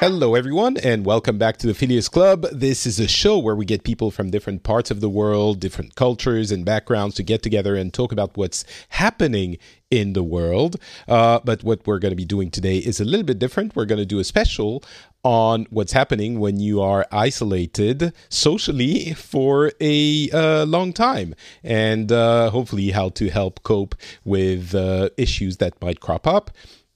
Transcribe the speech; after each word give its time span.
Hello, 0.00 0.34
everyone, 0.34 0.78
and 0.78 1.04
welcome 1.04 1.36
back 1.36 1.58
to 1.58 1.66
the 1.66 1.74
Phileas 1.74 2.08
Club. 2.08 2.46
This 2.50 2.86
is 2.86 2.98
a 2.98 3.06
show 3.06 3.36
where 3.38 3.54
we 3.54 3.66
get 3.66 3.84
people 3.84 4.10
from 4.10 4.30
different 4.30 4.62
parts 4.62 4.90
of 4.90 5.02
the 5.02 5.10
world, 5.10 5.60
different 5.60 5.94
cultures 5.94 6.50
and 6.50 6.64
backgrounds 6.64 7.16
to 7.16 7.22
get 7.22 7.42
together 7.42 7.76
and 7.76 7.92
talk 7.92 8.10
about 8.10 8.34
what's 8.34 8.64
happening 8.88 9.58
in 9.90 10.14
the 10.14 10.22
world. 10.22 10.76
Uh, 11.06 11.40
but 11.44 11.62
what 11.64 11.86
we're 11.86 11.98
going 11.98 12.12
to 12.12 12.16
be 12.16 12.24
doing 12.24 12.50
today 12.50 12.78
is 12.78 12.98
a 12.98 13.04
little 13.04 13.26
bit 13.26 13.38
different. 13.38 13.76
We're 13.76 13.84
going 13.84 13.98
to 13.98 14.06
do 14.06 14.18
a 14.20 14.24
special 14.24 14.82
on 15.22 15.66
what's 15.68 15.92
happening 15.92 16.40
when 16.40 16.58
you 16.58 16.80
are 16.80 17.06
isolated 17.12 18.14
socially 18.30 19.12
for 19.12 19.70
a 19.82 20.30
uh, 20.30 20.64
long 20.64 20.94
time 20.94 21.34
and 21.62 22.10
uh, 22.10 22.48
hopefully 22.48 22.92
how 22.92 23.10
to 23.10 23.28
help 23.28 23.62
cope 23.64 23.94
with 24.24 24.74
uh, 24.74 25.10
issues 25.18 25.58
that 25.58 25.78
might 25.82 26.00
crop 26.00 26.26
up. 26.26 26.50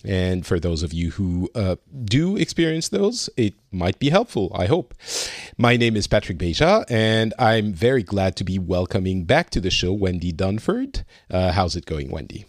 And 0.05 0.47
for 0.47 0.61
those 0.61 0.83
of 0.83 0.93
you 0.93 1.13
who 1.13 1.51
uh, 1.55 1.77
do 2.05 2.37
experience 2.37 2.89
those, 2.89 3.31
it 3.37 3.55
might 3.73 3.99
be 3.99 4.11
helpful, 4.11 4.53
I 4.55 4.67
hope. 4.67 4.95
My 5.57 5.77
name 5.77 5.97
is 5.97 6.07
Patrick 6.07 6.39
Beja, 6.39 6.85
and 6.91 7.33
I'm 7.39 7.73
very 7.73 8.03
glad 8.03 8.37
to 8.37 8.45
be 8.45 8.59
welcoming 8.59 9.25
back 9.25 9.51
to 9.51 9.61
the 9.61 9.71
show 9.71 9.97
Wendi 9.97 10.33
Dunford. 10.33 11.05
Uh, 11.31 11.53
how's 11.53 11.75
it 11.77 11.87
going, 11.87 12.11
Wendi? 12.11 12.45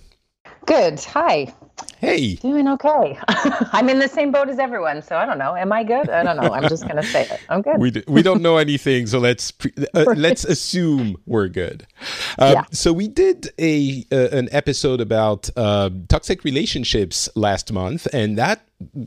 Good. 0.66 0.99
Hi. 1.05 1.53
Hey. 1.97 2.35
Doing 2.35 2.67
okay. 2.67 3.17
I'm 3.27 3.89
in 3.89 3.99
the 3.99 4.07
same 4.07 4.31
boat 4.31 4.49
as 4.49 4.59
everyone, 4.59 5.01
so 5.01 5.17
I 5.17 5.25
don't 5.25 5.37
know. 5.37 5.55
Am 5.55 5.71
I 5.71 5.83
good? 5.83 6.09
I 6.09 6.23
don't 6.23 6.37
know. 6.37 6.53
I'm 6.53 6.67
just 6.69 6.83
going 6.83 6.97
to 6.97 7.03
say 7.03 7.23
it. 7.23 7.39
I'm 7.49 7.61
good. 7.61 7.79
We, 7.79 7.91
do, 7.91 8.03
we 8.07 8.21
don't 8.21 8.41
know 8.41 8.57
anything, 8.67 9.07
so 9.07 9.19
let's 9.19 9.51
pre- 9.51 9.73
uh, 9.93 10.05
let's 10.15 10.45
assume 10.45 11.17
we're 11.25 11.47
good. 11.47 11.87
Um, 12.37 12.53
yeah. 12.53 12.63
So 12.71 12.93
we 12.93 13.07
did 13.07 13.49
a 13.59 14.05
uh, 14.11 14.29
an 14.31 14.49
episode 14.51 15.01
about 15.01 15.49
uh, 15.55 15.89
toxic 16.07 16.43
relationships 16.43 17.29
last 17.35 17.71
month, 17.71 18.07
and 18.13 18.37
that 18.37 18.61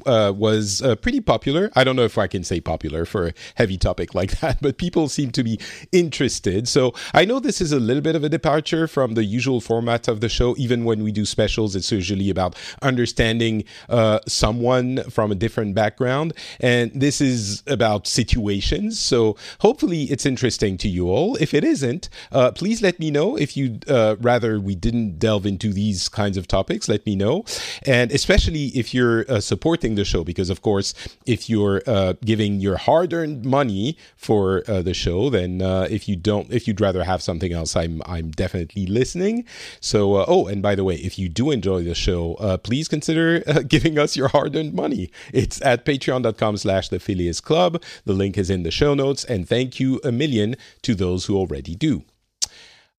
uh, 0.06 0.32
was 0.34 0.80
uh, 0.82 0.96
pretty 0.96 1.20
popular. 1.20 1.70
I 1.76 1.84
don't 1.84 1.94
know 1.94 2.04
if 2.04 2.16
I 2.16 2.26
can 2.26 2.42
say 2.42 2.60
popular 2.60 3.04
for 3.04 3.28
a 3.28 3.32
heavy 3.54 3.76
topic 3.76 4.14
like 4.14 4.40
that, 4.40 4.58
but 4.62 4.78
people 4.78 5.08
seem 5.08 5.30
to 5.32 5.44
be 5.44 5.60
interested. 5.92 6.68
So 6.68 6.94
I 7.12 7.24
know 7.24 7.38
this 7.38 7.60
is 7.60 7.72
a 7.72 7.78
little 7.78 8.02
bit 8.02 8.16
of 8.16 8.24
a 8.24 8.28
departure 8.28 8.88
from 8.88 9.14
the 9.14 9.24
usual 9.24 9.60
format 9.60 10.08
of 10.08 10.20
the 10.20 10.28
show. 10.28 10.54
Even 10.58 10.84
when 10.84 11.02
we 11.02 11.12
do 11.12 11.24
specials, 11.24 11.76
it's 11.76 11.92
usually 11.92 12.30
about 12.30 12.56
understanding 12.82 13.64
uh, 13.88 14.20
someone 14.26 15.02
from 15.10 15.32
a 15.32 15.34
different 15.34 15.74
background. 15.74 16.32
And 16.60 16.90
this 16.94 17.20
is 17.20 17.62
about 17.66 18.06
situations. 18.06 18.98
So 18.98 19.36
hopefully 19.60 20.04
it's 20.04 20.26
interesting 20.26 20.76
to 20.78 20.88
you 20.88 21.08
all. 21.10 21.36
If 21.36 21.54
it 21.54 21.64
isn't, 21.64 22.08
uh, 22.32 22.52
please 22.52 22.82
let 22.82 22.98
me 22.98 23.10
know. 23.10 23.36
If 23.36 23.56
you 23.56 23.78
uh, 23.88 24.16
rather 24.20 24.60
we 24.60 24.74
didn't 24.74 25.18
delve 25.18 25.46
into 25.46 25.72
these 25.72 26.08
kinds 26.08 26.36
of 26.36 26.46
topics, 26.46 26.88
let 26.88 27.04
me 27.06 27.16
know. 27.16 27.44
And 27.86 28.12
especially 28.12 28.66
if 28.68 28.94
you're 28.94 29.22
a 29.22 29.40
supporting 29.40 29.94
the 29.94 30.04
show 30.04 30.24
because, 30.24 30.50
of 30.50 30.62
course, 30.62 30.94
if 31.26 31.48
you're 31.50 31.82
uh, 31.86 32.14
giving 32.24 32.60
your 32.60 32.76
hard-earned 32.76 33.44
money 33.44 33.96
for 34.16 34.62
uh, 34.68 34.82
the 34.82 34.94
show, 34.94 35.30
then 35.30 35.62
uh, 35.62 35.86
if 35.90 36.08
you 36.08 36.16
don't, 36.16 36.52
if 36.52 36.66
you'd 36.66 36.80
rather 36.80 37.04
have 37.04 37.22
something 37.22 37.52
else, 37.52 37.76
I'm 37.76 38.02
I'm 38.06 38.30
definitely 38.30 38.86
listening. 38.86 39.44
So, 39.80 40.14
uh, 40.16 40.24
oh, 40.28 40.46
and 40.46 40.62
by 40.62 40.74
the 40.74 40.84
way, 40.84 40.96
if 40.96 41.18
you 41.18 41.28
do 41.28 41.50
enjoy 41.50 41.82
the 41.84 41.94
show, 41.94 42.34
uh, 42.48 42.56
please 42.56 42.88
consider 42.88 43.42
uh, 43.46 43.60
giving 43.68 43.98
us 43.98 44.16
your 44.16 44.28
hard-earned 44.28 44.74
money. 44.74 45.10
It's 45.32 45.60
at 45.62 45.84
Patreon.com/slash 45.84 46.88
The 46.88 46.98
Phileas 46.98 47.40
Club. 47.40 47.82
The 48.04 48.14
link 48.14 48.38
is 48.38 48.50
in 48.50 48.62
the 48.62 48.70
show 48.70 48.94
notes, 48.94 49.24
and 49.24 49.48
thank 49.48 49.78
you 49.78 50.00
a 50.02 50.12
million 50.12 50.56
to 50.82 50.94
those 50.94 51.26
who 51.26 51.36
already 51.36 51.74
do. 51.74 52.04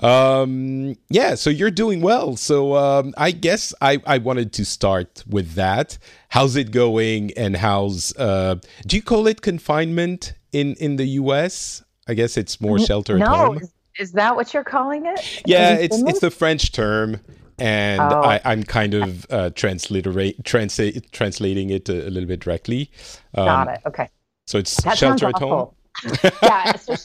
Um, 0.02 0.96
yeah, 1.10 1.36
so 1.36 1.50
you're 1.50 1.72
doing 1.72 2.02
well. 2.02 2.36
So 2.38 2.76
um, 2.76 3.14
I 3.18 3.32
guess 3.32 3.74
I, 3.82 4.02
I 4.06 4.18
wanted 4.20 4.54
to 4.54 4.66
start 4.66 5.24
with 5.28 5.56
that. 5.56 5.98
How's 6.30 6.56
it 6.56 6.72
going? 6.72 7.32
And 7.36 7.58
how's 7.58 8.16
uh, 8.18 8.56
do 8.88 8.96
you 8.96 9.02
call 9.02 9.28
it 9.28 9.42
confinement 9.42 10.34
in 10.52 10.76
in 10.76 10.96
the 10.96 11.06
U.S.? 11.22 11.84
I 12.08 12.14
guess 12.14 12.38
it's 12.38 12.60
more 12.62 12.80
shelter 12.80 13.18
no, 13.18 13.26
at 13.26 13.32
home. 13.32 13.60
Is 14.00 14.14
that 14.14 14.36
what 14.36 14.54
you're 14.54 14.64
calling 14.64 15.06
it? 15.06 15.42
Yeah, 15.46 15.76
it's 15.76 16.02
it's 16.02 16.22
the 16.22 16.32
French 16.32 16.72
term, 16.72 17.20
and 17.60 18.02
oh. 18.02 18.22
I, 18.22 18.42
am 18.46 18.64
kind 18.64 18.94
of 18.94 19.26
uh, 19.30 19.50
transliterate 19.52 20.44
translating 20.44 21.70
it 21.70 21.90
a, 21.90 22.08
a, 22.08 22.10
little 22.10 22.28
bit 22.28 22.40
directly. 22.40 22.92
Um, 23.36 23.46
Got 23.46 23.68
it. 23.70 23.80
Okay. 23.86 24.10
So 24.48 24.58
it's 24.58 24.82
that 24.84 24.98
shelter 24.98 25.28
at 25.28 25.40
home. 25.40 25.72
yeah. 26.44 26.76
So, 26.76 26.96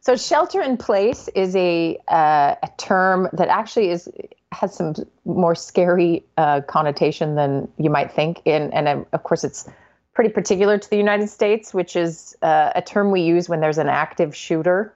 so, 0.00 0.16
shelter 0.16 0.62
in 0.62 0.76
place 0.76 1.28
is 1.34 1.54
a 1.56 1.98
uh, 2.08 2.54
a 2.62 2.68
term 2.78 3.28
that 3.32 3.48
actually 3.48 3.90
is 3.90 4.08
has 4.52 4.74
some 4.74 4.94
more 5.24 5.54
scary 5.54 6.24
uh, 6.36 6.60
connotation 6.62 7.34
than 7.34 7.68
you 7.78 7.90
might 7.90 8.12
think. 8.12 8.40
In 8.44 8.72
and 8.72 8.88
um, 8.88 9.06
of 9.12 9.24
course, 9.24 9.44
it's 9.44 9.68
pretty 10.14 10.30
particular 10.30 10.78
to 10.78 10.90
the 10.90 10.96
United 10.96 11.28
States, 11.28 11.74
which 11.74 11.96
is 11.96 12.36
uh, 12.42 12.72
a 12.74 12.82
term 12.82 13.10
we 13.10 13.22
use 13.22 13.48
when 13.48 13.60
there's 13.60 13.78
an 13.78 13.88
active 13.88 14.34
shooter. 14.34 14.94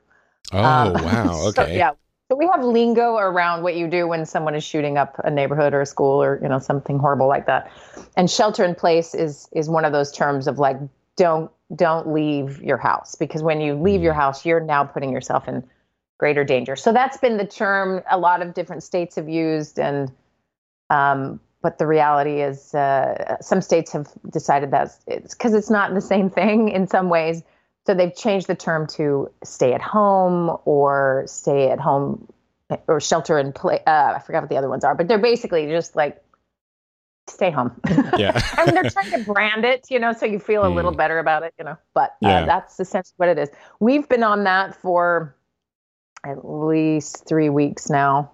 Oh 0.53 0.59
um, 0.59 0.93
wow! 1.05 1.47
Okay. 1.49 1.63
So, 1.63 1.67
yeah. 1.67 1.91
So 2.33 2.37
we 2.37 2.47
have 2.47 2.65
lingo 2.65 3.17
around 3.19 3.63
what 3.63 3.77
you 3.77 3.87
do 3.87 4.09
when 4.09 4.25
someone 4.25 4.55
is 4.55 4.65
shooting 4.65 4.97
up 4.97 5.21
a 5.23 5.31
neighborhood 5.31 5.75
or 5.75 5.83
a 5.83 5.87
school 5.87 6.23
or 6.23 6.39
you 6.43 6.49
know 6.49 6.59
something 6.59 6.99
horrible 6.99 7.29
like 7.29 7.45
that. 7.45 7.71
And 8.17 8.31
shelter 8.31 8.65
in 8.65 8.75
place 8.75 9.15
is 9.15 9.51
is 9.53 9.69
one 9.69 9.85
of 9.85 9.93
those 9.93 10.11
terms 10.11 10.47
of 10.47 10.59
like 10.59 10.79
don't 11.17 11.51
don't 11.77 12.15
leave 12.15 12.63
your 12.63 12.79
house 12.79 13.17
because 13.17 13.43
when 13.43 13.61
you 13.61 13.75
leave 13.75 14.01
your 14.01 14.15
mm. 14.15 14.17
house, 14.17 14.47
you're 14.47 14.61
now 14.61 14.83
putting 14.83 15.13
yourself 15.13 15.47
in 15.47 15.63
greater 16.17 16.43
danger. 16.43 16.75
So 16.75 16.91
that's 16.91 17.19
been 17.19 17.37
the 17.37 17.45
term 17.45 18.03
a 18.11 18.17
lot 18.17 18.41
of 18.41 18.55
different 18.55 18.83
states 18.83 19.17
have 19.17 19.29
used, 19.29 19.79
and 19.79 20.11
um, 20.89 21.39
but 21.61 21.77
the 21.77 21.87
reality 21.87 22.41
is 22.41 22.75
uh, 22.75 23.37
some 23.43 23.61
states 23.61 23.93
have 23.93 24.09
decided 24.31 24.71
that 24.71 24.97
it's 25.07 25.35
because 25.35 25.53
it's 25.53 25.69
not 25.69 25.93
the 25.93 26.01
same 26.01 26.31
thing 26.31 26.71
in 26.71 26.87
some 26.87 27.11
ways. 27.11 27.43
So 27.87 27.95
they've 27.95 28.15
changed 28.15 28.47
the 28.47 28.55
term 28.55 28.87
to 28.89 29.31
stay 29.43 29.73
at 29.73 29.83
home 29.83 30.57
or 30.65 31.25
stay 31.27 31.71
at 31.71 31.81
home 31.81 32.29
or 32.87 33.01
shelter 33.01 33.39
in 33.39 33.53
place. 33.53 33.83
Uh, 33.87 34.15
I 34.17 34.19
forgot 34.21 34.43
what 34.43 34.51
the 34.51 34.57
other 34.57 34.69
ones 34.69 34.85
are, 34.85 34.95
but 34.95 35.09
they're 35.09 35.19
basically 35.19 35.67
just 35.67 35.97
like 35.97 36.23
stay 37.29 37.51
home. 37.51 37.81
Yeah. 38.19 38.39
and 38.59 38.77
they're 38.77 38.91
trying 38.91 39.11
to 39.13 39.33
brand 39.33 39.65
it, 39.65 39.87
you 39.91 39.99
know, 39.99 40.13
so 40.13 40.27
you 40.27 40.39
feel 40.39 40.63
a 40.65 40.69
mm. 40.69 40.75
little 40.75 40.93
better 40.93 41.19
about 41.19 41.43
it, 41.43 41.55
you 41.59 41.65
know. 41.65 41.79
But 41.95 42.11
uh, 42.23 42.29
yeah. 42.29 42.45
that's 42.45 42.79
essentially 42.79 43.15
what 43.17 43.31
it 43.31 43.39
is. 43.39 43.49
We've 43.81 44.07
been 44.07 44.23
on 44.23 44.45
that 44.45 44.77
for 44.77 45.35
at 46.25 46.47
least 46.47 47.27
three 47.27 47.49
weeks 47.49 47.89
now. 47.89 48.33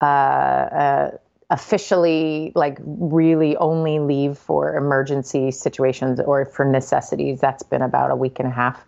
Uh, 0.00 0.04
uh, 0.04 1.10
officially, 1.50 2.52
like, 2.54 2.78
really 2.84 3.56
only 3.56 3.98
leave 3.98 4.36
for 4.36 4.76
emergency 4.76 5.50
situations 5.50 6.20
or 6.20 6.44
for 6.44 6.64
necessities. 6.64 7.40
That's 7.40 7.62
been 7.62 7.82
about 7.82 8.10
a 8.10 8.16
week 8.16 8.38
and 8.38 8.48
a 8.48 8.52
half. 8.52 8.84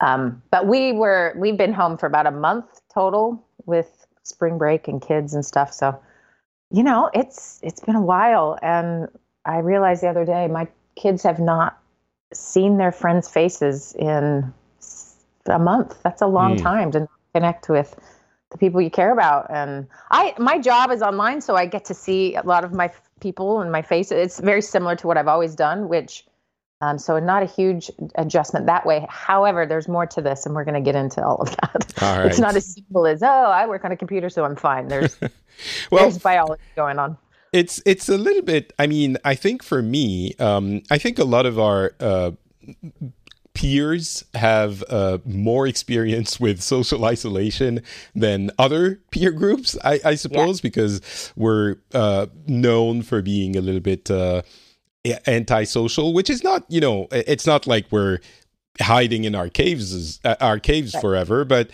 Um, 0.00 0.42
but 0.50 0.66
we 0.66 0.92
were 0.92 1.34
we've 1.36 1.56
been 1.56 1.72
home 1.72 1.96
for 1.96 2.06
about 2.06 2.26
a 2.26 2.30
month 2.30 2.80
total 2.92 3.46
with 3.64 4.06
spring 4.24 4.58
break 4.58 4.88
and 4.88 5.00
kids 5.00 5.34
and 5.34 5.44
stuff. 5.44 5.72
So 5.72 5.98
you 6.70 6.82
know, 6.82 7.10
it's 7.14 7.60
it's 7.62 7.80
been 7.80 7.94
a 7.94 8.02
while, 8.02 8.58
and 8.60 9.08
I 9.44 9.58
realized 9.58 10.02
the 10.02 10.08
other 10.08 10.24
day 10.24 10.48
my 10.48 10.66
kids 10.96 11.22
have 11.22 11.38
not 11.38 11.78
seen 12.32 12.78
their 12.78 12.90
friends' 12.90 13.28
faces 13.28 13.94
in 13.94 14.52
a 15.46 15.58
month. 15.58 15.96
That's 16.02 16.22
a 16.22 16.26
long 16.26 16.56
mm. 16.56 16.62
time 16.62 16.90
to 16.92 17.08
connect 17.32 17.68
with 17.68 17.94
the 18.54 18.58
people 18.58 18.80
you 18.80 18.90
care 18.90 19.12
about. 19.12 19.50
And 19.50 19.86
I, 20.12 20.32
my 20.38 20.58
job 20.58 20.90
is 20.92 21.02
online, 21.02 21.40
so 21.40 21.56
I 21.56 21.66
get 21.66 21.84
to 21.86 21.94
see 21.94 22.36
a 22.36 22.42
lot 22.42 22.64
of 22.64 22.72
my 22.72 22.90
people 23.20 23.60
and 23.60 23.70
my 23.70 23.82
face. 23.82 24.12
It's 24.12 24.38
very 24.38 24.62
similar 24.62 24.94
to 24.96 25.06
what 25.08 25.18
I've 25.18 25.28
always 25.28 25.56
done, 25.56 25.88
which 25.88 26.24
um, 26.80 26.98
so 26.98 27.18
not 27.18 27.42
a 27.42 27.46
huge 27.46 27.90
adjustment 28.14 28.66
that 28.66 28.86
way. 28.86 29.06
However, 29.08 29.66
there's 29.66 29.88
more 29.88 30.06
to 30.06 30.20
this, 30.20 30.46
and 30.46 30.54
we're 30.54 30.64
going 30.64 30.74
to 30.74 30.80
get 30.80 30.94
into 30.94 31.24
all 31.24 31.36
of 31.36 31.50
that. 31.56 31.92
All 32.00 32.18
right. 32.18 32.26
It's 32.26 32.38
not 32.38 32.54
as 32.54 32.66
simple 32.66 33.06
as 33.06 33.22
oh, 33.22 33.26
I 33.26 33.66
work 33.66 33.84
on 33.84 33.92
a 33.92 33.96
computer, 33.96 34.28
so 34.28 34.44
I'm 34.44 34.56
fine. 34.56 34.88
There's 34.88 35.18
well, 35.90 36.02
there's 36.02 36.18
biology 36.18 36.62
going 36.76 36.98
on. 36.98 37.18
It's 37.52 37.82
it's 37.84 38.08
a 38.08 38.18
little 38.18 38.42
bit. 38.42 38.72
I 38.78 38.86
mean, 38.86 39.16
I 39.24 39.34
think 39.34 39.64
for 39.64 39.82
me, 39.82 40.34
um, 40.38 40.82
I 40.90 40.98
think 40.98 41.18
a 41.18 41.24
lot 41.24 41.46
of 41.46 41.58
our 41.58 41.94
uh, 41.98 42.32
peers 43.54 44.24
have 44.34 44.82
uh, 44.90 45.18
more 45.24 45.66
experience 45.66 46.38
with 46.44 46.60
social 46.60 47.04
isolation 47.04 47.82
than 48.14 48.50
other 48.58 49.00
peer 49.10 49.30
groups. 49.30 49.78
I, 49.84 50.00
I 50.04 50.14
suppose 50.16 50.58
yeah. 50.58 50.68
because 50.68 51.32
we're 51.36 51.76
uh, 51.92 52.26
known 52.46 53.02
for 53.02 53.22
being 53.22 53.56
a 53.56 53.60
little 53.60 53.80
bit 53.80 54.10
uh, 54.10 54.42
antisocial, 55.26 56.12
which 56.12 56.28
is 56.28 56.42
not, 56.42 56.64
you 56.68 56.80
know, 56.80 57.06
it's 57.10 57.46
not 57.46 57.66
like 57.66 57.86
we're 57.90 58.18
hiding 58.80 59.24
in 59.24 59.34
our 59.34 59.48
caves, 59.48 60.20
uh, 60.24 60.36
our 60.40 60.58
caves 60.58 60.94
right. 60.94 61.00
forever, 61.00 61.44
but 61.44 61.70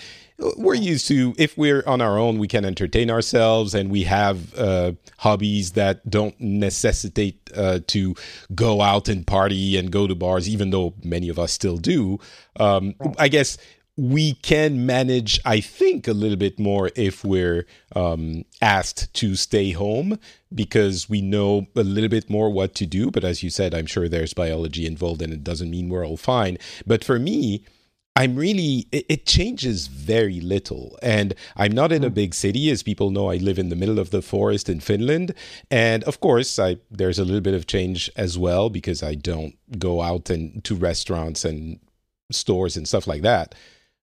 we're 0.57 0.75
used 0.75 1.07
to 1.09 1.35
if 1.39 1.57
we're 1.57 1.83
on 1.87 2.01
our 2.01 2.19
own 2.19 2.39
we 2.39 2.49
can 2.49 2.65
entertain 2.65 3.11
ourselves 3.11 3.75
and 3.75 3.91
we 3.91 4.05
have 4.05 4.55
uh, 4.59 4.93
hobbies 5.19 5.73
that 5.73 6.09
don't 6.09 6.39
necessitate 6.41 7.51
uh, 7.55 7.81
to 7.87 8.15
go 8.55 8.81
out 8.81 9.09
and 9.09 9.27
party 9.27 9.77
and 9.77 9.91
go 9.91 10.07
to 10.07 10.15
bars 10.15 10.49
even 10.49 10.71
though 10.71 10.95
many 11.03 11.29
of 11.29 11.39
us 11.39 11.53
still 11.53 11.77
do 11.77 12.19
um, 12.59 12.95
right. 13.01 13.15
i 13.19 13.29
guess 13.29 13.59
we 14.01 14.33
can 14.35 14.87
manage, 14.87 15.39
I 15.45 15.61
think, 15.61 16.09
a 16.09 16.15
little 16.15 16.39
bit 16.39 16.59
more 16.59 16.91
if 16.97 17.23
we're 17.23 17.67
um, 17.95 18.47
asked 18.63 19.13
to 19.15 19.37
stay 19.37 19.73
home 19.73 20.19
because 20.55 21.11
we 21.11 21.21
know 21.21 21.67
a 21.77 21.83
little 21.83 22.09
bit 22.09 22.31
more 22.31 22.49
what 22.49 22.75
to 22.77 22.87
do. 22.87 23.11
But 23.11 23.25
as 23.25 23.43
you 23.43 23.51
said, 23.51 23.75
I'm 23.75 23.85
sure 23.85 24.09
there's 24.09 24.33
biology 24.33 24.87
involved, 24.87 25.21
and 25.21 25.35
it 25.35 25.45
doesn't 25.45 25.71
mean 25.71 25.91
we're 25.91 26.07
all 26.07 26.17
fine. 26.17 26.57
But 26.87 27.05
for 27.05 27.19
me, 27.19 27.65
I'm 28.17 28.37
really, 28.37 28.87
it, 28.93 29.07
it, 29.09 29.27
changes 29.27 29.87
very 29.87 30.41
little. 30.41 30.99
And 31.03 31.35
I'm 31.57 31.73
not 31.73 31.93
in 31.93 32.05
a 32.05 32.09
hmm. 32.09 32.15
big 32.15 32.35
city. 32.35 32.71
As 32.71 32.83
people 32.83 33.11
know, 33.11 33.31
I 33.31 33.37
live 33.37 33.59
in 33.59 33.69
the 33.69 33.77
middle 33.77 33.99
of 33.99 34.11
the 34.11 34.23
forest 34.23 34.69
in 34.69 34.81
Finland. 34.81 35.33
And 35.71 36.03
of 36.05 36.21
course, 36.21 36.59
I, 36.59 36.77
there's 36.91 37.19
a 37.19 37.25
little 37.25 37.41
bit 37.41 37.55
of 37.55 37.67
change 37.67 38.11
as 38.17 38.37
well 38.37 38.69
because 38.69 39.03
I 39.03 39.15
don't 39.15 39.57
go 39.79 40.03
out 40.03 40.29
and 40.29 40.63
to 40.65 40.75
restaurants 40.75 41.45
and 41.45 41.79
stores 42.33 42.77
and 42.77 42.87
stuff 42.87 43.07
like 43.07 43.23
that 43.23 43.55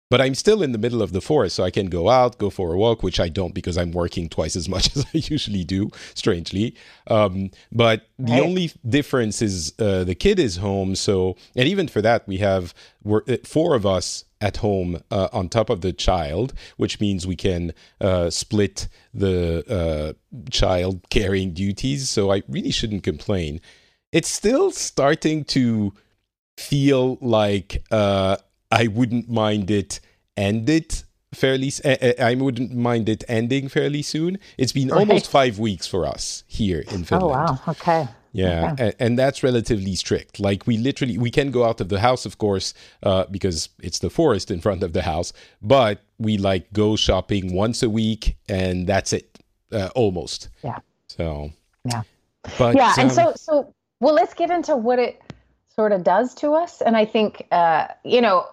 but 0.09 0.21
I'm 0.21 0.35
still 0.35 0.63
in 0.63 0.71
the 0.71 0.77
middle 0.77 1.01
of 1.01 1.11
the 1.11 1.21
forest, 1.21 1.55
so 1.55 1.63
I 1.63 1.71
can 1.71 1.87
go 1.87 2.09
out, 2.09 2.37
go 2.37 2.49
for 2.49 2.73
a 2.73 2.77
walk, 2.77 3.03
which 3.03 3.19
I 3.19 3.29
don't 3.29 3.53
because 3.53 3.77
I'm 3.77 3.91
working 3.91 4.29
twice 4.29 4.55
as 4.55 4.69
much 4.69 4.85
as 4.95 5.05
I 5.05 5.17
usually 5.17 5.63
do, 5.63 5.89
strangely. 6.13 6.75
Um, 7.07 7.51
but 7.71 8.07
the 8.17 8.33
right. 8.33 8.43
only 8.43 8.71
difference 8.87 9.41
is 9.41 9.73
uh, 9.79 10.03
the 10.03 10.15
kid 10.15 10.39
is 10.39 10.57
home, 10.57 10.95
so 10.95 11.35
and 11.55 11.67
even 11.67 11.87
for 11.87 12.01
that, 12.01 12.27
we 12.27 12.37
have 12.37 12.73
we're 13.03 13.23
uh, 13.27 13.37
four 13.43 13.75
of 13.75 13.85
us 13.85 14.25
at 14.39 14.57
home 14.57 15.01
uh, 15.11 15.29
on 15.33 15.49
top 15.49 15.69
of 15.69 15.81
the 15.81 15.91
child, 15.91 16.53
which 16.77 16.99
means 16.99 17.25
we 17.25 17.35
can 17.35 17.73
uh, 17.99 18.29
split 18.29 18.87
the 19.13 19.63
uh, 19.67 20.37
child 20.49 21.01
carrying 21.09 21.53
duties. 21.53 22.09
So 22.09 22.31
I 22.31 22.43
really 22.47 22.71
shouldn't 22.71 23.03
complain. 23.03 23.59
It's 24.11 24.29
still 24.29 24.71
starting 24.71 25.43
to 25.45 25.93
feel 26.57 27.17
like 27.21 27.83
uh, 27.91 28.37
I 28.71 28.87
wouldn't 28.87 29.29
mind 29.29 29.71
it 29.71 29.99
ended 30.35 31.03
fairly. 31.33 31.71
Uh, 31.83 32.13
I 32.19 32.35
wouldn't 32.35 32.73
mind 32.73 33.09
it 33.09 33.23
ending 33.27 33.69
fairly 33.69 34.01
soon. 34.01 34.39
It's 34.57 34.71
been 34.71 34.89
right. 34.89 34.99
almost 34.99 35.29
five 35.29 35.59
weeks 35.59 35.87
for 35.87 36.05
us 36.05 36.43
here 36.47 36.81
in 36.91 37.03
Finland. 37.03 37.23
Oh 37.23 37.27
wow! 37.27 37.59
Okay. 37.67 38.07
Yeah, 38.33 38.73
okay. 38.73 38.83
And, 38.83 38.95
and, 38.99 39.19
that's 39.19 39.41
relatively 39.41 39.95
strict. 39.95 40.39
Like 40.39 40.67
we 40.67 40.77
literally 40.77 41.17
we 41.17 41.31
can 41.31 41.49
go 41.49 41.63
out 41.63 41.81
of 41.81 41.89
the 41.89 41.99
house, 41.99 42.25
of 42.25 42.37
course, 42.37 42.73
uh, 43.01 43.25
because 43.31 43.69
it's 43.81 43.99
the 43.99 44.09
forest 44.09 44.51
in 44.51 44.61
front 44.61 44.83
of 44.83 44.93
the 44.93 45.01
house. 45.01 45.33
But 45.61 46.01
we 46.19 46.37
like 46.37 46.71
go 46.71 46.95
shopping 46.95 47.53
once 47.53 47.81
a 47.81 47.89
week, 47.89 48.35
and 48.47 48.85
that's 48.85 49.13
it, 49.13 49.39
uh, 49.71 49.89
almost. 49.95 50.49
Yeah. 50.63 50.77
So. 51.07 51.51
Yeah. 51.85 52.03
But 52.57 52.75
yeah, 52.75 52.93
and 52.97 53.09
um, 53.09 53.15
so 53.15 53.33
so 53.35 53.73
well, 53.99 54.13
let's 54.13 54.33
get 54.33 54.51
into 54.51 54.75
what 54.75 54.99
it 54.99 55.21
sort 55.75 55.91
of 55.91 56.03
does 56.03 56.35
to 56.35 56.53
us, 56.53 56.81
and 56.81 56.95
I 56.95 57.05
think 57.05 57.47
uh, 57.51 57.87
you 58.03 58.21
know 58.21 58.45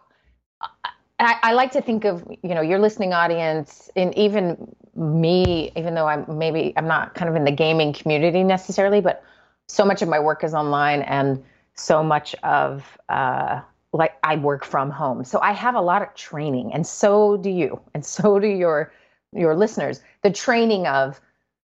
I, 1.21 1.39
I, 1.43 1.53
like 1.53 1.73
to 1.73 1.81
think 1.81 2.05
of 2.05 2.27
you 2.43 2.55
know 2.55 2.61
your 2.61 2.79
listening 2.79 3.13
audience 3.13 3.89
and 3.95 4.17
even 4.19 4.75
me 4.97 5.73
even 5.77 5.95
though 5.95 6.07
i'm 6.07 6.25
maybe 6.39 6.73
i'm 6.77 6.87
not 6.87 7.15
kind 7.15 7.29
of 7.29 7.37
in 7.37 7.45
the 7.45 7.53
gaming 7.53 7.93
community 7.93 8.43
necessarily 8.43 9.01
but 9.01 9.25
so 9.67 9.85
much 9.85 10.03
of 10.03 10.09
my 10.09 10.19
work 10.19 10.45
is 10.45 10.55
online 10.55 11.03
and 11.03 11.43
so 11.75 12.03
much 12.03 12.35
of 12.43 12.99
uh, 13.09 13.61
like 13.93 14.15
i 14.23 14.37
work 14.37 14.65
from 14.65 14.91
home. 14.91 15.25
So 15.25 15.41
i 15.41 15.53
have 15.53 15.75
a 15.75 15.81
lot 15.81 16.03
of 16.03 16.15
training 16.15 16.73
and 16.73 16.87
so 16.87 17.37
do 17.37 17.51
you 17.51 17.81
and 17.95 18.05
so 18.17 18.39
do 18.39 18.49
your 18.49 18.93
your 19.33 19.57
listeners. 19.57 20.01
The 20.23 20.31
training 20.31 20.87
of 20.87 21.21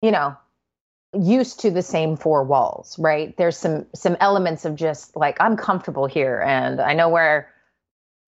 you 0.02 0.12
know 0.12 0.36
used 1.14 1.62
to 1.62 1.72
the 1.72 1.82
same 1.82 2.18
four 2.18 2.44
walls 2.44 2.98
right? 3.00 3.36
There's 3.38 3.58
some 3.58 3.86
some 3.96 4.18
elements 4.20 4.66
of 4.66 4.76
just 4.76 5.16
like 5.16 5.38
i'm 5.40 5.56
comfortable 5.56 6.06
here 6.06 6.42
and 6.42 6.82
i 6.82 6.94
know 6.94 7.10
where 7.10 7.50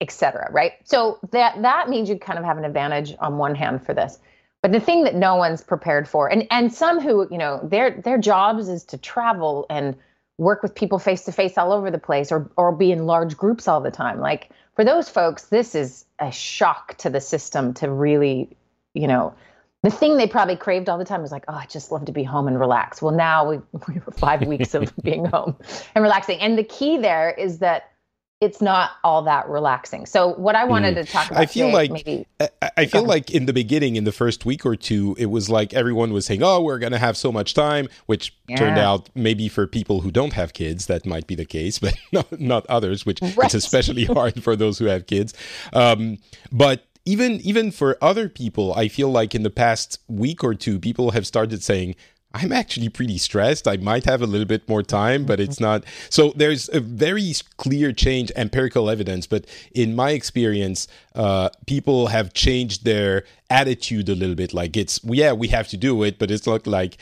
etc. 0.00 0.48
Right. 0.52 0.72
So 0.84 1.18
that 1.32 1.60
that 1.62 1.88
means 1.88 2.08
you 2.08 2.18
kind 2.18 2.38
of 2.38 2.44
have 2.44 2.58
an 2.58 2.64
advantage 2.64 3.14
on 3.18 3.38
one 3.38 3.54
hand 3.54 3.84
for 3.84 3.94
this. 3.94 4.18
But 4.62 4.72
the 4.72 4.80
thing 4.80 5.04
that 5.04 5.14
no 5.14 5.36
one's 5.36 5.62
prepared 5.62 6.08
for, 6.08 6.28
and 6.30 6.46
and 6.50 6.72
some 6.72 7.00
who 7.00 7.26
you 7.30 7.38
know 7.38 7.60
their 7.62 8.00
their 8.00 8.18
jobs 8.18 8.68
is 8.68 8.84
to 8.86 8.98
travel 8.98 9.66
and 9.70 9.96
work 10.36 10.62
with 10.62 10.74
people 10.74 10.98
face 10.98 11.24
to 11.24 11.32
face 11.32 11.58
all 11.58 11.72
over 11.72 11.90
the 11.90 11.98
place, 11.98 12.32
or 12.32 12.50
or 12.56 12.72
be 12.72 12.90
in 12.90 13.06
large 13.06 13.36
groups 13.36 13.68
all 13.68 13.80
the 13.80 13.90
time. 13.90 14.20
Like 14.20 14.50
for 14.74 14.84
those 14.84 15.08
folks, 15.08 15.46
this 15.46 15.74
is 15.74 16.04
a 16.18 16.32
shock 16.32 16.96
to 16.98 17.10
the 17.10 17.20
system 17.20 17.74
to 17.74 17.90
really, 17.90 18.56
you 18.94 19.06
know, 19.06 19.34
the 19.82 19.90
thing 19.90 20.16
they 20.16 20.26
probably 20.26 20.56
craved 20.56 20.88
all 20.88 20.98
the 20.98 21.04
time 21.04 21.22
was 21.22 21.32
like, 21.32 21.44
oh, 21.48 21.54
I 21.54 21.66
just 21.66 21.92
love 21.92 22.06
to 22.06 22.12
be 22.12 22.24
home 22.24 22.48
and 22.48 22.58
relax. 22.58 23.00
Well, 23.00 23.14
now 23.14 23.48
we 23.48 23.60
we 23.88 23.94
have 23.94 24.14
five 24.16 24.46
weeks 24.46 24.74
of 24.74 24.92
being 25.02 25.24
home 25.24 25.56
and 25.94 26.02
relaxing, 26.02 26.40
and 26.40 26.58
the 26.58 26.64
key 26.64 26.98
there 26.98 27.30
is 27.30 27.58
that 27.58 27.92
it's 28.40 28.60
not 28.60 28.92
all 29.02 29.22
that 29.22 29.48
relaxing. 29.48 30.06
So 30.06 30.28
what 30.34 30.54
I 30.54 30.64
wanted 30.64 30.96
mm. 30.96 31.04
to 31.04 31.12
talk 31.12 31.28
about, 31.30 31.40
I 31.40 31.46
feel 31.46 31.66
today, 31.66 31.74
like 31.74 31.90
maybe, 31.90 32.26
I, 32.40 32.70
I 32.76 32.86
feel 32.86 33.02
like 33.02 33.32
in 33.32 33.46
the 33.46 33.52
beginning, 33.52 33.96
in 33.96 34.04
the 34.04 34.12
first 34.12 34.46
week 34.46 34.64
or 34.64 34.76
two, 34.76 35.16
it 35.18 35.26
was 35.26 35.50
like 35.50 35.74
everyone 35.74 36.12
was 36.12 36.26
saying, 36.26 36.42
"Oh, 36.42 36.62
we're 36.62 36.78
going 36.78 36.92
to 36.92 36.98
have 36.98 37.16
so 37.16 37.32
much 37.32 37.54
time," 37.54 37.88
which 38.06 38.36
yeah. 38.48 38.56
turned 38.56 38.78
out 38.78 39.10
maybe 39.14 39.48
for 39.48 39.66
people 39.66 40.02
who 40.02 40.12
don't 40.12 40.34
have 40.34 40.52
kids 40.52 40.86
that 40.86 41.04
might 41.04 41.26
be 41.26 41.34
the 41.34 41.44
case, 41.44 41.78
but 41.80 41.94
not, 42.12 42.40
not 42.40 42.66
others, 42.66 43.04
which 43.04 43.20
right. 43.20 43.34
it's 43.46 43.54
especially 43.54 44.04
hard 44.16 44.42
for 44.42 44.54
those 44.54 44.78
who 44.78 44.84
have 44.84 45.06
kids. 45.06 45.34
Um, 45.72 46.18
but 46.52 46.84
even 47.04 47.40
even 47.40 47.72
for 47.72 47.98
other 48.00 48.28
people, 48.28 48.72
I 48.74 48.86
feel 48.86 49.10
like 49.10 49.34
in 49.34 49.42
the 49.42 49.50
past 49.50 49.98
week 50.06 50.44
or 50.44 50.54
two, 50.54 50.78
people 50.78 51.10
have 51.10 51.26
started 51.26 51.64
saying, 51.64 51.96
I'm 52.34 52.52
actually 52.52 52.90
pretty 52.90 53.16
stressed. 53.16 53.66
I 53.66 53.78
might 53.78 54.04
have 54.04 54.20
a 54.20 54.26
little 54.26 54.46
bit 54.46 54.68
more 54.68 54.82
time, 54.82 55.24
but 55.24 55.40
it's 55.40 55.58
not. 55.60 55.84
So 56.10 56.32
there's 56.36 56.68
a 56.68 56.80
very 56.80 57.32
clear 57.56 57.90
change, 57.92 58.30
empirical 58.36 58.90
evidence. 58.90 59.26
But 59.26 59.46
in 59.72 59.96
my 59.96 60.10
experience, 60.10 60.88
uh, 61.14 61.48
people 61.66 62.08
have 62.08 62.34
changed 62.34 62.84
their 62.84 63.24
attitude 63.48 64.10
a 64.10 64.14
little 64.14 64.34
bit. 64.34 64.52
Like 64.52 64.76
it's, 64.76 65.00
yeah, 65.04 65.32
we 65.32 65.48
have 65.48 65.68
to 65.68 65.78
do 65.78 66.02
it, 66.02 66.18
but 66.18 66.30
it's 66.30 66.46
not 66.46 66.66
like, 66.66 66.98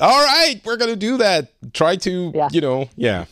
all 0.00 0.24
right, 0.24 0.60
we're 0.64 0.76
going 0.76 0.90
to 0.90 0.96
do 0.96 1.16
that. 1.16 1.50
Try 1.72 1.96
to, 1.96 2.32
yeah. 2.34 2.48
you 2.52 2.60
know, 2.60 2.90
yeah 2.94 3.24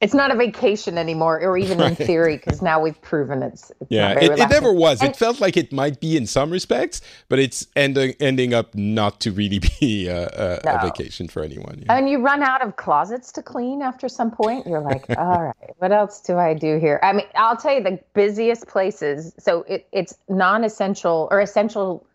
it's 0.00 0.14
not 0.14 0.30
a 0.30 0.34
vacation 0.34 0.98
anymore, 0.98 1.40
or 1.40 1.56
even 1.56 1.78
right. 1.78 1.98
in 1.98 2.06
theory, 2.06 2.36
because 2.36 2.60
now 2.60 2.80
we've 2.80 3.00
proven 3.00 3.42
it's. 3.42 3.70
it's 3.80 3.90
yeah, 3.90 4.18
it, 4.18 4.38
it, 4.38 4.50
never 4.50 4.72
was. 4.72 5.00
And, 5.00 5.10
it 5.10 5.16
felt 5.16 5.40
like 5.40 5.56
it 5.56 5.72
might 5.72 6.00
be 6.00 6.16
in 6.16 6.26
some 6.26 6.50
respects, 6.50 7.00
but 7.28 7.38
it's 7.38 7.66
ending 7.76 8.14
ending 8.20 8.52
up 8.52 8.74
not 8.74 9.20
to 9.20 9.32
really 9.32 9.58
be 9.80 10.08
a, 10.08 10.26
a, 10.28 10.60
no. 10.64 10.74
a 10.74 10.80
vacation 10.82 11.28
for 11.28 11.42
anyone. 11.42 11.82
Yeah. 11.86 11.96
And 11.96 12.08
you 12.08 12.20
run 12.20 12.42
out 12.42 12.62
of 12.62 12.76
closets 12.76 13.32
to 13.32 13.42
clean 13.42 13.82
after 13.82 14.08
some 14.08 14.30
point. 14.30 14.66
You're 14.66 14.80
like, 14.80 15.04
all 15.16 15.42
right, 15.42 15.70
what 15.78 15.92
else 15.92 16.20
do 16.20 16.36
I 16.36 16.54
do 16.54 16.78
here? 16.78 17.00
I 17.02 17.12
mean, 17.12 17.26
I'll 17.34 17.56
tell 17.56 17.74
you 17.74 17.82
the 17.82 18.00
busiest 18.14 18.66
places. 18.66 19.32
So 19.38 19.62
it, 19.62 19.86
it's 19.92 20.14
non-essential 20.28 21.28
or 21.30 21.40
essential 21.40 22.06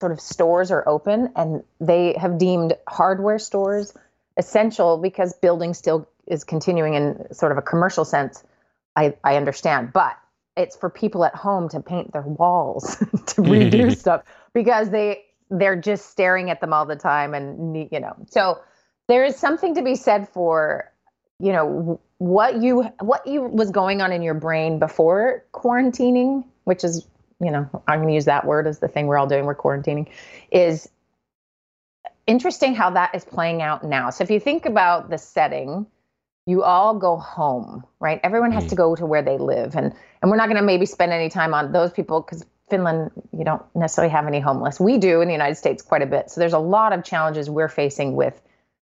sort 0.00 0.12
of 0.12 0.20
stores 0.20 0.70
are 0.70 0.88
open, 0.88 1.30
and 1.36 1.62
they 1.80 2.14
have 2.18 2.38
deemed 2.38 2.74
hardware 2.88 3.38
stores 3.38 3.92
essential 4.36 4.96
because 4.96 5.34
buildings 5.34 5.76
still 5.76 6.08
is 6.30 6.44
continuing 6.44 6.94
in 6.94 7.34
sort 7.34 7.52
of 7.52 7.58
a 7.58 7.62
commercial 7.62 8.04
sense, 8.04 8.42
I, 8.96 9.14
I 9.24 9.36
understand. 9.36 9.92
But 9.92 10.16
it's 10.56 10.76
for 10.76 10.88
people 10.88 11.24
at 11.24 11.34
home 11.34 11.68
to 11.70 11.80
paint 11.80 12.12
their 12.12 12.22
walls, 12.22 12.96
to 12.96 13.06
redo 13.42 13.94
stuff 13.96 14.22
because 14.54 14.90
they 14.90 15.24
they're 15.50 15.80
just 15.80 16.10
staring 16.10 16.48
at 16.48 16.60
them 16.60 16.72
all 16.72 16.86
the 16.86 16.96
time 16.96 17.34
and 17.34 17.76
you 17.92 18.00
know. 18.00 18.14
So 18.30 18.60
there 19.08 19.24
is 19.24 19.36
something 19.36 19.74
to 19.74 19.82
be 19.82 19.96
said 19.96 20.28
for 20.28 20.90
you 21.38 21.52
know 21.52 22.00
what 22.18 22.62
you 22.62 22.82
what 23.00 23.26
you 23.26 23.42
was 23.42 23.70
going 23.70 24.00
on 24.00 24.12
in 24.12 24.22
your 24.22 24.34
brain 24.34 24.78
before 24.78 25.44
quarantining, 25.52 26.44
which 26.64 26.84
is 26.84 27.06
you 27.42 27.50
know 27.50 27.68
I'm 27.88 27.98
going 27.98 28.08
to 28.08 28.14
use 28.14 28.26
that 28.26 28.46
word 28.46 28.66
as 28.66 28.78
the 28.78 28.88
thing 28.88 29.06
we're 29.06 29.18
all 29.18 29.26
doing. 29.26 29.46
We're 29.46 29.56
quarantining, 29.56 30.08
is 30.50 30.88
interesting 32.26 32.74
how 32.74 32.90
that 32.90 33.14
is 33.14 33.24
playing 33.24 33.62
out 33.62 33.82
now. 33.84 34.10
So 34.10 34.22
if 34.22 34.30
you 34.30 34.38
think 34.38 34.66
about 34.66 35.10
the 35.10 35.18
setting, 35.18 35.86
you 36.46 36.62
all 36.62 36.98
go 36.98 37.16
home, 37.16 37.84
right? 38.00 38.20
Everyone 38.22 38.52
has 38.52 38.66
to 38.68 38.74
go 38.74 38.96
to 38.96 39.06
where 39.06 39.22
they 39.22 39.38
live, 39.38 39.76
and 39.76 39.94
and 40.22 40.30
we're 40.30 40.36
not 40.36 40.46
going 40.48 40.60
to 40.60 40.66
maybe 40.66 40.86
spend 40.86 41.12
any 41.12 41.28
time 41.28 41.54
on 41.54 41.72
those 41.72 41.92
people 41.92 42.20
because 42.20 42.44
Finland, 42.70 43.10
you 43.36 43.44
don't 43.44 43.62
necessarily 43.74 44.12
have 44.12 44.26
any 44.26 44.40
homeless. 44.40 44.80
We 44.80 44.98
do 44.98 45.20
in 45.20 45.28
the 45.28 45.34
United 45.34 45.56
States 45.56 45.82
quite 45.82 46.02
a 46.02 46.06
bit. 46.06 46.30
So 46.30 46.40
there's 46.40 46.52
a 46.52 46.58
lot 46.58 46.92
of 46.92 47.04
challenges 47.04 47.50
we're 47.50 47.68
facing 47.68 48.14
with 48.14 48.40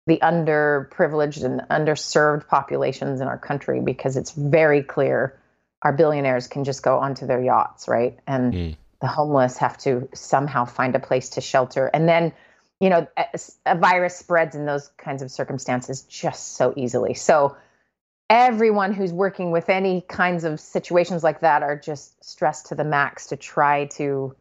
the 0.05 0.19
underprivileged 0.21 1.43
and 1.43 1.61
underserved 1.69 2.47
populations 2.47 3.21
in 3.21 3.27
our 3.27 3.37
country 3.37 3.79
because 3.79 4.17
it's 4.17 4.31
very 4.31 4.83
clear 4.83 5.39
our 5.81 5.93
billionaires 5.93 6.47
can 6.47 6.65
just 6.65 6.83
go 6.83 6.99
onto 6.99 7.25
their 7.25 7.41
yachts, 7.41 7.87
right? 7.87 8.19
And 8.27 8.53
mm. 8.53 8.77
the 9.01 9.07
homeless 9.07 9.57
have 9.57 9.77
to 9.79 10.09
somehow 10.13 10.65
find 10.65 10.95
a 10.95 10.99
place 10.99 11.29
to 11.31 11.41
shelter. 11.41 11.87
And 11.87 12.07
then 12.07 12.33
you 12.79 12.89
know, 12.89 13.07
a, 13.17 13.25
a 13.65 13.77
virus 13.77 14.15
spreads 14.15 14.55
in 14.55 14.65
those 14.65 14.89
kinds 14.97 15.21
of 15.21 15.31
circumstances 15.31 16.03
just 16.03 16.55
so 16.55 16.73
easily. 16.75 17.13
So 17.13 17.57
everyone 18.29 18.93
who's 18.93 19.11
working 19.11 19.51
with 19.51 19.69
any 19.69 20.01
kinds 20.01 20.43
of 20.43 20.59
situations 20.59 21.23
like 21.23 21.41
that 21.41 21.63
are 21.63 21.77
just 21.77 22.23
stressed 22.23 22.67
to 22.67 22.75
the 22.75 22.83
max 22.83 23.27
to 23.27 23.35
try 23.35 23.85
to 23.85 24.35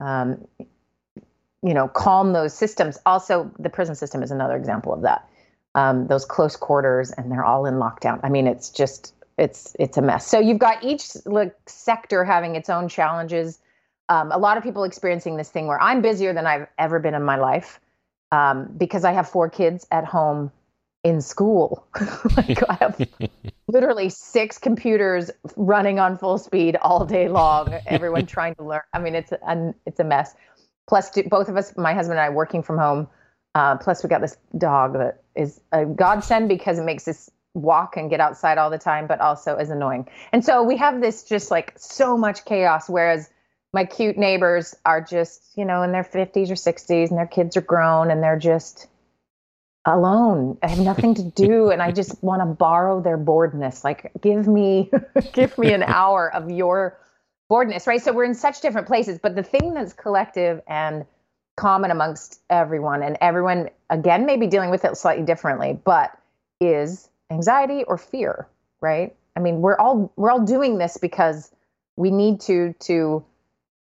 um, 0.00 0.46
you 1.62 1.74
know 1.74 1.88
calm 1.88 2.32
those 2.32 2.54
systems 2.54 2.98
also 3.04 3.50
the 3.58 3.68
prison 3.68 3.94
system 3.94 4.22
is 4.22 4.30
another 4.30 4.56
example 4.56 4.94
of 4.94 5.02
that 5.02 5.28
um, 5.74 6.06
those 6.06 6.24
close 6.24 6.56
quarters 6.56 7.10
and 7.10 7.30
they're 7.30 7.44
all 7.44 7.66
in 7.66 7.74
lockdown 7.74 8.18
i 8.24 8.30
mean 8.30 8.46
it's 8.46 8.70
just 8.70 9.12
it's 9.40 9.74
it's 9.78 9.96
a 9.96 10.02
mess. 10.02 10.26
So 10.26 10.38
you've 10.38 10.58
got 10.58 10.84
each 10.84 11.16
like 11.24 11.56
sector 11.66 12.24
having 12.24 12.54
its 12.54 12.68
own 12.68 12.88
challenges. 12.88 13.58
Um, 14.10 14.32
a 14.32 14.38
lot 14.38 14.56
of 14.58 14.64
people 14.64 14.82
experiencing 14.82 15.36
this 15.36 15.48
thing 15.50 15.68
where 15.68 15.80
I'm 15.80 16.02
busier 16.02 16.34
than 16.34 16.44
I've 16.44 16.66
ever 16.78 16.98
been 16.98 17.14
in 17.14 17.22
my 17.22 17.36
life 17.36 17.80
um, 18.32 18.68
because 18.76 19.04
I 19.04 19.12
have 19.12 19.28
four 19.28 19.48
kids 19.48 19.86
at 19.92 20.04
home 20.04 20.50
in 21.04 21.20
school. 21.20 21.86
like 22.36 22.68
I 22.68 22.74
have 22.80 23.08
literally 23.68 24.08
six 24.08 24.58
computers 24.58 25.30
running 25.56 26.00
on 26.00 26.18
full 26.18 26.38
speed 26.38 26.76
all 26.82 27.06
day 27.06 27.28
long. 27.28 27.72
Everyone 27.86 28.26
trying 28.36 28.56
to 28.56 28.64
learn. 28.64 28.82
I 28.92 28.98
mean, 28.98 29.14
it's 29.14 29.30
a, 29.32 29.74
it's 29.86 30.00
a 30.00 30.04
mess. 30.04 30.34
Plus, 30.88 31.10
both 31.28 31.48
of 31.48 31.56
us, 31.56 31.76
my 31.76 31.94
husband 31.94 32.18
and 32.18 32.26
I, 32.26 32.30
working 32.30 32.64
from 32.64 32.78
home. 32.78 33.08
Uh, 33.54 33.76
plus, 33.76 34.02
we 34.02 34.08
got 34.08 34.20
this 34.20 34.36
dog 34.58 34.94
that 34.94 35.22
is 35.36 35.60
a 35.70 35.84
godsend 35.84 36.48
because 36.48 36.80
it 36.80 36.84
makes 36.84 37.06
us 37.06 37.30
walk 37.54 37.96
and 37.96 38.10
get 38.10 38.18
outside 38.20 38.58
all 38.58 38.70
the 38.70 38.78
time, 38.78 39.06
but 39.06 39.20
also 39.20 39.56
is 39.56 39.70
annoying. 39.70 40.08
And 40.32 40.44
so 40.44 40.64
we 40.64 40.76
have 40.78 41.00
this 41.00 41.22
just 41.22 41.50
like 41.50 41.74
so 41.76 42.16
much 42.16 42.44
chaos. 42.44 42.88
Whereas 42.88 43.30
my 43.72 43.84
cute 43.84 44.16
neighbors 44.16 44.74
are 44.84 45.00
just, 45.00 45.42
you 45.56 45.64
know, 45.64 45.82
in 45.82 45.92
their 45.92 46.04
50s 46.04 46.50
or 46.50 46.54
60s 46.54 47.08
and 47.10 47.18
their 47.18 47.26
kids 47.26 47.56
are 47.56 47.62
grown 47.62 48.10
and 48.10 48.22
they're 48.22 48.38
just 48.38 48.88
alone. 49.84 50.58
I 50.62 50.68
have 50.68 50.80
nothing 50.80 51.14
to 51.14 51.22
do 51.22 51.70
and 51.72 51.80
I 51.80 51.92
just 51.92 52.22
want 52.22 52.42
to 52.42 52.46
borrow 52.46 53.00
their 53.00 53.16
boredness. 53.16 53.84
Like 53.84 54.10
give 54.20 54.46
me 54.46 54.90
give 55.32 55.56
me 55.58 55.72
an 55.72 55.82
hour 55.82 56.32
of 56.32 56.50
your 56.50 56.98
boredness, 57.48 57.86
right? 57.86 58.02
So 58.02 58.12
we're 58.12 58.24
in 58.24 58.34
such 58.34 58.60
different 58.60 58.86
places, 58.86 59.18
but 59.22 59.34
the 59.34 59.42
thing 59.42 59.74
that's 59.74 59.92
collective 59.92 60.62
and 60.66 61.06
common 61.56 61.90
amongst 61.90 62.40
everyone 62.48 63.02
and 63.02 63.18
everyone 63.20 63.68
again 63.90 64.24
may 64.24 64.36
be 64.36 64.46
dealing 64.46 64.70
with 64.70 64.84
it 64.84 64.96
slightly 64.96 65.24
differently, 65.24 65.78
but 65.84 66.16
is 66.60 67.08
anxiety 67.30 67.84
or 67.84 67.98
fear, 67.98 68.48
right? 68.80 69.14
I 69.36 69.40
mean, 69.40 69.60
we're 69.60 69.78
all 69.78 70.12
we're 70.16 70.30
all 70.30 70.44
doing 70.44 70.78
this 70.78 70.96
because 70.96 71.50
we 71.96 72.10
need 72.10 72.40
to 72.42 72.74
to 72.80 73.24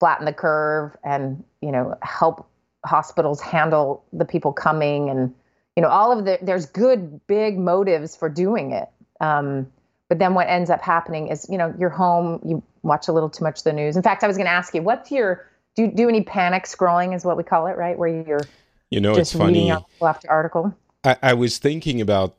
flatten 0.05 0.27
the 0.27 0.35
curve 0.35 0.95
and, 1.03 1.43
you 1.63 1.73
know, 1.73 1.97
help 2.03 2.47
hospitals 2.85 3.41
handle 3.41 4.05
the 4.13 4.27
people 4.27 4.53
coming 4.53 5.09
and 5.09 5.35
you 5.77 5.83
know 5.83 5.89
all 5.89 6.13
of 6.13 6.27
the 6.27 6.39
there's 6.43 6.67
good 6.67 7.27
big 7.27 7.59
motives 7.59 8.15
for 8.15 8.29
doing 8.29 8.73
it. 8.73 8.91
Um, 9.23 9.67
but 10.11 10.19
then 10.19 10.35
what 10.35 10.47
ends 10.47 10.69
up 10.69 10.83
happening 10.83 11.29
is 11.29 11.47
you 11.49 11.57
know 11.57 11.75
you're 11.79 11.89
home 11.89 12.39
you 12.45 12.63
watch 12.83 13.09
a 13.09 13.13
little 13.13 13.31
too 13.31 13.43
much 13.43 13.61
of 13.61 13.65
the 13.65 13.73
news. 13.73 13.97
In 13.97 14.03
fact 14.03 14.23
i 14.23 14.27
was 14.27 14.37
going 14.37 14.45
to 14.45 14.53
ask 14.53 14.75
you 14.75 14.83
what's 14.83 15.11
your 15.11 15.49
do 15.75 15.85
you 15.85 15.89
do 15.91 16.07
any 16.07 16.23
panic 16.23 16.65
scrolling 16.65 17.17
is 17.17 17.25
what 17.25 17.39
we 17.39 17.43
call 17.43 17.67
it 17.67 17.79
right? 17.79 17.99
Where 17.99 18.11
you're 18.11 18.43
you 18.91 19.01
know 19.01 19.15
just 19.15 19.33
it's 19.33 19.41
funny. 19.41 19.71
article 19.71 20.07
after 20.07 20.31
article? 20.31 20.75
I, 21.03 21.17
I 21.23 21.33
was 21.33 21.57
thinking 21.57 22.03
about 22.03 22.37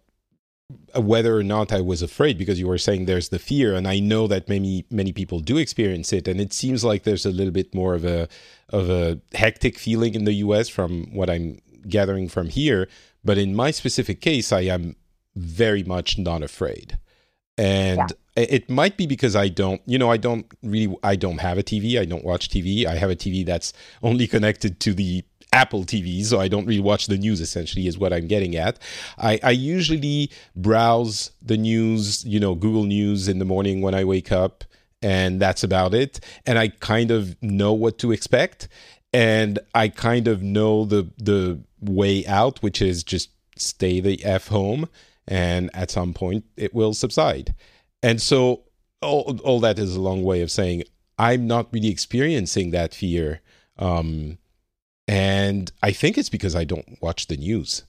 whether 0.95 1.37
or 1.37 1.43
not 1.43 1.71
I 1.71 1.81
was 1.81 2.01
afraid 2.01 2.37
because 2.37 2.59
you 2.59 2.67
were 2.67 2.79
saying 2.79 3.05
there's 3.05 3.29
the 3.29 3.37
fear 3.37 3.75
and 3.75 3.87
I 3.87 3.99
know 3.99 4.25
that 4.27 4.49
many 4.49 4.85
many 4.89 5.11
people 5.11 5.39
do 5.39 5.57
experience 5.57 6.11
it 6.11 6.27
and 6.27 6.41
it 6.41 6.53
seems 6.53 6.83
like 6.83 7.03
there's 7.03 7.25
a 7.25 7.29
little 7.29 7.53
bit 7.53 7.75
more 7.75 7.93
of 7.93 8.03
a 8.03 8.27
of 8.69 8.89
a 8.89 9.19
hectic 9.33 9.77
feeling 9.77 10.15
in 10.15 10.25
the 10.25 10.33
US 10.45 10.67
from 10.67 11.13
what 11.13 11.29
I'm 11.29 11.59
gathering 11.87 12.27
from 12.27 12.49
here 12.49 12.87
but 13.25 13.39
in 13.39 13.55
my 13.55 13.71
specific 13.71 14.21
case, 14.21 14.53
I 14.53 14.61
am 14.61 14.95
very 15.35 15.83
much 15.83 16.17
not 16.17 16.43
afraid. 16.43 16.99
And 17.57 18.13
yeah. 18.37 18.43
it 18.43 18.69
might 18.69 18.97
be 18.97 19.07
because 19.07 19.35
I 19.35 19.47
don't, 19.47 19.81
you 19.85 19.97
know, 19.97 20.11
I 20.11 20.17
don't 20.17 20.45
really, 20.61 20.95
I 21.03 21.15
don't 21.15 21.39
have 21.39 21.57
a 21.57 21.63
TV. 21.63 21.99
I 21.99 22.05
don't 22.05 22.23
watch 22.23 22.49
TV. 22.49 22.85
I 22.85 22.95
have 22.95 23.09
a 23.09 23.15
TV 23.15 23.43
that's 23.45 23.73
only 24.03 24.27
connected 24.35 24.79
to 24.81 24.93
the 24.93 25.25
Apple 25.55 25.83
TV, 25.85 26.23
so 26.23 26.39
I 26.39 26.47
don't 26.47 26.65
really 26.65 26.81
watch 26.81 27.07
the 27.07 27.17
news. 27.17 27.41
Essentially, 27.41 27.87
is 27.87 27.97
what 27.97 28.13
I'm 28.13 28.27
getting 28.27 28.55
at. 28.55 28.77
I, 29.17 29.39
I 29.41 29.51
usually 29.51 30.29
browse 30.55 31.31
the 31.41 31.57
news, 31.57 32.23
you 32.25 32.39
know, 32.39 32.55
Google 32.55 32.83
News 32.83 33.27
in 33.27 33.39
the 33.39 33.45
morning 33.45 33.81
when 33.81 33.95
I 33.95 34.03
wake 34.03 34.31
up, 34.31 34.63
and 35.01 35.39
that's 35.39 35.63
about 35.63 35.93
it. 35.93 36.19
And 36.45 36.59
I 36.59 36.67
kind 36.67 37.09
of 37.09 37.41
know 37.41 37.73
what 37.73 37.97
to 37.99 38.11
expect, 38.11 38.67
and 39.13 39.59
I 39.73 39.87
kind 39.87 40.27
of 40.27 40.43
know 40.43 40.85
the 40.85 41.09
the 41.17 41.61
way 41.79 42.25
out, 42.25 42.61
which 42.61 42.81
is 42.81 43.03
just 43.03 43.29
stay 43.57 44.01
the 44.01 44.23
F 44.23 44.47
home 44.49 44.89
and 45.27 45.69
at 45.73 45.91
some 45.91 46.13
point 46.13 46.45
it 46.57 46.73
will 46.73 46.93
subside. 46.93 47.55
And 48.03 48.21
so 48.21 48.63
all, 49.01 49.39
all 49.43 49.59
that 49.61 49.79
is 49.79 49.95
a 49.95 50.01
long 50.01 50.23
way 50.23 50.41
of 50.41 50.51
saying 50.51 50.83
I'm 51.17 51.47
not 51.47 51.71
really 51.71 51.89
experiencing 51.89 52.71
that 52.71 52.93
fear. 52.93 53.41
Um, 53.77 54.37
and 55.07 55.71
I 55.83 55.91
think 55.91 56.17
it's 56.17 56.29
because 56.29 56.55
I 56.55 56.63
don't 56.63 56.97
watch 57.01 57.27
the 57.27 57.37
news. 57.37 57.83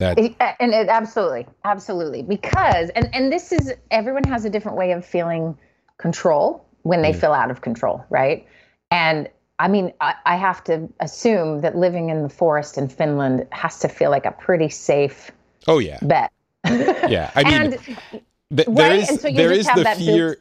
That 0.00 0.18
and 0.18 0.74
it, 0.74 0.88
absolutely, 0.88 1.46
absolutely, 1.64 2.22
because 2.22 2.90
and 2.90 3.08
and 3.14 3.32
this 3.32 3.52
is 3.52 3.72
everyone 3.90 4.24
has 4.24 4.44
a 4.44 4.50
different 4.50 4.76
way 4.76 4.92
of 4.92 5.06
feeling 5.06 5.56
control 5.98 6.66
when 6.82 7.00
they 7.02 7.12
mm. 7.12 7.20
feel 7.20 7.32
out 7.32 7.50
of 7.50 7.60
control, 7.60 8.04
right? 8.10 8.46
And 8.90 9.28
I 9.58 9.68
mean, 9.68 9.92
I, 10.00 10.14
I, 10.26 10.36
have 10.36 10.64
to 10.64 10.88
assume 10.98 11.60
that 11.60 11.76
living 11.76 12.10
in 12.10 12.24
the 12.24 12.28
forest 12.28 12.76
in 12.76 12.88
Finland 12.88 13.46
has 13.52 13.78
to 13.80 13.88
feel 13.88 14.10
like 14.10 14.26
a 14.26 14.32
pretty 14.32 14.68
safe. 14.68 15.30
Oh 15.68 15.78
yeah. 15.78 15.98
Bet. 16.02 16.32
yeah, 16.64 17.30
I 17.36 17.44
mean. 17.60 17.78
and, 18.12 18.22
th- 18.54 18.68
there 18.68 18.90
right? 18.90 19.10
is 19.10 19.20
so 19.20 19.30
there 19.30 19.52
is 19.52 19.66
the 19.66 19.94
fear 19.96 20.36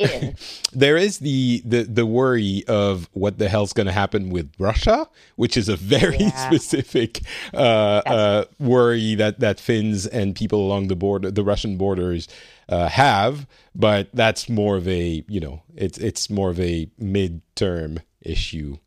there 0.73 0.97
is 0.97 1.19
the, 1.19 1.61
the 1.65 1.83
the 1.83 2.05
worry 2.05 2.63
of 2.67 3.09
what 3.13 3.37
the 3.37 3.49
hell's 3.49 3.73
going 3.73 3.87
to 3.87 3.93
happen 3.93 4.29
with 4.29 4.51
Russia 4.59 5.07
which 5.35 5.57
is 5.57 5.69
a 5.69 5.75
very 5.75 6.17
yeah. 6.17 6.29
specific 6.49 7.21
uh, 7.53 7.57
uh, 8.05 8.45
worry 8.59 9.15
that 9.15 9.39
that 9.39 9.59
Finns 9.59 10.05
and 10.05 10.35
people 10.35 10.65
along 10.65 10.87
the 10.87 10.95
border 10.95 11.31
the 11.31 11.43
Russian 11.43 11.77
borders 11.77 12.27
uh, 12.69 12.87
have 12.87 13.47
but 13.75 14.09
that's 14.13 14.49
more 14.49 14.77
of 14.77 14.87
a 14.87 15.23
you 15.27 15.39
know 15.39 15.61
it's 15.75 15.97
it's 15.97 16.29
more 16.29 16.49
of 16.49 16.59
a 16.59 16.89
mid-term 16.97 17.99
issue 18.21 18.77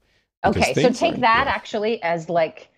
Okay, 0.44 0.74
so 0.74 0.90
take 0.90 1.20
that 1.20 1.46
yeah. 1.46 1.52
actually 1.52 2.02
as 2.02 2.28
like 2.28 2.68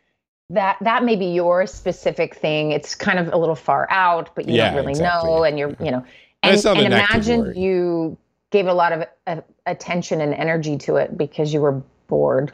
that 0.51 0.79
that 0.81 1.05
may 1.05 1.17
be 1.17 1.27
your 1.27 1.67
specific 1.67 2.35
thing. 2.35 2.73
It's 2.73 2.95
kind 2.95 3.19
of 3.19 3.33
a 3.33 3.37
little 3.37 3.55
far 3.55 3.87
out, 3.91 4.35
but 4.35 4.49
you 4.49 4.55
yeah, 4.55 4.69
don't 4.69 4.77
really 4.77 4.93
exactly. 4.93 5.31
know, 5.31 5.45
and 5.45 5.59
you're 5.59 5.77
you 5.81 5.91
know, 5.91 6.05
and, 6.43 6.65
and 6.65 6.79
imagine 6.79 7.55
you 7.57 8.17
gave 8.51 8.67
a 8.67 8.73
lot 8.73 8.93
of 8.93 9.05
uh, 9.27 9.41
attention 9.67 10.21
and 10.21 10.35
energy 10.35 10.79
to 10.79 10.97
it 10.97 11.17
because 11.17 11.53
you 11.53 11.61
were 11.61 11.83
bored, 12.07 12.53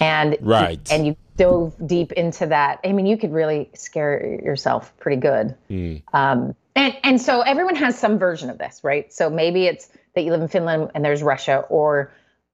and 0.00 0.36
right, 0.40 0.80
and 0.90 1.06
you 1.06 1.16
dove 1.36 1.74
deep 1.86 2.12
into 2.12 2.46
that. 2.46 2.80
I 2.84 2.92
mean, 2.92 3.06
you 3.06 3.16
could 3.16 3.32
really 3.32 3.70
scare 3.74 4.40
yourself 4.42 4.96
pretty 4.98 5.20
good. 5.20 5.54
Mm. 5.70 6.02
Um, 6.12 6.54
and 6.74 6.96
and 7.02 7.20
so 7.20 7.40
everyone 7.42 7.76
has 7.76 7.98
some 7.98 8.18
version 8.18 8.50
of 8.50 8.58
this, 8.58 8.80
right? 8.82 9.12
So 9.12 9.28
maybe 9.30 9.66
it's 9.66 9.90
that 10.14 10.22
you 10.22 10.30
live 10.30 10.42
in 10.42 10.48
Finland 10.48 10.90
and 10.94 11.04
there's 11.04 11.22
Russia, 11.22 11.64
or 11.68 12.12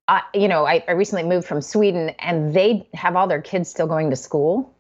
I, 0.09 0.23
you 0.35 0.49
know, 0.49 0.67
I, 0.67 0.85
I 0.89 0.93
recently 0.93 1.25
moved 1.25 1.47
from 1.47 1.61
Sweden 1.61 2.11
and 2.19 2.53
they 2.53 2.87
have 2.95 3.17
all 3.17 3.27
their 3.27 3.41
kids 3.41 3.71
still 3.71 3.87
going 3.87 4.11
to 4.11 4.17
school. 4.17 4.75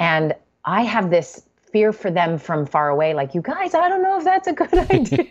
And 0.00 0.34
I 0.64 0.82
have 0.82 1.10
this 1.10 1.42
fear 1.72 1.92
for 1.92 2.10
them 2.10 2.38
from 2.38 2.66
far 2.66 2.88
away 2.88 3.14
like 3.14 3.34
you 3.34 3.42
guys 3.42 3.74
i 3.74 3.88
don't 3.88 4.02
know 4.02 4.18
if 4.18 4.24
that's 4.24 4.48
a 4.48 4.52
good 4.52 4.72
idea 4.90 5.28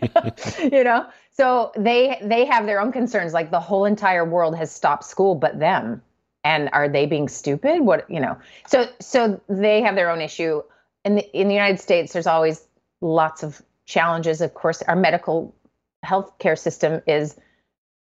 you 0.72 0.84
know? 0.84 1.06
So 1.30 1.72
they 1.76 2.18
they 2.22 2.44
have 2.46 2.66
their 2.66 2.80
own 2.80 2.92
concerns 2.92 3.32
like 3.32 3.50
the 3.50 3.60
whole 3.60 3.84
entire 3.84 4.24
world 4.24 4.56
has 4.56 4.72
stopped 4.72 5.04
school 5.04 5.34
but 5.34 5.58
them. 5.58 6.02
And 6.44 6.70
are 6.72 6.88
they 6.88 7.06
being 7.06 7.28
stupid? 7.28 7.80
What 7.80 8.10
you 8.10 8.20
know? 8.20 8.38
So 8.66 8.86
so 9.00 9.40
they 9.48 9.82
have 9.82 9.94
their 9.94 10.10
own 10.10 10.20
issue. 10.20 10.62
In 11.04 11.16
the 11.16 11.38
in 11.38 11.48
the 11.48 11.54
united 11.54 11.80
states 11.80 12.12
there's 12.12 12.26
always 12.26 12.66
lots 13.00 13.42
of 13.42 13.60
challenges. 13.86 14.40
Of 14.40 14.54
course 14.54 14.82
our 14.82 14.96
medical 14.96 15.54
healthcare 16.04 16.58
system 16.58 17.02
is 17.06 17.36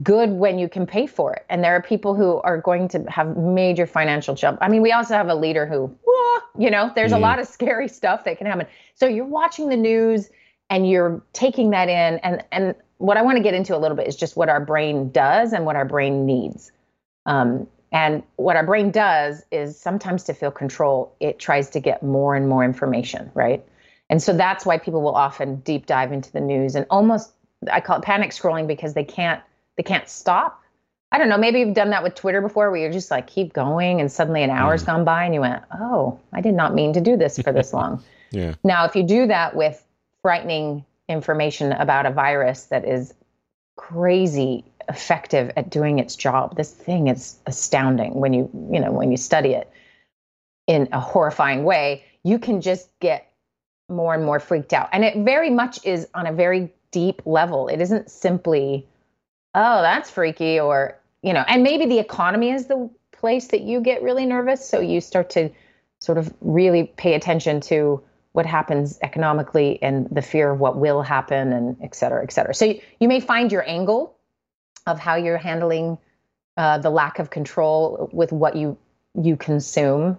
good 0.02 0.30
when 0.30 0.58
you 0.58 0.68
can 0.68 0.86
pay 0.86 1.06
for 1.06 1.32
it. 1.32 1.46
And 1.48 1.64
there 1.64 1.74
are 1.74 1.82
people 1.82 2.14
who 2.14 2.40
are 2.42 2.60
going 2.60 2.88
to 2.88 3.02
have 3.08 3.36
major 3.36 3.86
financial 3.86 4.34
jump. 4.34 4.58
I 4.60 4.68
mean, 4.68 4.82
we 4.82 4.92
also 4.92 5.14
have 5.14 5.28
a 5.28 5.34
leader 5.34 5.66
who, 5.66 5.94
you 6.58 6.70
know, 6.70 6.92
there's 6.94 7.12
mm. 7.12 7.16
a 7.16 7.20
lot 7.20 7.38
of 7.38 7.46
scary 7.46 7.88
stuff 7.88 8.24
that 8.24 8.38
can 8.38 8.46
happen. 8.46 8.66
So 8.94 9.06
you're 9.06 9.24
watching 9.24 9.68
the 9.68 9.76
news 9.76 10.28
and 10.68 10.88
you're 10.88 11.22
taking 11.32 11.70
that 11.70 11.88
in. 11.88 12.18
And 12.18 12.44
and 12.52 12.74
what 12.98 13.16
I 13.16 13.22
want 13.22 13.36
to 13.36 13.42
get 13.42 13.54
into 13.54 13.76
a 13.76 13.78
little 13.78 13.96
bit 13.96 14.06
is 14.06 14.16
just 14.16 14.36
what 14.36 14.48
our 14.48 14.60
brain 14.60 15.10
does 15.10 15.52
and 15.52 15.64
what 15.64 15.76
our 15.76 15.84
brain 15.84 16.26
needs. 16.26 16.72
Um, 17.24 17.66
and 17.92 18.22
what 18.36 18.56
our 18.56 18.66
brain 18.66 18.90
does 18.90 19.44
is 19.50 19.78
sometimes 19.78 20.24
to 20.24 20.34
feel 20.34 20.50
control, 20.50 21.14
it 21.20 21.38
tries 21.38 21.70
to 21.70 21.80
get 21.80 22.02
more 22.02 22.34
and 22.34 22.48
more 22.48 22.64
information, 22.64 23.30
right? 23.34 23.64
And 24.10 24.22
so 24.22 24.36
that's 24.36 24.66
why 24.66 24.78
people 24.78 25.02
will 25.02 25.14
often 25.14 25.56
deep 25.60 25.86
dive 25.86 26.12
into 26.12 26.30
the 26.32 26.40
news 26.40 26.74
and 26.74 26.84
almost 26.90 27.32
I 27.72 27.80
call 27.80 27.98
it 27.98 28.02
panic 28.02 28.30
scrolling 28.30 28.66
because 28.66 28.94
they 28.94 29.04
can't 29.04 29.40
they 29.76 29.82
can't 29.82 30.08
stop. 30.08 30.62
I 31.12 31.18
don't 31.18 31.28
know. 31.28 31.38
Maybe 31.38 31.60
you've 31.60 31.74
done 31.74 31.90
that 31.90 32.02
with 32.02 32.14
Twitter 32.14 32.40
before, 32.40 32.70
where 32.70 32.80
you're 32.80 32.92
just 32.92 33.10
like 33.10 33.26
keep 33.26 33.52
going, 33.52 34.00
and 34.00 34.10
suddenly 34.10 34.42
an 34.42 34.50
hour's 34.50 34.82
mm. 34.82 34.86
gone 34.86 35.04
by, 35.04 35.24
and 35.24 35.34
you 35.34 35.40
went, 35.40 35.62
"Oh, 35.72 36.18
I 36.32 36.40
did 36.40 36.54
not 36.54 36.74
mean 36.74 36.92
to 36.94 37.00
do 37.00 37.16
this 37.16 37.38
for 37.38 37.52
this 37.52 37.72
long." 37.72 38.02
yeah. 38.30 38.54
Now, 38.64 38.84
if 38.86 38.96
you 38.96 39.02
do 39.02 39.26
that 39.28 39.54
with 39.54 39.82
frightening 40.22 40.84
information 41.08 41.72
about 41.72 42.06
a 42.06 42.10
virus 42.10 42.64
that 42.64 42.84
is 42.84 43.14
crazy 43.76 44.64
effective 44.88 45.52
at 45.56 45.70
doing 45.70 45.98
its 45.98 46.16
job, 46.16 46.56
this 46.56 46.72
thing 46.72 47.08
is 47.08 47.36
astounding 47.46 48.14
when 48.14 48.32
you 48.32 48.50
you 48.72 48.80
know 48.80 48.90
when 48.90 49.10
you 49.10 49.16
study 49.16 49.50
it 49.50 49.70
in 50.66 50.88
a 50.92 51.00
horrifying 51.00 51.64
way. 51.64 52.04
You 52.24 52.40
can 52.40 52.60
just 52.60 52.88
get 52.98 53.32
more 53.88 54.12
and 54.12 54.24
more 54.24 54.40
freaked 54.40 54.72
out, 54.72 54.88
and 54.92 55.04
it 55.04 55.16
very 55.24 55.50
much 55.50 55.84
is 55.84 56.08
on 56.14 56.26
a 56.26 56.32
very 56.32 56.72
deep 56.90 57.22
level. 57.24 57.68
It 57.68 57.80
isn't 57.80 58.10
simply, 58.10 58.86
oh, 59.56 59.82
that's 59.82 60.10
freaky, 60.10 60.60
or, 60.60 60.96
you 61.22 61.32
know, 61.32 61.44
and 61.48 61.64
maybe 61.64 61.86
the 61.86 61.98
economy 61.98 62.50
is 62.50 62.66
the 62.66 62.88
place 63.10 63.48
that 63.48 63.62
you 63.62 63.80
get 63.80 64.02
really 64.02 64.26
nervous. 64.26 64.68
So 64.68 64.78
you 64.78 65.00
start 65.00 65.30
to 65.30 65.50
sort 65.98 66.18
of 66.18 66.32
really 66.40 66.84
pay 66.84 67.14
attention 67.14 67.60
to 67.62 68.04
what 68.32 68.44
happens 68.44 68.98
economically 69.02 69.82
and 69.82 70.06
the 70.10 70.20
fear 70.20 70.50
of 70.50 70.60
what 70.60 70.76
will 70.76 71.00
happen 71.00 71.54
and 71.54 71.76
et 71.82 71.94
cetera, 71.94 72.22
et 72.22 72.30
cetera. 72.30 72.54
So 72.54 72.66
you, 72.66 72.80
you 73.00 73.08
may 73.08 73.18
find 73.18 73.50
your 73.50 73.66
angle 73.66 74.14
of 74.86 74.98
how 74.98 75.14
you're 75.16 75.38
handling 75.38 75.96
uh, 76.58 76.78
the 76.78 76.90
lack 76.90 77.18
of 77.18 77.30
control 77.30 78.10
with 78.12 78.32
what 78.32 78.54
you 78.54 78.76
you 79.14 79.36
consume. 79.36 80.18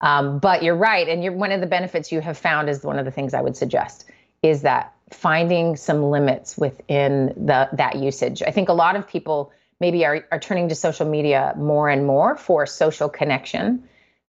Um, 0.00 0.38
but 0.38 0.62
you're 0.62 0.76
right, 0.76 1.08
and 1.08 1.22
you're, 1.22 1.34
one 1.34 1.52
of 1.52 1.60
the 1.60 1.66
benefits 1.66 2.10
you 2.10 2.20
have 2.20 2.38
found 2.38 2.70
is 2.70 2.82
one 2.84 2.98
of 2.98 3.04
the 3.04 3.10
things 3.10 3.34
I 3.34 3.42
would 3.42 3.56
suggest 3.56 4.06
is 4.42 4.62
that 4.62 4.94
finding 5.10 5.76
some 5.76 6.02
limits 6.10 6.56
within 6.58 7.28
the 7.36 7.68
that 7.72 7.96
usage. 7.96 8.42
I 8.42 8.50
think 8.50 8.68
a 8.68 8.74
lot 8.74 8.96
of 8.96 9.08
people 9.08 9.52
maybe 9.80 10.04
are, 10.04 10.24
are 10.32 10.40
turning 10.40 10.68
to 10.68 10.74
social 10.74 11.06
media 11.06 11.54
more 11.56 11.88
and 11.88 12.06
more 12.06 12.36
for 12.36 12.66
social 12.66 13.08
connection 13.08 13.88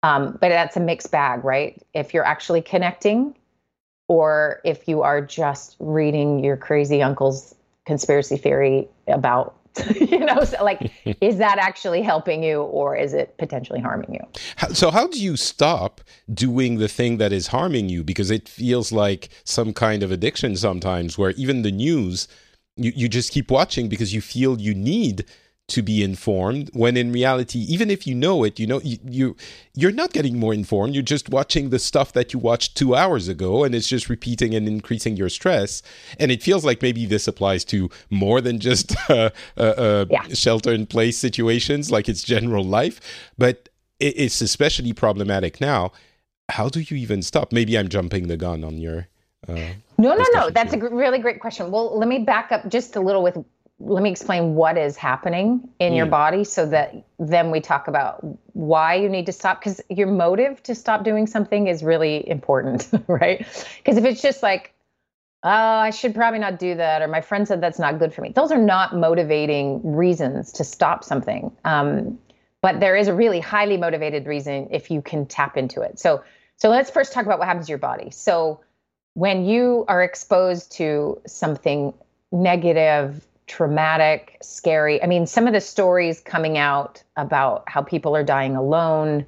um, 0.02 0.38
but 0.40 0.48
that's 0.48 0.76
a 0.76 0.80
mixed 0.80 1.10
bag, 1.10 1.44
right? 1.44 1.80
If 1.92 2.14
you're 2.14 2.24
actually 2.24 2.62
connecting, 2.62 3.34
or 4.08 4.60
if 4.64 4.88
you 4.88 5.02
are 5.02 5.20
just 5.20 5.76
reading 5.78 6.42
your 6.42 6.56
crazy 6.56 7.02
uncle's 7.02 7.54
conspiracy 7.86 8.36
theory 8.36 8.88
about 9.06 9.56
you 10.00 10.18
know 10.18 10.42
so 10.44 10.62
like 10.64 10.90
is 11.20 11.38
that 11.38 11.58
actually 11.58 12.02
helping 12.02 12.42
you 12.42 12.62
or 12.62 12.96
is 12.96 13.14
it 13.14 13.36
potentially 13.38 13.80
harming 13.80 14.14
you? 14.14 14.74
So 14.74 14.90
how 14.90 15.06
do 15.06 15.20
you 15.20 15.36
stop 15.36 16.00
doing 16.32 16.78
the 16.78 16.88
thing 16.88 17.18
that 17.18 17.32
is 17.32 17.48
harming 17.48 17.88
you? 17.88 18.02
Because 18.02 18.30
it 18.30 18.48
feels 18.48 18.92
like 18.92 19.28
some 19.44 19.72
kind 19.72 20.02
of 20.02 20.10
addiction 20.10 20.56
sometimes 20.56 21.16
where 21.16 21.30
even 21.32 21.62
the 21.62 21.72
news 21.72 22.28
you, 22.76 22.92
you 22.94 23.08
just 23.08 23.32
keep 23.32 23.50
watching 23.50 23.88
because 23.88 24.14
you 24.14 24.20
feel 24.20 24.60
you 24.60 24.74
need 24.74 25.24
to 25.70 25.82
be 25.82 26.02
informed 26.02 26.70
when 26.72 26.96
in 26.96 27.12
reality 27.12 27.60
even 27.68 27.90
if 27.90 28.06
you 28.06 28.14
know 28.14 28.44
it 28.44 28.58
you 28.60 28.66
know 28.66 28.80
you, 28.82 28.98
you 29.04 29.36
you're 29.74 29.92
not 29.92 30.12
getting 30.12 30.38
more 30.38 30.52
informed. 30.52 30.94
You're 30.94 31.02
just 31.02 31.28
watching 31.30 31.70
the 31.70 31.78
stuff 31.78 32.12
that 32.12 32.32
you 32.32 32.38
watched 32.38 32.76
2 32.76 32.94
hours 32.94 33.28
ago 33.28 33.64
and 33.64 33.74
it's 33.74 33.88
just 33.88 34.08
repeating 34.08 34.54
and 34.54 34.66
increasing 34.66 35.16
your 35.16 35.28
stress. 35.28 35.82
And 36.18 36.30
it 36.30 36.42
feels 36.42 36.64
like 36.64 36.82
maybe 36.82 37.06
this 37.06 37.28
applies 37.28 37.64
to 37.66 37.88
more 38.10 38.40
than 38.40 38.58
just 38.58 38.94
uh, 39.10 39.30
uh, 39.56 39.60
uh, 39.60 40.06
yeah. 40.10 40.26
shelter 40.34 40.72
in 40.72 40.86
place 40.86 41.16
situations 41.18 41.90
like 41.90 42.08
it's 42.08 42.22
general 42.22 42.64
life. 42.64 43.00
But 43.38 43.68
it's 43.98 44.40
especially 44.40 44.92
problematic 44.92 45.60
now. 45.60 45.92
How 46.48 46.68
do 46.68 46.80
you 46.80 46.96
even 46.96 47.22
stop? 47.22 47.52
Maybe 47.52 47.78
i'm 47.78 47.88
jumping 47.88 48.26
the 48.26 48.36
gun 48.36 48.64
on 48.64 48.78
your 48.78 49.08
uh, 49.48 49.54
no 49.98 50.14
no 50.14 50.24
no. 50.34 50.50
that's 50.50 50.74
here. 50.74 50.86
a 50.86 50.94
really 50.94 51.18
great 51.18 51.40
question. 51.40 51.70
Well 51.70 51.96
let 51.96 52.08
me 52.08 52.18
back 52.18 52.50
up 52.50 52.68
just 52.68 52.96
a 52.96 53.00
little 53.00 53.22
with 53.22 53.38
let 53.80 54.02
me 54.02 54.10
explain 54.10 54.54
what 54.54 54.76
is 54.76 54.96
happening 54.96 55.68
in 55.78 55.92
mm. 55.92 55.96
your 55.96 56.06
body 56.06 56.44
so 56.44 56.66
that 56.66 56.94
then 57.18 57.50
we 57.50 57.60
talk 57.60 57.88
about 57.88 58.24
why 58.52 58.94
you 58.94 59.08
need 59.08 59.26
to 59.26 59.32
stop 59.32 59.60
because 59.60 59.80
your 59.88 60.06
motive 60.06 60.62
to 60.62 60.74
stop 60.74 61.02
doing 61.02 61.26
something 61.26 61.66
is 61.66 61.82
really 61.82 62.28
important 62.28 62.88
right? 63.06 63.46
Because 63.78 63.96
if 63.96 64.04
it's 64.04 64.22
just 64.22 64.42
like 64.42 64.74
oh 65.42 65.48
i 65.48 65.88
should 65.88 66.14
probably 66.14 66.38
not 66.38 66.58
do 66.58 66.74
that 66.74 67.00
or 67.00 67.08
my 67.08 67.22
friend 67.22 67.48
said 67.48 67.62
that's 67.62 67.78
not 67.78 67.98
good 67.98 68.12
for 68.12 68.20
me 68.20 68.30
those 68.30 68.52
are 68.52 68.58
not 68.58 68.94
motivating 68.94 69.80
reasons 69.96 70.52
to 70.52 70.62
stop 70.62 71.02
something 71.02 71.50
um, 71.64 72.18
but 72.60 72.80
there 72.80 72.96
is 72.96 73.08
a 73.08 73.14
really 73.14 73.40
highly 73.40 73.76
motivated 73.76 74.26
reason 74.26 74.68
if 74.70 74.90
you 74.90 75.02
can 75.02 75.26
tap 75.26 75.56
into 75.56 75.80
it. 75.80 75.98
So 75.98 76.22
so 76.56 76.68
let's 76.68 76.90
first 76.90 77.12
talk 77.12 77.24
about 77.24 77.38
what 77.38 77.48
happens 77.48 77.66
to 77.66 77.70
your 77.70 77.78
body. 77.78 78.10
So 78.10 78.60
when 79.14 79.46
you 79.46 79.86
are 79.88 80.02
exposed 80.02 80.72
to 80.72 81.20
something 81.26 81.94
negative 82.32 83.26
traumatic, 83.50 84.38
scary. 84.40 85.02
I 85.02 85.06
mean, 85.06 85.26
some 85.26 85.48
of 85.48 85.52
the 85.52 85.60
stories 85.60 86.20
coming 86.20 86.56
out 86.56 87.02
about 87.16 87.64
how 87.66 87.82
people 87.82 88.14
are 88.14 88.22
dying 88.22 88.54
alone. 88.54 89.26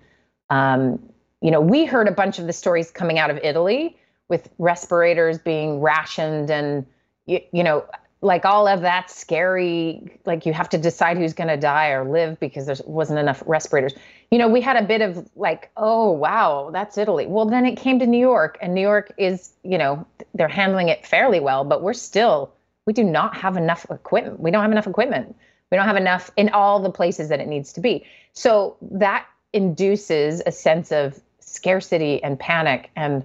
Um, 0.49 1.03
you 1.41 1.51
know, 1.51 1.61
we 1.61 1.85
heard 1.85 2.07
a 2.07 2.13
bunch 2.13 2.39
of 2.39 2.47
the 2.47 2.53
stories 2.53 2.93
coming 2.93 3.19
out 3.19 3.31
of 3.31 3.39
Italy 3.43 3.97
with 4.29 4.49
respirators 4.59 5.39
being 5.39 5.81
rationed 5.81 6.51
and, 6.51 6.87
you, 7.27 7.41
you 7.53 7.65
know, 7.65 7.85
like 8.21 8.45
all 8.45 8.69
of 8.69 8.83
that 8.83 9.11
scary, 9.11 10.21
like 10.25 10.47
you 10.47 10.53
have 10.53 10.69
to 10.69 10.79
decide 10.79 11.17
who's 11.17 11.33
going 11.33 11.49
to 11.49 11.57
die 11.57 11.89
or 11.89 12.09
live 12.09 12.39
because 12.39 12.67
there 12.67 12.77
wasn't 12.87 13.19
enough 13.19 13.43
respirators. 13.45 13.93
You 14.31 14.39
know, 14.39 14.49
we 14.49 14.61
had 14.61 14.77
a 14.77 14.87
bit 14.87 15.03
of 15.03 15.29
like, 15.35 15.73
oh, 15.77 16.13
wow, 16.13 16.71
that's 16.73 16.97
Italy. 16.97 17.27
Well, 17.27 17.47
then 17.47 17.67
it 17.67 17.77
came 17.77 17.99
to 17.99 18.07
New 18.07 18.21
York, 18.21 18.57
and 18.63 18.73
New 18.73 18.81
York 18.81 19.13
is, 19.19 19.51
you 19.65 19.77
know, 19.77 20.07
they're 20.35 20.47
handling 20.47 20.89
it 20.89 21.05
fairly 21.05 21.41
well, 21.41 21.65
but 21.65 21.83
we're 21.83 21.93
still 21.93 22.53
we 22.87 22.93
do 22.93 23.05
not 23.05 23.37
have 23.37 23.57
enough 23.57 23.87
equipment. 23.91 24.41
We 24.41 24.51
don't 24.51 24.63
have 24.63 24.73
enough 24.73 24.87
equipment. 24.87 25.37
We 25.71 25.77
don't 25.77 25.87
have 25.87 25.97
enough 25.97 26.31
in 26.37 26.49
all 26.51 26.81
the 26.81 26.91
places 26.91 27.29
that 27.29 27.41
it 27.41 27.49
needs 27.49 27.73
to 27.75 27.81
be. 27.81 28.05
So 28.33 28.77
that 28.83 29.27
induces 29.53 30.43
a 30.47 30.53
sense 30.53 30.93
of 30.93 31.21
scarcity 31.41 32.23
and 32.23 32.39
panic. 32.39 32.91
And 32.97 33.23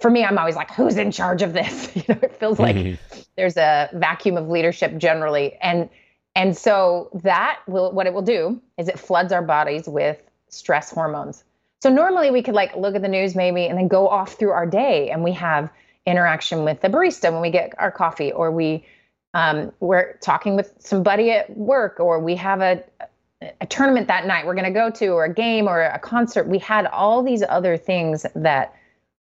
for 0.00 0.10
me, 0.10 0.24
I'm 0.24 0.38
always 0.38 0.56
like, 0.56 0.70
who's 0.70 0.96
in 0.96 1.10
charge 1.10 1.42
of 1.42 1.52
this? 1.52 1.90
you 1.96 2.02
know, 2.08 2.18
it 2.22 2.36
feels 2.36 2.58
like 2.58 2.76
mm-hmm. 2.76 3.20
there's 3.36 3.56
a 3.56 3.88
vacuum 3.94 4.36
of 4.36 4.48
leadership 4.48 4.96
generally. 4.98 5.54
And 5.60 5.88
and 6.36 6.56
so 6.56 7.10
that 7.22 7.60
will 7.68 7.92
what 7.92 8.06
it 8.06 8.12
will 8.12 8.22
do 8.22 8.60
is 8.76 8.88
it 8.88 8.98
floods 8.98 9.32
our 9.32 9.42
bodies 9.42 9.88
with 9.88 10.20
stress 10.48 10.90
hormones. 10.90 11.44
So 11.80 11.90
normally 11.90 12.30
we 12.30 12.42
could 12.42 12.54
like 12.54 12.74
look 12.76 12.94
at 12.94 13.02
the 13.02 13.08
news 13.08 13.34
maybe 13.34 13.66
and 13.66 13.78
then 13.78 13.88
go 13.88 14.08
off 14.08 14.34
through 14.34 14.50
our 14.50 14.66
day 14.66 15.10
and 15.10 15.22
we 15.22 15.32
have 15.32 15.68
interaction 16.06 16.64
with 16.64 16.80
the 16.80 16.88
barista 16.88 17.32
when 17.32 17.40
we 17.40 17.50
get 17.50 17.72
our 17.78 17.90
coffee, 17.90 18.32
or 18.32 18.50
we 18.50 18.84
um, 19.34 19.72
we're 19.80 20.16
talking 20.18 20.54
with 20.54 20.74
somebody 20.78 21.32
at 21.32 21.56
work, 21.56 21.98
or 21.98 22.20
we 22.20 22.36
have 22.36 22.60
a 22.60 22.82
a 23.60 23.66
tournament 23.66 24.08
that 24.08 24.26
night 24.26 24.46
we're 24.46 24.54
going 24.54 24.64
to 24.64 24.70
go 24.70 24.90
to, 24.90 25.08
or 25.08 25.24
a 25.24 25.32
game, 25.32 25.68
or 25.68 25.82
a 25.82 25.98
concert. 25.98 26.46
We 26.48 26.58
had 26.58 26.86
all 26.86 27.22
these 27.22 27.42
other 27.48 27.76
things 27.76 28.24
that 28.34 28.74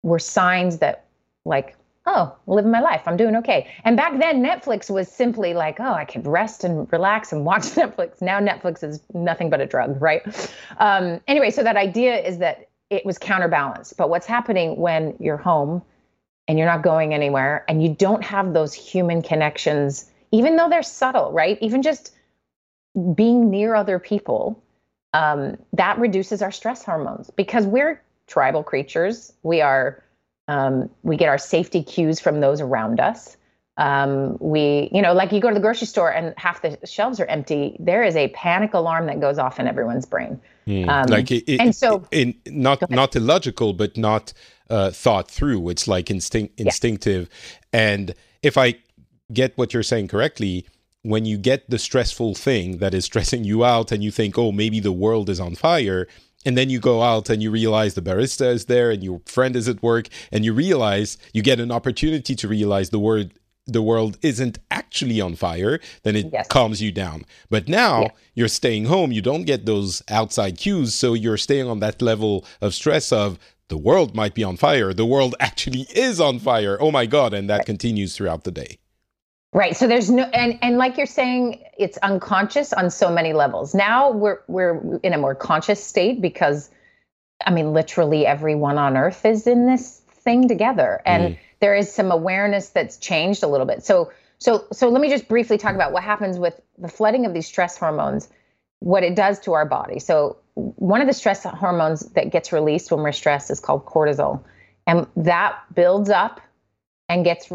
were 0.04 0.20
signs 0.20 0.78
that, 0.80 1.06
like, 1.46 1.76
oh, 2.06 2.36
living 2.48 2.72
my 2.72 2.82
life, 2.82 3.04
I'm 3.06 3.18
doing 3.18 3.36
okay. 3.38 3.70
And 3.84 3.96
back 3.96 4.20
then, 4.20 4.44
Netflix 4.44 4.90
was 4.90 5.08
simply 5.08 5.54
like, 5.54 5.80
oh, 5.80 5.94
I 5.94 6.06
can 6.06 6.24
rest 6.24 6.64
and 6.64 6.92
relax 6.92 7.32
and 7.32 7.46
watch 7.46 7.62
Netflix. 7.76 8.22
Now 8.22 8.40
Netflix 8.40 8.84
is 8.84 9.02
nothing 9.14 9.50
but 9.50 9.62
a 9.62 9.66
drug, 9.66 10.02
right? 10.02 10.22
Um, 10.78 11.22
anyway, 11.28 11.52
so 11.52 11.64
that 11.64 11.78
idea 11.78 12.18
is 12.18 12.40
that 12.40 12.70
it 12.90 13.06
was 13.06 13.18
counterbalanced. 13.18 13.98
But 13.98 14.10
what's 14.10 14.26
happening 14.26 14.78
when 14.78 15.16
you're 15.20 15.38
home 15.38 15.82
and 16.48 16.58
you're 16.58 16.68
not 16.68 16.84
going 16.84 17.14
anywhere 17.14 17.64
and 17.68 17.84
you 17.84 17.94
don't 17.94 18.24
have 18.24 18.54
those 18.54 18.74
human 18.74 19.22
connections, 19.22 20.10
even 20.32 20.56
though 20.56 20.70
they're 20.70 20.84
subtle, 20.84 21.32
right? 21.32 21.58
Even 21.62 21.82
just 21.82 22.14
being 23.16 23.50
near 23.50 23.76
other 23.76 24.00
people, 24.00 24.62
um, 25.14 25.58
that 25.74 26.00
reduces 26.00 26.42
our 26.42 26.52
stress 26.52 26.84
hormones 26.84 27.30
because 27.32 27.66
we're 27.66 28.02
tribal 28.28 28.64
creatures. 28.64 29.34
We 29.44 29.62
are, 29.62 30.04
um, 30.48 30.90
we 31.04 31.18
get 31.18 31.30
our 31.30 31.38
safety 31.38 31.84
cues 31.84 32.20
from 32.20 32.40
those 32.40 32.62
around 32.62 33.00
us. 33.00 33.38
Um, 33.78 34.38
we, 34.40 34.90
you 34.92 35.02
know, 35.02 35.14
like 35.14 35.32
you 35.32 35.40
go 35.40 35.48
to 35.48 35.54
the 35.54 35.62
grocery 35.62 35.88
store 35.88 36.12
and 36.12 36.34
half 36.38 36.62
the 36.62 36.78
shelves 36.86 37.20
are 37.20 37.26
empty. 37.26 37.78
There 37.80 38.04
is 38.04 38.16
a 38.16 38.28
panic 38.30 38.74
alarm 38.74 39.08
that 39.08 39.20
goes 39.22 39.40
off 39.40 39.60
in 39.60 39.68
everyone's 39.68 40.06
brain. 40.06 40.40
Mm, 40.68 41.10
like, 41.10 41.32
it, 41.32 41.60
and 41.60 41.76
so, 41.76 42.06
in, 42.12 42.36
not 42.46 42.90
not 42.92 43.16
illogical, 43.16 43.74
but 43.74 43.98
not 43.98 44.34
uh, 44.72 44.92
thought 44.92 45.30
through. 45.30 45.70
It's 45.70 45.88
like 45.88 46.10
instinct 46.10 46.60
instinctive. 46.60 47.30
Yeah. 47.74 47.80
And 47.80 48.16
if 48.42 48.58
I 48.58 48.76
get 49.32 49.58
what 49.58 49.74
you're 49.74 49.84
saying 49.84 50.08
correctly, 50.08 50.66
when 51.04 51.26
you 51.26 51.38
get 51.38 51.70
the 51.70 51.80
stressful 51.80 52.36
thing 52.36 52.78
that 52.78 52.94
is 52.94 53.06
stressing 53.06 53.44
you 53.44 53.64
out 53.64 53.92
and 53.92 54.04
you 54.04 54.12
think, 54.12 54.38
oh, 54.38 54.52
maybe 54.52 54.80
the 54.80 54.92
world 54.92 55.30
is 55.30 55.40
on 55.40 55.56
fire, 55.56 56.08
and 56.46 56.58
then 56.58 56.70
you 56.70 56.80
go 56.80 57.02
out 57.02 57.30
and 57.30 57.42
you 57.42 57.52
realize 57.52 57.94
the 57.94 58.02
barista 58.02 58.52
is 58.52 58.66
there 58.66 58.92
and 58.92 59.04
your 59.04 59.22
friend 59.26 59.56
is 59.56 59.68
at 59.68 59.84
work 59.84 60.08
and 60.32 60.44
you 60.46 60.54
realize 60.54 61.18
you 61.34 61.42
get 61.42 61.60
an 61.60 61.72
opportunity 61.72 62.36
to 62.36 62.48
realize 62.48 62.90
the 62.90 63.00
word 63.00 63.34
the 63.68 63.82
world 63.82 64.18
isn't 64.24 64.58
actually 64.72 65.22
on 65.22 65.36
fire 65.36 65.80
then 66.02 66.16
it 66.16 66.28
yes. 66.34 66.48
calms 66.48 66.82
you 66.82 66.92
down 66.92 67.24
but 67.52 67.68
now 67.68 68.02
yeah. 68.02 68.10
you're 68.34 68.48
staying 68.48 68.86
home 68.86 69.12
you 69.12 69.22
don't 69.22 69.44
get 69.44 69.68
those 69.68 70.02
outside 70.10 70.58
cues 70.58 70.96
so 70.96 71.14
you're 71.14 71.38
staying 71.38 71.68
on 71.68 71.80
that 71.80 72.02
level 72.02 72.44
of 72.60 72.74
stress 72.74 73.12
of 73.12 73.38
the 73.72 73.78
world 73.78 74.14
might 74.14 74.36
be 74.36 74.44
on 74.44 74.58
fire. 74.58 74.94
The 74.94 75.06
world 75.06 75.34
actually 75.40 75.88
is 75.96 76.20
on 76.20 76.38
fire. 76.40 76.78
Oh 76.80 76.92
my 76.92 77.08
God. 77.08 77.34
And 77.34 77.50
that 77.50 77.60
right. 77.60 77.66
continues 77.66 78.16
throughout 78.16 78.44
the 78.44 78.52
day. 78.52 78.78
Right. 79.54 79.76
So 79.76 79.88
there's 79.88 80.12
no 80.12 80.24
and 80.24 80.60
and 80.62 80.78
like 80.78 80.98
you're 80.98 81.06
saying, 81.08 81.64
it's 81.78 81.98
unconscious 82.00 82.72
on 82.74 82.90
so 82.90 83.10
many 83.10 83.34
levels. 83.34 83.74
Now 83.74 84.12
we're 84.12 84.40
we're 84.48 85.00
in 85.04 85.14
a 85.14 85.18
more 85.18 85.36
conscious 85.36 85.84
state 85.84 86.22
because 86.22 86.70
I 87.46 87.52
mean 87.52 87.74
literally 87.74 88.26
everyone 88.26 88.78
on 88.78 88.96
earth 88.98 89.26
is 89.26 89.48
in 89.48 89.66
this 89.66 90.02
thing 90.24 90.48
together. 90.48 91.02
And 91.06 91.36
mm. 91.36 91.38
there 91.62 91.76
is 91.76 91.92
some 91.92 92.12
awareness 92.12 92.70
that's 92.70 92.98
changed 92.98 93.42
a 93.42 93.48
little 93.48 93.66
bit. 93.66 93.84
So 93.84 94.12
so 94.38 94.66
so 94.74 94.90
let 94.90 95.02
me 95.02 95.10
just 95.10 95.28
briefly 95.28 95.58
talk 95.58 95.76
about 95.76 95.94
what 95.94 96.04
happens 96.04 96.38
with 96.38 96.60
the 96.78 96.90
flooding 96.90 97.26
of 97.26 97.34
these 97.34 97.48
stress 97.48 97.78
hormones, 97.78 98.30
what 98.80 99.04
it 99.04 99.16
does 99.16 99.40
to 99.42 99.54
our 99.54 99.66
body. 99.66 100.00
So 100.00 100.38
one 100.56 101.02
of 101.02 101.08
the 101.08 101.14
stress 101.14 101.44
hormones 101.44 102.02
that 102.12 102.32
gets 102.32 102.52
released 102.52 102.92
when 102.92 103.02
we're 103.02 103.12
stressed 103.12 103.52
is 103.52 103.60
called 103.60 103.86
cortisol. 103.86 104.44
And 104.88 105.08
that 105.16 105.60
builds 105.74 106.10
up 106.10 106.42
and 107.08 107.24
gets 107.24 107.52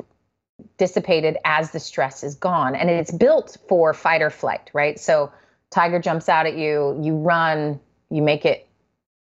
dissipated 0.78 1.36
as 1.44 1.70
the 1.70 1.80
stress 1.80 2.24
is 2.24 2.34
gone. 2.34 2.74
And 2.74 2.88
it's 2.88 3.10
built 3.10 3.56
for 3.68 3.92
fight 3.92 4.22
or 4.22 4.30
flight, 4.30 4.70
right? 4.72 4.98
So 4.98 5.32
tiger 5.70 6.00
jumps 6.00 6.28
out 6.28 6.46
at 6.46 6.56
you, 6.56 6.98
you 7.02 7.16
run, 7.16 7.80
you 8.10 8.22
make 8.22 8.44
it 8.44 8.66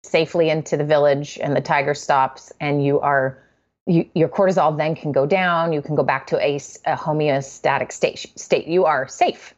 safely 0.02 0.50
into 0.50 0.76
the 0.76 0.84
village, 0.84 1.38
and 1.42 1.54
the 1.54 1.60
tiger 1.60 1.94
stops, 1.94 2.52
and 2.60 2.84
you 2.84 3.00
are 3.00 3.38
you, 3.86 4.08
your 4.14 4.28
cortisol 4.28 4.76
then 4.76 4.94
can 4.94 5.12
go 5.12 5.26
down. 5.26 5.72
You 5.72 5.82
can 5.82 5.96
go 5.96 6.02
back 6.02 6.26
to 6.28 6.38
a, 6.38 6.56
a 6.56 6.96
homeostatic 6.96 7.92
state, 7.92 8.26
state. 8.36 8.66
You 8.66 8.84
are 8.84 9.08
safe. 9.08 9.54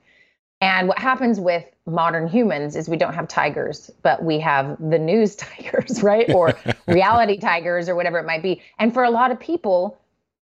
And 0.62 0.86
what 0.86 1.00
happens 1.00 1.40
with 1.40 1.64
modern 1.86 2.28
humans 2.28 2.76
is 2.76 2.88
we 2.88 2.96
don't 2.96 3.14
have 3.14 3.26
tigers, 3.26 3.90
but 4.02 4.22
we 4.22 4.38
have 4.38 4.76
the 4.78 4.98
news 4.98 5.34
tigers, 5.36 6.02
right? 6.02 6.32
Or 6.32 6.54
reality 6.86 7.36
tigers 7.36 7.88
or 7.88 7.96
whatever 7.96 8.18
it 8.18 8.24
might 8.24 8.42
be. 8.42 8.62
And 8.78 8.94
for 8.94 9.02
a 9.02 9.10
lot 9.10 9.32
of 9.32 9.40
people, 9.40 9.98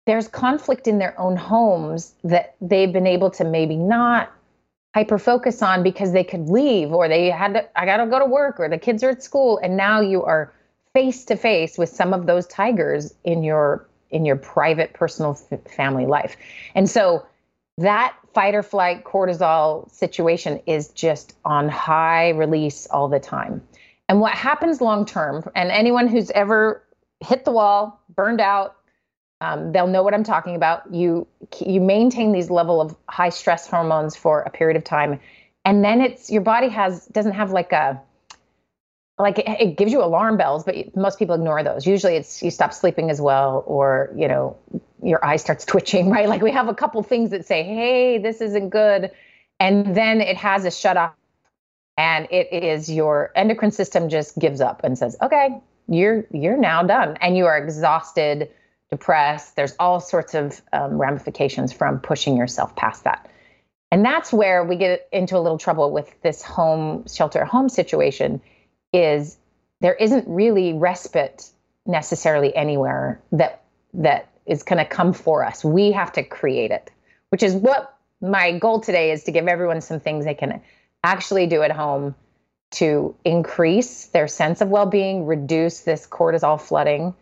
there's 0.08 0.28
conflict 0.28 0.88
in 0.88 0.98
their 0.98 1.18
own 1.20 1.36
homes 1.36 2.16
that 2.24 2.56
they've 2.60 2.92
been 2.92 3.06
able 3.06 3.30
to 3.32 3.44
maybe 3.44 3.76
not 3.76 4.32
hyper 4.96 5.20
focus 5.20 5.62
on 5.62 5.84
because 5.84 6.12
they 6.12 6.24
could 6.24 6.50
leave 6.50 6.92
or 6.92 7.08
they 7.08 7.30
had 7.30 7.54
to, 7.54 7.80
I 7.80 7.86
got 7.86 7.98
to 7.98 8.08
go 8.08 8.18
to 8.18 8.26
work 8.26 8.60
or 8.60 8.68
the 8.70 8.80
kids 8.80 9.04
are 9.04 9.12
at 9.12 9.22
school. 9.22 9.60
And 9.62 9.78
now 9.78 10.02
you 10.02 10.24
are 10.24 10.52
face 10.94 11.26
to 11.26 11.36
face 11.36 11.78
with 11.78 11.90
some 11.90 12.12
of 12.14 12.26
those 12.26 12.48
tigers 12.48 13.14
in 13.24 13.44
your 13.44 13.88
in 14.10 14.26
your 14.26 14.38
private 14.38 14.94
personal 14.94 15.38
f- 15.52 15.60
family 15.70 16.06
life. 16.06 16.38
And 16.74 16.90
so 16.90 17.26
that 17.78 18.16
fight 18.34 18.56
or 18.56 18.64
flight 18.64 19.04
cortisol 19.04 19.90
situation 19.92 20.62
is 20.66 20.90
just 20.90 21.36
on 21.46 21.70
high 21.70 22.30
release 22.30 22.88
all 22.88 23.08
the 23.08 23.20
time. 23.20 23.62
And 24.10 24.20
what 24.20 24.34
happens 24.34 24.82
long 24.82 25.06
term, 25.06 25.50
and 25.56 25.70
anyone 25.70 26.08
who's 26.08 26.32
ever 26.32 26.84
hit 27.20 27.46
the 27.46 27.52
wall, 27.52 28.02
burned 28.16 28.42
out, 28.42 28.76
um, 29.42 29.72
they'll 29.72 29.88
know 29.88 30.02
what 30.02 30.14
I'm 30.14 30.24
talking 30.24 30.56
about. 30.56 30.94
You 30.94 31.28
you 31.60 31.80
maintain 31.82 32.32
these 32.32 32.50
level 32.50 32.82
of 32.82 32.96
high 33.10 33.30
stress 33.30 33.68
hormones 33.68 34.16
for 34.16 34.42
a 34.42 34.50
period 34.50 34.78
of 34.78 34.84
time, 34.84 35.20
and 35.66 35.84
then 35.84 36.02
it's 36.02 36.32
your 36.32 36.42
body 36.42 36.70
has 36.70 37.06
doesn't 37.08 37.34
have 37.34 37.52
like 37.52 37.72
a 37.74 38.02
like 39.20 39.40
it, 39.40 39.48
it 39.48 39.78
gives 39.78 39.92
you 39.92 40.04
alarm 40.04 40.38
bells, 40.38 40.64
but 40.64 40.96
most 40.96 41.20
people 41.20 41.36
ignore 41.36 41.64
those. 41.64 41.86
Usually, 41.86 42.16
it's 42.16 42.42
you 42.42 42.50
stop 42.50 42.74
sleeping 42.74 43.12
as 43.12 43.22
well, 43.22 43.64
or 43.68 44.12
you 44.16 44.28
know 44.28 44.58
your 45.08 45.24
eye 45.24 45.38
starts 45.38 45.66
twitching, 45.66 46.10
right? 46.12 46.28
Like 46.28 46.42
we 46.42 46.52
have 46.52 46.68
a 46.68 46.74
couple 46.74 47.02
things 47.04 47.32
that 47.32 47.46
say, 47.46 47.64
"Hey, 47.64 48.18
this 48.18 48.42
isn't 48.42 48.70
good," 48.70 49.12
and 49.60 49.96
then 49.96 50.22
it 50.22 50.38
has 50.38 50.66
a 50.66 50.72
shut 50.72 50.98
off, 50.98 51.14
and 51.98 52.28
it 52.30 52.64
is 52.64 52.92
your 52.92 53.32
endocrine 53.36 53.72
system 53.72 54.10
just 54.10 54.38
gives 54.38 54.62
up 54.62 54.84
and 54.84 54.98
says, 54.98 55.18
"Okay, 55.22 55.60
you're 55.88 56.26
you're 56.32 56.58
now 56.58 56.84
done," 56.84 57.18
and 57.22 57.38
you 57.38 57.46
are 57.46 57.58
exhausted 57.58 58.50
depressed. 58.90 59.56
There's 59.56 59.76
all 59.80 60.00
sorts 60.00 60.34
of 60.34 60.62
um, 60.72 60.98
ramifications 60.98 61.74
from 61.74 62.00
pushing 62.00 62.38
yourself 62.38 62.76
past 62.76 63.04
that. 63.04 63.30
And 63.92 64.04
that's 64.04 64.34
where 64.34 64.64
we 64.64 64.76
get 64.76 65.08
into 65.12 65.38
a 65.38 65.40
little 65.40 65.58
trouble 65.58 65.92
with 65.92 66.14
this 66.22 66.42
home 66.42 67.06
shelter 67.08 67.46
home 67.46 67.70
situation 67.70 68.42
is 68.94 69.38
there 69.82 69.94
isn't 69.94 70.26
really 70.28 70.74
respite 70.74 71.50
necessarily 71.86 72.54
anywhere 72.56 73.22
that 73.32 73.64
that 73.94 74.30
is 74.48 74.64
going 74.64 74.78
to 74.78 74.86
come 74.86 75.14
for 75.14 75.44
us. 75.44 75.64
We 75.64 75.92
have 75.92 76.12
to 76.14 76.24
create 76.24 76.72
it, 76.72 76.92
which 77.30 77.44
is 77.44 77.54
what 77.54 77.98
my 78.22 78.58
goal 78.58 78.80
today 78.80 79.12
is 79.12 79.24
to 79.26 79.32
give 79.32 79.48
everyone 79.48 79.82
some 79.82 80.00
things 80.00 80.26
they 80.26 80.34
can 80.34 80.62
actually 81.04 81.48
do 81.48 81.62
at 81.62 81.72
home 81.72 82.16
to 82.70 83.16
increase 83.24 84.08
their 84.08 84.28
sense 84.28 84.62
of 84.62 84.70
well-being, 84.70 85.26
reduce 85.26 85.82
this 85.82 86.08
cortisol 86.08 86.60
flooding, 86.60 87.14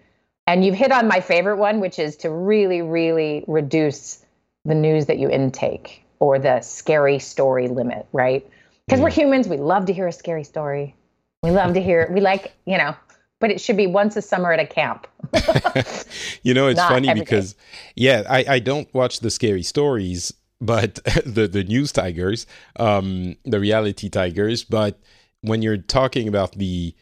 and 0.48 0.64
you've 0.64 0.76
hit 0.76 0.92
on 0.92 1.08
my 1.08 1.20
favorite 1.20 1.58
one, 1.58 1.80
which 1.80 2.00
is 2.00 2.16
to 2.18 2.30
really, 2.30 2.82
really 2.82 3.44
reduce 3.48 4.24
the 4.64 4.76
news 4.76 5.08
that 5.08 5.18
you 5.18 5.30
intake 5.30 6.04
or 6.20 6.40
the 6.40 6.62
scary 6.62 7.20
story 7.20 7.68
limit, 7.68 8.08
right? 8.12 8.50
Because 8.88 9.02
we're 9.02 9.12
humans, 9.12 9.48
we 9.48 9.58
love 9.58 9.86
to 9.88 9.94
hear 9.94 10.08
a 10.08 10.12
scary 10.12 10.44
story. 10.44 10.96
We 11.44 11.52
love 11.52 11.74
to 11.74 11.82
hear, 11.82 12.10
we 12.12 12.22
like, 12.22 12.56
you 12.66 12.78
know, 12.78 12.96
but 13.40 13.52
it 13.52 13.62
should 13.62 13.78
be 13.78 13.88
once 13.88 14.16
a 14.16 14.22
summer 14.22 14.52
at 14.52 14.60
a 14.60 14.66
camp. 14.66 15.08
you 16.44 16.54
know, 16.54 16.68
it's 16.68 16.78
Not 16.78 16.90
funny 16.90 17.14
because, 17.14 17.56
yeah, 17.96 18.24
I, 18.30 18.46
I 18.48 18.60
don't 18.60 18.92
watch 18.94 19.20
the 19.20 19.30
scary 19.30 19.64
stories, 19.64 20.34
but 20.62 20.96
the, 21.26 21.48
the 21.48 21.64
news 21.64 21.92
tigers, 21.92 22.46
um, 22.78 23.36
the 23.46 23.60
reality 23.60 24.10
tigers. 24.10 24.64
But 24.64 25.00
when 25.42 25.62
you're 25.62 25.78
talking 25.78 26.28
about 26.28 26.54
the 26.54 26.96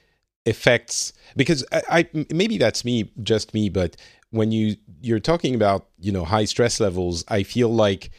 effects 0.45 1.13
because 1.35 1.65
I, 1.71 1.81
I, 1.89 2.25
maybe 2.29 2.57
that's 2.57 2.83
me 2.83 3.11
just 3.21 3.53
me 3.53 3.69
but 3.69 3.95
when 4.31 4.51
you 4.51 4.75
you're 5.01 5.19
talking 5.19 5.55
about 5.55 5.87
you 5.99 6.11
know 6.11 6.25
high 6.25 6.45
stress 6.45 6.79
levels 6.79 7.23
i 7.29 7.43
feel 7.43 7.69
like 7.69 8.11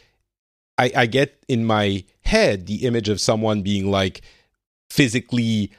i 0.77 0.91
i 0.95 1.05
get 1.05 1.43
in 1.47 1.65
my 1.65 2.03
head 2.21 2.65
the 2.65 2.85
image 2.85 3.09
of 3.09 3.21
someone 3.21 3.61
being 3.61 3.91
like 3.91 4.21
physically 4.89 5.71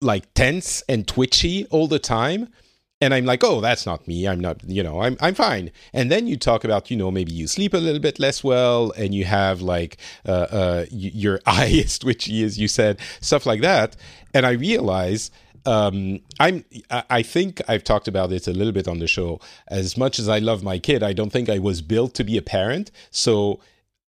like 0.00 0.32
tense 0.32 0.82
and 0.88 1.06
twitchy 1.06 1.66
all 1.66 1.86
the 1.86 1.98
time 1.98 2.48
and 3.00 3.14
I'm 3.14 3.24
like, 3.24 3.44
oh, 3.44 3.60
that's 3.60 3.86
not 3.86 4.08
me. 4.08 4.26
I'm 4.26 4.40
not, 4.40 4.62
you 4.64 4.82
know, 4.82 5.02
I'm 5.02 5.16
I'm 5.20 5.34
fine. 5.34 5.70
And 5.92 6.10
then 6.10 6.26
you 6.26 6.36
talk 6.36 6.64
about, 6.64 6.90
you 6.90 6.96
know, 6.96 7.10
maybe 7.10 7.32
you 7.32 7.46
sleep 7.46 7.74
a 7.74 7.78
little 7.78 8.00
bit 8.00 8.18
less 8.18 8.42
well, 8.42 8.92
and 8.96 9.14
you 9.14 9.24
have 9.24 9.60
like 9.62 9.98
uh, 10.26 10.46
uh, 10.50 10.86
your 10.90 11.40
eye 11.46 11.66
is 11.66 11.98
twitchy, 11.98 12.42
as 12.42 12.58
you 12.58 12.68
said, 12.68 12.98
stuff 13.20 13.46
like 13.46 13.60
that. 13.60 13.96
And 14.34 14.44
I 14.44 14.52
realize 14.52 15.30
um, 15.64 16.20
I'm 16.40 16.64
I 16.90 17.22
think 17.22 17.60
I've 17.68 17.84
talked 17.84 18.08
about 18.08 18.32
it 18.32 18.48
a 18.48 18.52
little 18.52 18.72
bit 18.72 18.88
on 18.88 18.98
the 18.98 19.06
show. 19.06 19.40
As 19.68 19.96
much 19.96 20.18
as 20.18 20.28
I 20.28 20.38
love 20.38 20.62
my 20.62 20.78
kid, 20.78 21.02
I 21.02 21.12
don't 21.12 21.30
think 21.30 21.48
I 21.48 21.58
was 21.58 21.82
built 21.82 22.14
to 22.14 22.24
be 22.24 22.36
a 22.36 22.42
parent, 22.42 22.90
so 23.10 23.60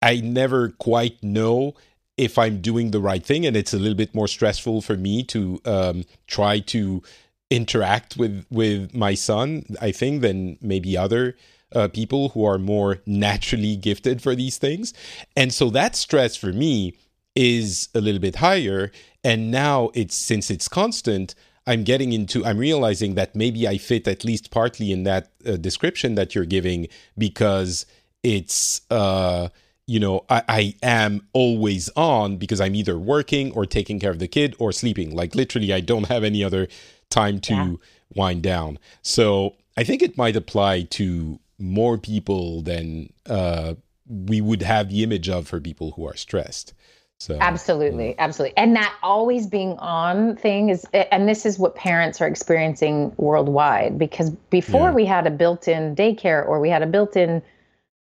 I 0.01 0.17
never 0.17 0.69
quite 0.69 1.23
know 1.23 1.73
if 2.17 2.37
I'm 2.37 2.61
doing 2.61 2.91
the 2.91 3.01
right 3.01 3.25
thing, 3.25 3.45
and 3.45 3.57
it's 3.57 3.73
a 3.73 3.79
little 3.79 3.95
bit 3.95 4.13
more 4.13 4.27
stressful 4.27 4.81
for 4.81 4.95
me 4.95 5.23
to 5.23 5.59
um, 5.65 6.03
try 6.27 6.59
to 6.59 7.01
interact 7.49 8.17
with 8.17 8.45
with 8.49 8.93
my 8.93 9.13
son. 9.13 9.65
I 9.81 9.91
think 9.91 10.21
than 10.21 10.57
maybe 10.61 10.97
other. 10.97 11.35
Uh, 11.73 11.89
people 11.89 12.29
who 12.29 12.45
are 12.45 12.59
more 12.59 12.99
naturally 13.05 13.75
gifted 13.75 14.21
for 14.21 14.33
these 14.33 14.57
things. 14.57 14.93
And 15.35 15.53
so 15.53 15.69
that 15.71 15.95
stress 15.97 16.37
for 16.37 16.53
me 16.53 16.93
is 17.35 17.89
a 17.93 17.99
little 18.01 18.21
bit 18.21 18.37
higher 18.37 18.91
and 19.23 19.51
now 19.51 19.89
it's 19.93 20.15
since 20.15 20.49
it's 20.49 20.69
constant 20.69 21.35
i'm 21.67 21.83
getting 21.83 22.13
into 22.13 22.45
i'm 22.45 22.57
realizing 22.57 23.15
that 23.15 23.35
maybe 23.35 23.67
i 23.67 23.77
fit 23.77 24.07
at 24.07 24.23
least 24.23 24.51
partly 24.51 24.91
in 24.91 25.03
that 25.03 25.31
uh, 25.45 25.57
description 25.57 26.15
that 26.15 26.33
you're 26.33 26.45
giving 26.45 26.87
because 27.17 27.85
it's 28.23 28.81
uh 28.89 29.49
you 29.85 29.99
know 29.99 30.25
I, 30.29 30.43
I 30.47 30.75
am 30.81 31.27
always 31.33 31.89
on 31.97 32.37
because 32.37 32.61
i'm 32.61 32.73
either 32.73 32.97
working 32.97 33.51
or 33.51 33.65
taking 33.65 33.99
care 33.99 34.11
of 34.11 34.19
the 34.19 34.29
kid 34.29 34.55
or 34.57 34.71
sleeping 34.71 35.13
like 35.13 35.35
literally 35.35 35.73
i 35.73 35.81
don't 35.81 36.07
have 36.07 36.23
any 36.23 36.43
other 36.43 36.67
time 37.09 37.39
to 37.39 37.53
yeah. 37.53 37.73
wind 38.15 38.41
down 38.41 38.77
so 39.01 39.55
i 39.77 39.83
think 39.83 40.01
it 40.01 40.17
might 40.17 40.35
apply 40.35 40.81
to 40.83 41.39
more 41.57 41.97
people 41.97 42.61
than 42.61 43.11
uh 43.27 43.73
we 44.07 44.41
would 44.41 44.61
have 44.61 44.89
the 44.89 45.03
image 45.03 45.29
of 45.29 45.47
for 45.47 45.59
people 45.59 45.91
who 45.91 46.07
are 46.07 46.15
stressed 46.15 46.73
so 47.19 47.37
absolutely, 47.39 48.09
yeah. 48.09 48.15
absolutely. 48.19 48.57
And 48.57 48.75
that 48.75 48.93
always 49.01 49.47
being 49.47 49.77
on 49.77 50.35
thing 50.35 50.69
is 50.69 50.85
and 50.93 51.27
this 51.29 51.45
is 51.45 51.57
what 51.57 51.75
parents 51.75 52.19
are 52.21 52.27
experiencing 52.27 53.13
worldwide 53.17 53.97
because 53.97 54.31
before 54.49 54.89
yeah. 54.89 54.93
we 54.93 55.05
had 55.05 55.25
a 55.25 55.31
built-in 55.31 55.95
daycare 55.95 56.45
or 56.45 56.59
we 56.59 56.69
had 56.69 56.81
a 56.81 56.87
built-in 56.87 57.41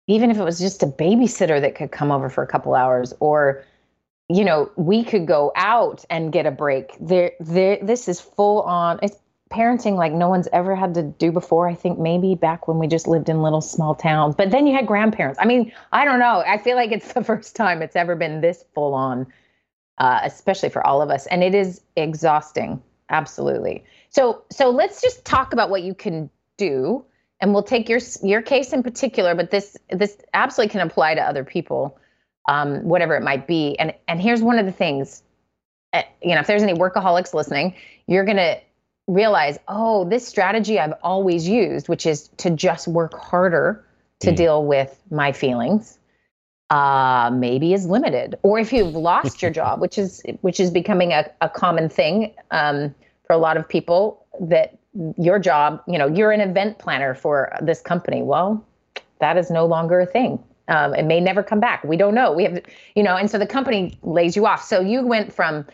even 0.07 0.31
if 0.31 0.39
it 0.39 0.45
was 0.45 0.59
just 0.59 0.83
a 0.83 0.87
babysitter 0.87 1.61
that 1.61 1.75
could 1.75 1.91
come 1.91 2.11
over 2.11 2.29
for 2.29 2.43
a 2.43 2.47
couple 2.47 2.75
hours 2.75 3.13
or 3.19 3.65
you 4.29 4.45
know, 4.45 4.71
we 4.77 5.05
could 5.05 5.27
go 5.27 5.53
out 5.55 6.05
and 6.09 6.33
get 6.33 6.47
a 6.47 6.51
break. 6.51 6.97
There, 7.01 7.33
there. 7.41 7.79
This 7.83 8.09
is 8.09 8.21
full 8.21 8.63
on. 8.63 8.99
It's 9.03 9.17
parenting 9.53 9.97
like 9.97 10.13
no 10.13 10.29
one's 10.29 10.49
ever 10.53 10.75
had 10.75 10.95
to 10.95 11.03
do 11.03 11.31
before. 11.31 11.69
I 11.69 11.75
think 11.75 11.99
maybe 11.99 12.35
back 12.35 12.67
when 12.67 12.79
we 12.79 12.87
just 12.87 13.07
lived 13.07 13.29
in 13.29 13.43
little 13.43 13.61
small 13.61 13.95
towns, 13.95 14.35
but 14.35 14.51
then 14.51 14.67
you 14.67 14.75
had 14.75 14.87
grandparents. 14.87 15.39
I 15.41 15.45
mean, 15.45 15.73
I 15.93 16.05
don't 16.05 16.19
know. 16.19 16.43
I 16.47 16.59
feel 16.59 16.77
like 16.77 16.93
it's 16.93 17.13
the 17.13 17.23
first 17.23 17.55
time 17.55 17.83
it's 17.83 17.97
ever 17.97 18.17
been 18.17 18.41
this 18.41 18.65
full 18.75 18.95
on, 18.95 19.27
uh, 19.99 20.21
especially 20.25 20.71
for 20.71 20.85
all 20.85 21.03
of 21.03 21.11
us, 21.11 21.27
and 21.27 21.45
it 21.45 21.55
is 21.55 21.81
exhausting. 21.97 22.83
Absolutely. 23.11 23.85
So, 24.09 24.43
so 24.51 24.71
let's 24.71 25.03
just 25.03 25.25
talk 25.25 25.53
about 25.53 25.69
what 25.69 25.83
you 25.83 25.95
can 25.95 26.31
do, 26.57 27.05
and 27.41 27.53
we'll 27.53 27.63
take 27.63 27.89
your 27.89 28.01
your 28.23 28.41
case 28.41 28.73
in 28.73 28.83
particular, 28.83 29.35
but 29.35 29.51
this 29.51 29.77
this 29.91 30.17
absolutely 30.33 30.73
can 30.73 30.81
apply 30.81 31.15
to 31.15 31.21
other 31.21 31.45
people, 31.45 31.99
um, 32.47 32.83
whatever 32.85 33.17
it 33.17 33.23
might 33.23 33.47
be. 33.47 33.77
And 33.79 33.95
and 34.09 34.21
here's 34.21 34.43
one 34.43 34.59
of 34.59 34.67
the 34.67 34.73
things. 34.73 35.23
Uh, 35.93 36.03
you 36.23 36.35
know, 36.35 36.41
if 36.41 36.47
there's 36.47 36.63
any 36.63 36.75
workaholics 36.75 37.35
listening, 37.35 37.75
you're 38.07 38.25
gonna 38.25 38.61
realize, 39.07 39.59
oh, 39.69 40.09
this 40.09 40.27
strategy 40.27 40.79
I've 40.79 40.95
always 41.03 41.49
used, 41.49 41.89
which 41.89 42.07
is 42.07 42.29
to 42.39 42.51
just 42.51 42.89
work 42.89 43.15
harder 43.15 43.85
to 44.21 44.31
mm. 44.31 44.37
deal 44.37 44.65
with 44.65 45.01
my 45.11 45.33
feelings, 45.33 45.99
uh, 46.71 47.31
maybe 47.33 47.75
is 47.75 47.87
limited. 47.87 48.39
Or 48.43 48.59
if 48.59 48.73
you've 48.73 48.95
lost 48.95 49.43
your 49.43 49.51
job, 49.51 49.81
which 49.83 49.99
is 49.99 50.23
which 50.41 50.61
is 50.61 50.71
becoming 50.71 51.13
a, 51.13 51.31
a 51.41 51.49
common 51.49 51.89
thing 51.89 52.35
um, 52.51 52.95
for 53.27 53.35
a 53.35 53.39
lot 53.39 53.57
of 53.57 53.69
people, 53.69 54.27
that 54.41 54.79
your 55.17 55.39
job, 55.39 55.83
you 55.87 55.99
know, 55.99 56.07
you're 56.07 56.33
an 56.33 56.41
event 56.41 56.79
planner 56.79 57.15
for 57.15 57.53
this 57.61 57.81
company. 57.81 58.23
Well, 58.23 58.65
that 59.21 59.37
is 59.37 59.51
no 59.51 59.67
longer 59.67 60.01
a 60.01 60.07
thing. 60.07 60.43
Um, 60.73 60.95
it 60.95 61.05
may 61.05 61.21
never 61.21 61.43
come 61.43 61.61
back. 61.61 61.85
We 61.85 61.99
don't 61.99 62.15
know. 62.15 62.33
We 62.33 62.45
have, 62.45 62.63
you 62.95 63.03
know, 63.03 63.15
and 63.15 63.31
so 63.31 63.39
the 63.39 63.47
company 63.47 63.99
lays 64.03 64.37
you 64.37 64.47
off. 64.47 64.65
So 64.65 64.81
you 64.81 65.07
went 65.07 65.31
from 65.31 65.67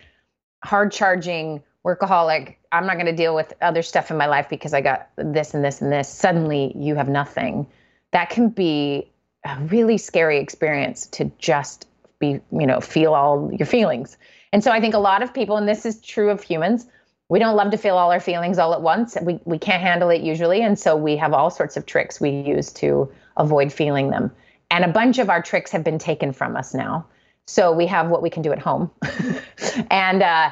hard 0.64 0.90
charging 0.90 1.62
workaholic. 1.86 2.56
I'm 2.72 2.84
not 2.84 2.94
going 2.94 3.06
to 3.06 3.14
deal 3.14 3.32
with 3.32 3.54
other 3.62 3.82
stuff 3.82 4.10
in 4.10 4.16
my 4.16 4.26
life 4.26 4.48
because 4.48 4.74
I 4.74 4.80
got 4.80 5.08
this 5.16 5.54
and 5.54 5.64
this 5.64 5.80
and 5.80 5.92
this. 5.92 6.08
Suddenly 6.08 6.72
you 6.76 6.96
have 6.96 7.08
nothing. 7.08 7.64
That 8.10 8.28
can 8.30 8.48
be 8.48 9.08
a 9.44 9.56
really 9.66 9.98
scary 9.98 10.38
experience 10.38 11.06
to 11.08 11.30
just 11.38 11.86
be, 12.18 12.40
you 12.50 12.66
know, 12.66 12.80
feel 12.80 13.14
all 13.14 13.52
your 13.52 13.66
feelings. 13.66 14.18
And 14.52 14.64
so 14.64 14.72
I 14.72 14.80
think 14.80 14.94
a 14.94 14.98
lot 14.98 15.22
of 15.22 15.32
people, 15.32 15.58
and 15.58 15.68
this 15.68 15.86
is 15.86 16.00
true 16.00 16.30
of 16.30 16.42
humans, 16.42 16.86
we 17.28 17.38
don't 17.38 17.54
love 17.54 17.70
to 17.70 17.78
feel 17.78 17.96
all 17.96 18.10
our 18.10 18.18
feelings 18.18 18.58
all 18.58 18.74
at 18.74 18.82
once. 18.82 19.16
We, 19.22 19.38
we 19.44 19.58
can't 19.58 19.80
handle 19.80 20.10
it 20.10 20.22
usually. 20.22 20.60
And 20.60 20.76
so 20.76 20.96
we 20.96 21.16
have 21.18 21.32
all 21.32 21.50
sorts 21.50 21.76
of 21.76 21.86
tricks 21.86 22.20
we 22.20 22.30
use 22.30 22.72
to 22.72 23.12
avoid 23.36 23.72
feeling 23.72 24.10
them. 24.10 24.32
And 24.70 24.84
a 24.84 24.88
bunch 24.88 25.18
of 25.18 25.30
our 25.30 25.42
tricks 25.42 25.70
have 25.72 25.84
been 25.84 25.98
taken 25.98 26.32
from 26.32 26.56
us 26.56 26.74
now. 26.74 27.06
So 27.46 27.72
we 27.72 27.86
have 27.86 28.08
what 28.08 28.22
we 28.22 28.30
can 28.30 28.42
do 28.42 28.52
at 28.52 28.58
home. 28.58 28.90
and, 29.90 30.22
uh, 30.22 30.50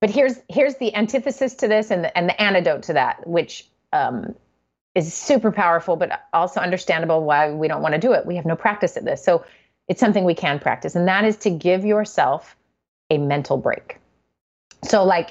but 0.00 0.10
here's 0.10 0.38
here's 0.50 0.76
the 0.76 0.94
antithesis 0.94 1.54
to 1.54 1.68
this 1.68 1.90
and 1.90 2.04
the, 2.04 2.18
and 2.18 2.28
the 2.28 2.38
antidote 2.38 2.82
to 2.84 2.92
that, 2.92 3.26
which 3.26 3.66
um, 3.92 4.34
is 4.94 5.14
super 5.14 5.50
powerful, 5.50 5.96
but 5.96 6.20
also 6.34 6.60
understandable 6.60 7.24
why 7.24 7.50
we 7.50 7.68
don't 7.68 7.80
want 7.80 7.94
to 7.94 8.00
do 8.00 8.12
it. 8.12 8.26
We 8.26 8.36
have 8.36 8.44
no 8.44 8.54
practice 8.54 8.98
at 8.98 9.06
this. 9.06 9.24
So 9.24 9.46
it's 9.88 10.00
something 10.00 10.24
we 10.24 10.34
can 10.34 10.58
practice. 10.58 10.94
And 10.94 11.08
that 11.08 11.24
is 11.24 11.38
to 11.38 11.50
give 11.50 11.86
yourself 11.86 12.54
a 13.08 13.16
mental 13.16 13.56
break. 13.56 13.98
So, 14.82 15.04
like, 15.04 15.30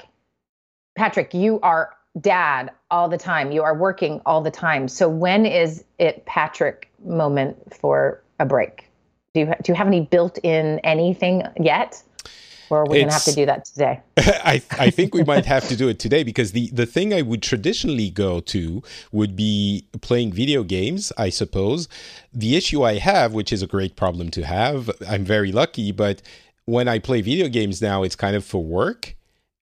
Patrick, 0.96 1.34
you 1.34 1.60
are 1.60 1.94
dad 2.20 2.72
all 2.90 3.08
the 3.08 3.18
time. 3.18 3.52
You 3.52 3.62
are 3.62 3.76
working 3.76 4.20
all 4.26 4.40
the 4.40 4.50
time. 4.50 4.88
So 4.88 5.08
when 5.08 5.46
is 5.46 5.84
it 6.00 6.24
Patrick 6.26 6.90
moment 7.04 7.76
for 7.76 8.23
a 8.38 8.46
break? 8.46 8.88
Do 9.34 9.40
you 9.40 9.46
do 9.46 9.72
you 9.72 9.74
have 9.74 9.86
any 9.86 10.02
built-in 10.02 10.78
anything 10.80 11.42
yet? 11.58 12.02
Or 12.70 12.78
are 12.78 12.84
we're 12.84 12.96
going 12.96 13.08
to 13.08 13.12
have 13.12 13.24
to 13.24 13.34
do 13.34 13.46
that 13.46 13.66
today. 13.66 14.00
I, 14.16 14.62
I 14.70 14.90
think 14.90 15.14
we 15.14 15.22
might 15.22 15.44
have 15.44 15.68
to 15.68 15.76
do 15.76 15.88
it 15.88 15.98
today 15.98 16.22
because 16.22 16.52
the, 16.52 16.70
the 16.72 16.86
thing 16.86 17.12
I 17.12 17.20
would 17.20 17.42
traditionally 17.42 18.08
go 18.08 18.40
to 18.40 18.82
would 19.12 19.36
be 19.36 19.86
playing 20.00 20.32
video 20.32 20.62
games, 20.62 21.12
I 21.18 21.28
suppose. 21.28 21.88
The 22.32 22.56
issue 22.56 22.82
I 22.82 22.94
have, 22.94 23.34
which 23.34 23.52
is 23.52 23.62
a 23.62 23.66
great 23.66 23.96
problem 23.96 24.30
to 24.30 24.46
have, 24.46 24.90
I'm 25.06 25.24
very 25.24 25.52
lucky, 25.52 25.92
but 25.92 26.22
when 26.64 26.88
I 26.88 26.98
play 26.98 27.20
video 27.20 27.48
games 27.48 27.82
now, 27.82 28.02
it's 28.02 28.16
kind 28.16 28.34
of 28.34 28.44
for 28.44 28.64
work. 28.64 29.14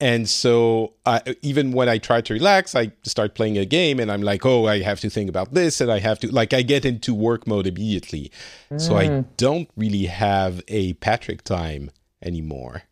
And 0.02 0.28
so, 0.28 0.94
uh, 1.06 1.20
even 1.42 1.70
when 1.70 1.88
I 1.88 1.98
try 1.98 2.20
to 2.22 2.34
relax, 2.34 2.74
I 2.74 2.90
start 3.04 3.36
playing 3.36 3.56
a 3.56 3.64
game 3.64 4.00
and 4.00 4.10
I'm 4.10 4.22
like, 4.22 4.44
oh, 4.44 4.66
I 4.66 4.80
have 4.80 4.98
to 4.98 5.08
think 5.08 5.30
about 5.30 5.54
this 5.54 5.80
and 5.80 5.92
I 5.92 6.00
have 6.00 6.18
to, 6.20 6.34
like, 6.34 6.52
I 6.52 6.62
get 6.62 6.84
into 6.84 7.14
work 7.14 7.46
mode 7.46 7.68
immediately. 7.68 8.32
Mm. 8.72 8.80
So, 8.80 8.96
I 8.96 9.06
mm. 9.06 9.24
don't 9.36 9.70
really 9.76 10.06
have 10.06 10.60
a 10.66 10.94
Patrick 10.94 11.44
time 11.44 11.92
anymore. 12.20 12.82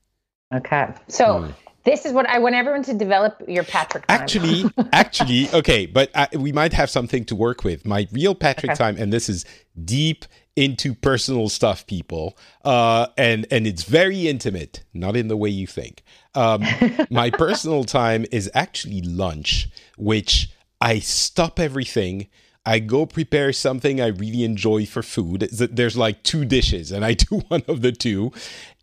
Okay. 0.54 0.94
So, 1.08 1.24
mm. 1.24 1.54
This 1.82 2.04
is 2.04 2.12
what 2.12 2.28
I 2.28 2.38
want 2.38 2.54
everyone 2.54 2.82
to 2.84 2.94
develop 2.94 3.42
your 3.48 3.64
Patrick 3.64 4.06
time. 4.06 4.20
Actually, 4.20 4.70
actually, 4.92 5.48
okay, 5.54 5.86
but 5.86 6.10
I, 6.14 6.28
we 6.36 6.52
might 6.52 6.74
have 6.74 6.90
something 6.90 7.24
to 7.24 7.34
work 7.34 7.64
with. 7.64 7.86
My 7.86 8.06
real 8.12 8.34
Patrick 8.34 8.72
okay. 8.72 8.76
time, 8.78 8.96
and 8.98 9.10
this 9.10 9.30
is 9.30 9.46
deep 9.82 10.26
into 10.56 10.94
personal 10.94 11.48
stuff, 11.48 11.86
people, 11.86 12.36
uh, 12.66 13.06
and 13.16 13.46
and 13.50 13.66
it's 13.66 13.84
very 13.84 14.28
intimate, 14.28 14.84
not 14.92 15.16
in 15.16 15.28
the 15.28 15.38
way 15.38 15.48
you 15.48 15.66
think. 15.66 16.02
Um, 16.34 16.64
my 17.10 17.30
personal 17.30 17.84
time 17.84 18.26
is 18.30 18.50
actually 18.54 19.02
lunch, 19.02 19.68
which 19.96 20.50
I 20.80 20.98
stop 20.98 21.60
everything. 21.60 22.28
I 22.66 22.78
go 22.78 23.06
prepare 23.06 23.52
something 23.52 24.00
I 24.00 24.08
really 24.08 24.44
enjoy 24.44 24.84
for 24.86 25.02
food. 25.02 25.48
There's 25.50 25.96
like 25.96 26.22
two 26.22 26.44
dishes, 26.44 26.92
and 26.92 27.04
I 27.04 27.14
do 27.30 27.38
one 27.48 27.62
of 27.68 27.82
the 27.82 27.92
two. 27.92 28.32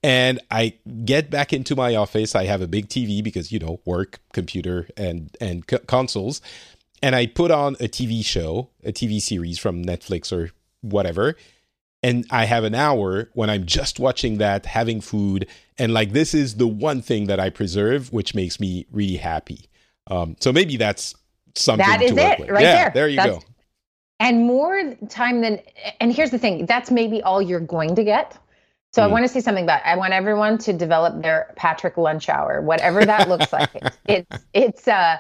And 0.04 0.40
I 0.52 0.74
get 1.06 1.30
back 1.30 1.54
into 1.54 1.76
my 1.76 1.96
office. 1.96 2.36
I 2.36 2.46
have 2.46 2.62
a 2.62 2.68
big 2.68 2.88
TV 2.88 3.24
because 3.24 3.52
you 3.52 3.60
know 3.60 3.80
work, 3.86 4.20
computer, 4.34 4.88
and 4.98 5.36
and 5.40 5.64
c- 5.70 5.80
consoles. 5.88 6.42
And 7.04 7.16
I 7.16 7.28
put 7.28 7.52
on 7.52 7.76
a 7.76 7.88
TV 7.88 8.26
show, 8.26 8.70
a 8.84 8.92
TV 8.92 9.22
series 9.22 9.60
from 9.60 9.86
Netflix 9.86 10.32
or 10.32 10.52
whatever, 10.82 11.36
and 12.04 12.26
I 12.30 12.46
have 12.46 12.64
an 12.64 12.76
hour 12.76 13.30
when 13.34 13.50
I'm 13.50 13.66
just 13.66 14.00
watching 14.00 14.38
that, 14.38 14.66
having 14.66 15.02
food, 15.02 15.48
and 15.78 15.94
like 15.94 16.12
this 16.12 16.34
is 16.34 16.56
the 16.56 16.68
one 16.68 17.02
thing 17.02 17.28
that 17.28 17.40
I 17.40 17.50
preserve, 17.50 18.12
which 18.14 18.36
makes 18.36 18.60
me 18.60 18.86
really 18.92 19.18
happy. 19.18 19.70
Um, 20.10 20.36
so 20.40 20.52
maybe 20.54 20.78
that's 20.78 21.16
something. 21.56 21.86
That 21.86 22.02
is 22.02 22.12
it, 22.12 22.40
with. 22.40 22.50
right 22.50 22.62
yeah, 22.62 22.84
there. 22.84 22.92
There 22.94 23.08
you 23.08 23.18
that's, 23.18 23.30
go. 23.30 23.44
And 24.20 24.46
more 24.46 24.96
time 25.10 25.42
than, 25.42 25.60
and 26.00 26.14
here's 26.14 26.32
the 26.32 26.40
thing: 26.40 26.66
that's 26.66 26.92
maybe 26.92 27.22
all 27.24 27.42
you're 27.42 27.60
going 27.60 27.96
to 27.96 28.04
get. 28.04 28.38
So 28.94 29.02
mm. 29.02 29.06
I 29.06 29.08
want 29.08 29.26
to 29.26 29.30
say 29.30 29.42
something 29.42 29.64
about. 29.64 29.86
I 29.86 29.96
want 29.96 30.14
everyone 30.14 30.58
to 30.60 30.74
develop 30.74 31.22
their 31.22 31.54
Patrick 31.56 31.98
lunch 31.98 32.30
hour, 32.30 32.62
whatever 32.62 33.06
that 33.06 33.28
looks 33.28 33.52
like. 33.52 33.70
It's 34.08 34.46
it's 34.54 34.88
uh 34.88 35.18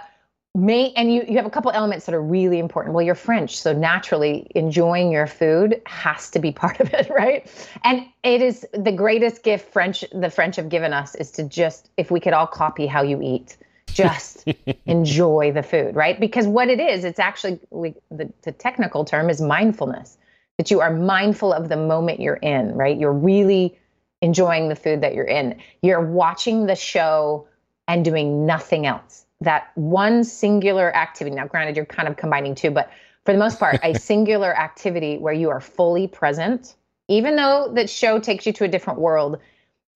may 0.57 0.91
and 0.93 1.13
you 1.13 1.23
you 1.27 1.37
have 1.37 1.45
a 1.45 1.51
couple 1.51 1.69
elements 1.71 2.07
that 2.07 2.15
are 2.15 2.21
really 2.21 2.57
important. 2.57 2.95
Well 2.95 3.05
you're 3.05 3.15
french 3.15 3.57
so 3.57 3.73
naturally 3.73 4.47
enjoying 4.55 5.11
your 5.11 5.27
food 5.27 5.81
has 5.85 6.31
to 6.31 6.39
be 6.39 6.51
part 6.63 6.79
of 6.79 6.93
it 6.93 7.09
right? 7.09 7.47
And 7.83 8.07
it 8.23 8.41
is 8.41 8.65
the 8.73 8.91
greatest 8.91 9.43
gift 9.43 9.71
french 9.71 10.03
the 10.11 10.29
french 10.29 10.55
have 10.55 10.69
given 10.69 10.93
us 10.93 11.15
is 11.15 11.31
to 11.31 11.43
just 11.43 11.89
if 11.95 12.09
we 12.09 12.19
could 12.19 12.33
all 12.33 12.47
copy 12.47 12.87
how 12.87 13.03
you 13.03 13.21
eat 13.21 13.55
just 13.87 14.45
enjoy 14.87 15.51
the 15.51 15.63
food 15.63 15.95
right? 15.95 16.19
Because 16.19 16.47
what 16.47 16.69
it 16.69 16.79
is 16.79 17.03
it's 17.03 17.19
actually 17.19 17.59
we, 17.69 17.93
the, 18.09 18.31
the 18.41 18.51
technical 18.51 19.05
term 19.05 19.29
is 19.29 19.39
mindfulness 19.39 20.17
that 20.57 20.71
you 20.71 20.81
are 20.81 20.91
mindful 20.91 21.53
of 21.53 21.69
the 21.69 21.77
moment 21.77 22.19
you're 22.19 22.35
in 22.37 22.73
right? 22.73 22.97
You're 22.97 23.13
really 23.13 23.77
enjoying 24.23 24.69
the 24.69 24.75
food 24.75 25.01
that 25.01 25.13
you're 25.13 25.25
in. 25.25 25.61
You're 25.83 26.01
watching 26.01 26.65
the 26.65 26.75
show 26.75 27.47
and 27.87 28.03
doing 28.03 28.47
nothing 28.47 28.87
else 28.87 29.26
that 29.41 29.71
one 29.75 30.23
singular 30.23 30.95
activity. 30.95 31.35
Now, 31.35 31.47
granted, 31.47 31.75
you're 31.75 31.85
kind 31.85 32.07
of 32.07 32.17
combining 32.17 32.55
two, 32.55 32.71
but 32.71 32.91
for 33.25 33.33
the 33.33 33.39
most 33.39 33.59
part, 33.59 33.79
a 33.83 33.93
singular 33.99 34.55
activity 34.57 35.17
where 35.17 35.33
you 35.33 35.49
are 35.49 35.61
fully 35.61 36.07
present, 36.07 36.75
even 37.07 37.35
though 37.35 37.71
that 37.73 37.89
show 37.89 38.19
takes 38.19 38.45
you 38.45 38.53
to 38.53 38.63
a 38.63 38.67
different 38.67 38.99
world, 38.99 39.39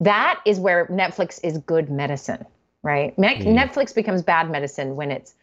that 0.00 0.40
is 0.44 0.58
where 0.58 0.86
Netflix 0.86 1.40
is 1.42 1.58
good 1.58 1.90
medicine, 1.90 2.44
right? 2.82 3.16
Mm. 3.16 3.56
Netflix 3.56 3.94
becomes 3.94 4.22
bad 4.22 4.50
medicine 4.50 4.96
when 4.96 5.10
it's 5.10 5.34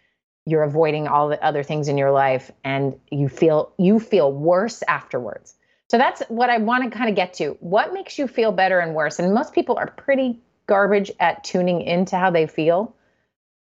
you're 0.45 0.63
avoiding 0.63 1.07
all 1.07 1.29
the 1.29 1.43
other 1.43 1.63
things 1.63 1.87
in 1.87 1.97
your 1.97 2.11
life 2.11 2.51
and 2.63 2.99
you 3.11 3.29
feel 3.29 3.71
you 3.77 3.99
feel 3.99 4.31
worse 4.31 4.81
afterwards. 4.87 5.55
So 5.89 5.97
that's 5.97 6.21
what 6.27 6.49
I 6.49 6.57
want 6.57 6.83
to 6.83 6.95
kind 6.95 7.09
of 7.09 7.15
get 7.15 7.33
to. 7.35 7.57
What 7.59 7.93
makes 7.93 8.19
you 8.19 8.27
feel 8.27 8.51
better 8.51 8.79
and 8.79 8.93
worse? 8.93 9.19
And 9.19 9.33
most 9.33 9.53
people 9.53 9.77
are 9.77 9.87
pretty 9.87 10.39
garbage 10.67 11.11
at 11.19 11.43
tuning 11.43 11.81
into 11.81 12.15
how 12.15 12.29
they 12.29 12.45
feel. 12.45 12.95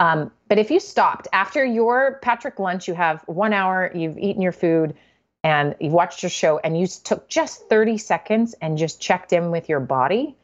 Um, 0.01 0.31
but 0.49 0.59
if 0.59 0.71
you 0.71 0.81
stopped 0.81 1.29
after 1.33 1.65
your 1.65 2.19
Patrick 2.23 2.59
lunch, 2.59 2.87
you 2.87 2.95
have 2.95 3.23
one 3.27 3.53
hour, 3.53 3.91
you've 3.95 4.19
eaten 4.19 4.41
your 4.41 4.53
food, 4.53 4.95
and 5.43 5.75
you've 5.81 5.93
watched 5.93 6.23
your 6.23 6.31
show, 6.31 6.59
and 6.59 6.79
you 6.79 6.87
took 6.87 7.29
just 7.29 7.69
30 7.69 7.99
seconds 7.99 8.55
and 8.61 8.79
just 8.79 9.01
checked 9.01 9.33
in 9.33 9.51
with 9.51 9.69
your 9.69 9.81
body 9.81 10.37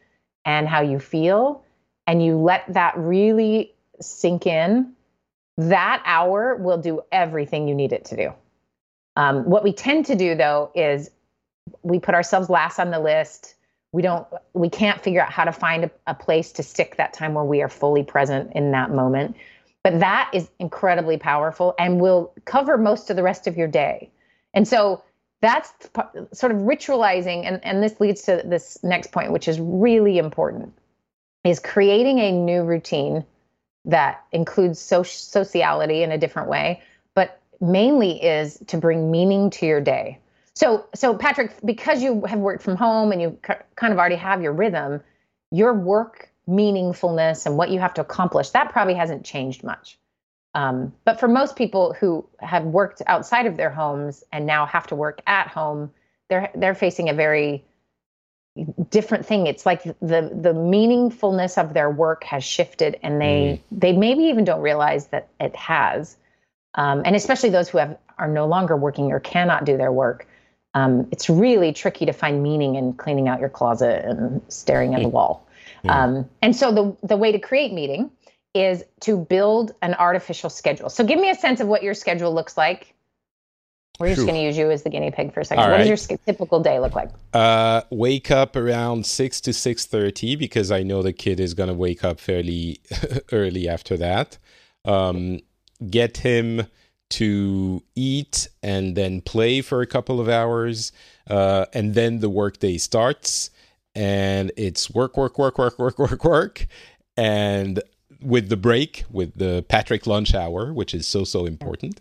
and 0.44 0.68
how 0.68 0.80
you 0.80 0.98
feel, 0.98 1.62
and 2.06 2.24
you 2.24 2.36
let 2.36 2.64
that 2.72 2.96
really 2.96 3.72
sink 4.00 4.46
in, 4.46 4.92
that 5.56 6.02
hour 6.04 6.56
will 6.56 6.78
do 6.78 7.02
everything 7.12 7.68
you 7.68 7.74
need 7.74 7.92
it 7.92 8.04
to 8.06 8.16
do. 8.16 8.32
Um, 9.16 9.44
what 9.44 9.62
we 9.62 9.72
tend 9.72 10.06
to 10.06 10.16
do 10.16 10.34
though 10.34 10.70
is 10.74 11.10
we 11.82 11.98
put 12.00 12.14
ourselves 12.14 12.50
last 12.50 12.78
on 12.78 12.90
the 12.90 12.98
list 12.98 13.53
we 13.94 14.02
don't 14.02 14.26
we 14.54 14.68
can't 14.68 15.00
figure 15.00 15.22
out 15.22 15.30
how 15.30 15.44
to 15.44 15.52
find 15.52 15.84
a, 15.84 15.90
a, 16.08 16.14
place 16.14 16.50
to 16.50 16.64
stick 16.64 16.96
that 16.96 17.12
time 17.12 17.32
where 17.32 17.44
we 17.44 17.62
are 17.62 17.68
fully 17.68 18.02
present 18.02 18.50
in 18.52 18.72
that 18.72 18.90
moment. 18.90 19.36
But 19.84 20.00
that 20.00 20.30
is 20.34 20.50
incredibly 20.58 21.16
powerful 21.16 21.76
and 21.78 22.00
will 22.00 22.32
cover 22.44 22.76
most 22.76 23.08
of 23.08 23.14
the 23.14 23.22
rest 23.22 23.46
of 23.46 23.56
your 23.56 23.68
day. 23.68 24.10
And 24.52 24.66
so 24.66 25.04
that's 25.40 25.72
sort 26.32 26.50
of 26.50 26.58
ritualizing 26.58 27.46
and, 27.46 27.64
and 27.64 27.84
this 27.84 28.00
leads 28.00 28.22
to 28.22 28.42
this 28.44 28.82
next 28.82 29.12
point 29.12 29.30
which 29.30 29.46
is 29.46 29.60
really 29.60 30.18
important 30.18 30.72
is 31.44 31.60
creating 31.60 32.18
a 32.18 32.32
new 32.32 32.64
routine 32.64 33.24
that 33.84 34.24
includes 34.32 34.80
sociality 34.80 36.02
in 36.02 36.10
a 36.10 36.18
different 36.18 36.48
way 36.48 36.82
but 37.14 37.42
mainly 37.60 38.22
is 38.22 38.58
to 38.68 38.78
bring 38.78 39.10
meaning 39.10 39.50
to 39.50 39.66
your 39.66 39.82
day 39.82 40.18
so, 40.54 40.86
so 40.94 41.16
Patrick, 41.16 41.52
because 41.64 42.02
you 42.02 42.22
have 42.26 42.38
worked 42.38 42.62
from 42.62 42.76
home 42.76 43.10
and 43.10 43.20
you 43.20 43.38
kind 43.42 43.92
of 43.92 43.98
already 43.98 44.16
have 44.16 44.42
your 44.42 44.52
rhythm, 44.52 45.00
your 45.50 45.74
work 45.74 46.30
meaningfulness 46.48 47.46
and 47.46 47.56
what 47.56 47.70
you 47.70 47.80
have 47.80 47.94
to 47.94 48.00
accomplish 48.00 48.50
that 48.50 48.70
probably 48.70 48.94
hasn't 48.94 49.24
changed 49.24 49.64
much. 49.64 49.98
Um, 50.54 50.92
but 51.04 51.18
for 51.18 51.26
most 51.26 51.56
people 51.56 51.94
who 51.94 52.24
have 52.38 52.64
worked 52.64 53.02
outside 53.06 53.46
of 53.46 53.56
their 53.56 53.70
homes 53.70 54.22
and 54.30 54.46
now 54.46 54.66
have 54.66 54.86
to 54.88 54.94
work 54.94 55.20
at 55.26 55.48
home, 55.48 55.90
they're 56.28 56.50
they're 56.54 56.74
facing 56.76 57.08
a 57.08 57.14
very 57.14 57.64
different 58.90 59.26
thing. 59.26 59.48
It's 59.48 59.66
like 59.66 59.82
the 59.82 60.30
the 60.32 60.54
meaningfulness 60.54 61.58
of 61.60 61.74
their 61.74 61.90
work 61.90 62.22
has 62.24 62.44
shifted, 62.44 63.00
and 63.02 63.20
they 63.20 63.60
mm. 63.72 63.78
they 63.80 63.92
maybe 63.92 64.24
even 64.24 64.44
don't 64.44 64.60
realize 64.60 65.08
that 65.08 65.28
it 65.40 65.56
has. 65.56 66.16
Um, 66.76 67.02
and 67.04 67.16
especially 67.16 67.50
those 67.50 67.68
who 67.68 67.78
have 67.78 67.98
are 68.18 68.28
no 68.28 68.46
longer 68.46 68.76
working 68.76 69.10
or 69.10 69.18
cannot 69.18 69.64
do 69.64 69.76
their 69.76 69.90
work 69.90 70.28
um, 70.74 71.08
it's 71.10 71.30
really 71.30 71.72
tricky 71.72 72.06
to 72.06 72.12
find 72.12 72.42
meaning 72.42 72.74
in 72.74 72.92
cleaning 72.94 73.28
out 73.28 73.40
your 73.40 73.48
closet 73.48 74.04
and 74.04 74.42
staring 74.48 74.94
at 74.94 75.02
the 75.02 75.08
wall. 75.08 75.46
Um, 75.88 76.28
and 76.42 76.56
so 76.56 76.72
the 76.72 76.96
the 77.06 77.16
way 77.16 77.32
to 77.32 77.38
create 77.38 77.72
meaning 77.72 78.10
is 78.54 78.84
to 79.00 79.18
build 79.18 79.74
an 79.82 79.94
artificial 79.94 80.48
schedule. 80.48 80.88
So 80.88 81.04
give 81.04 81.18
me 81.18 81.30
a 81.30 81.34
sense 81.34 81.60
of 81.60 81.68
what 81.68 81.82
your 81.82 81.94
schedule 81.94 82.32
looks 82.32 82.56
like. 82.56 82.94
We're 84.00 84.14
just 84.14 84.26
going 84.26 84.34
to 84.34 84.42
use 84.42 84.56
you 84.56 84.72
as 84.72 84.82
the 84.82 84.90
guinea 84.90 85.12
pig 85.12 85.32
for 85.32 85.40
a 85.40 85.44
second. 85.44 85.62
All 85.62 85.70
what 85.70 85.76
right. 85.76 85.88
does 85.88 86.08
your 86.08 86.18
typical 86.26 86.58
day 86.58 86.80
look 86.80 86.96
like? 86.96 87.10
Uh, 87.32 87.82
wake 87.90 88.28
up 88.28 88.56
around 88.56 89.06
six 89.06 89.40
to 89.42 89.52
six 89.52 89.86
thirty 89.86 90.34
because 90.34 90.72
I 90.72 90.82
know 90.82 91.02
the 91.02 91.12
kid 91.12 91.38
is 91.38 91.54
going 91.54 91.68
to 91.68 91.74
wake 91.74 92.02
up 92.02 92.18
fairly 92.18 92.80
early 93.32 93.68
after 93.68 93.96
that. 93.98 94.38
Um, 94.84 95.40
get 95.90 96.18
him 96.18 96.66
to 97.10 97.82
eat 97.94 98.48
and 98.62 98.96
then 98.96 99.20
play 99.20 99.60
for 99.60 99.80
a 99.82 99.86
couple 99.86 100.20
of 100.20 100.28
hours, 100.28 100.92
uh, 101.28 101.66
and 101.72 101.94
then 101.94 102.20
the 102.20 102.30
workday 102.30 102.78
starts. 102.78 103.50
And 103.94 104.50
it's 104.56 104.90
work, 104.90 105.16
work, 105.16 105.38
work, 105.38 105.58
work, 105.58 105.78
work, 105.78 105.98
work, 105.98 106.24
work, 106.24 106.66
and 107.16 107.80
with 108.20 108.48
the 108.48 108.56
break, 108.56 109.04
with 109.10 109.38
the 109.38 109.64
Patrick 109.68 110.06
lunch 110.06 110.34
hour, 110.34 110.72
which 110.72 110.94
is 110.94 111.06
so 111.06 111.24
so 111.24 111.46
important. 111.46 112.00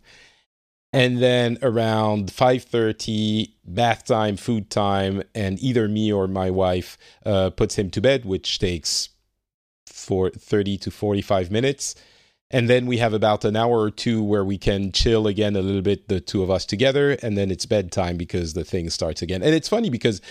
And 0.91 1.21
then 1.21 1.57
around 1.61 2.31
five 2.31 2.63
thirty, 2.63 3.55
bath 3.65 4.05
time, 4.05 4.37
food 4.37 4.69
time, 4.69 5.23
and 5.35 5.59
either 5.59 5.87
me 5.87 6.11
or 6.11 6.27
my 6.27 6.49
wife 6.49 6.97
uh, 7.25 7.51
puts 7.51 7.75
him 7.75 7.89
to 7.91 8.01
bed, 8.01 8.25
which 8.25 8.57
takes 8.57 9.09
for 9.85 10.29
thirty 10.31 10.77
to 10.79 10.89
forty 10.89 11.21
five 11.21 11.51
minutes 11.51 11.95
and 12.53 12.69
then 12.69 12.85
we 12.85 12.99
have 12.99 13.13
about 13.13 13.43
an 13.43 13.55
hour 13.55 13.79
or 13.81 13.89
two 13.89 14.23
where 14.23 14.45
we 14.45 14.59
can 14.59 14.91
chill 14.91 15.25
again 15.25 15.55
a 15.55 15.61
little 15.61 15.81
bit 15.81 16.07
the 16.07 16.21
two 16.21 16.43
of 16.43 16.51
us 16.51 16.65
together 16.65 17.17
and 17.23 17.35
then 17.35 17.49
it's 17.49 17.65
bedtime 17.65 18.15
because 18.15 18.53
the 18.53 18.63
thing 18.63 18.91
starts 18.91 19.23
again. 19.23 19.41
And 19.41 19.55
it's 19.55 19.67
funny 19.67 19.89
because 19.89 20.21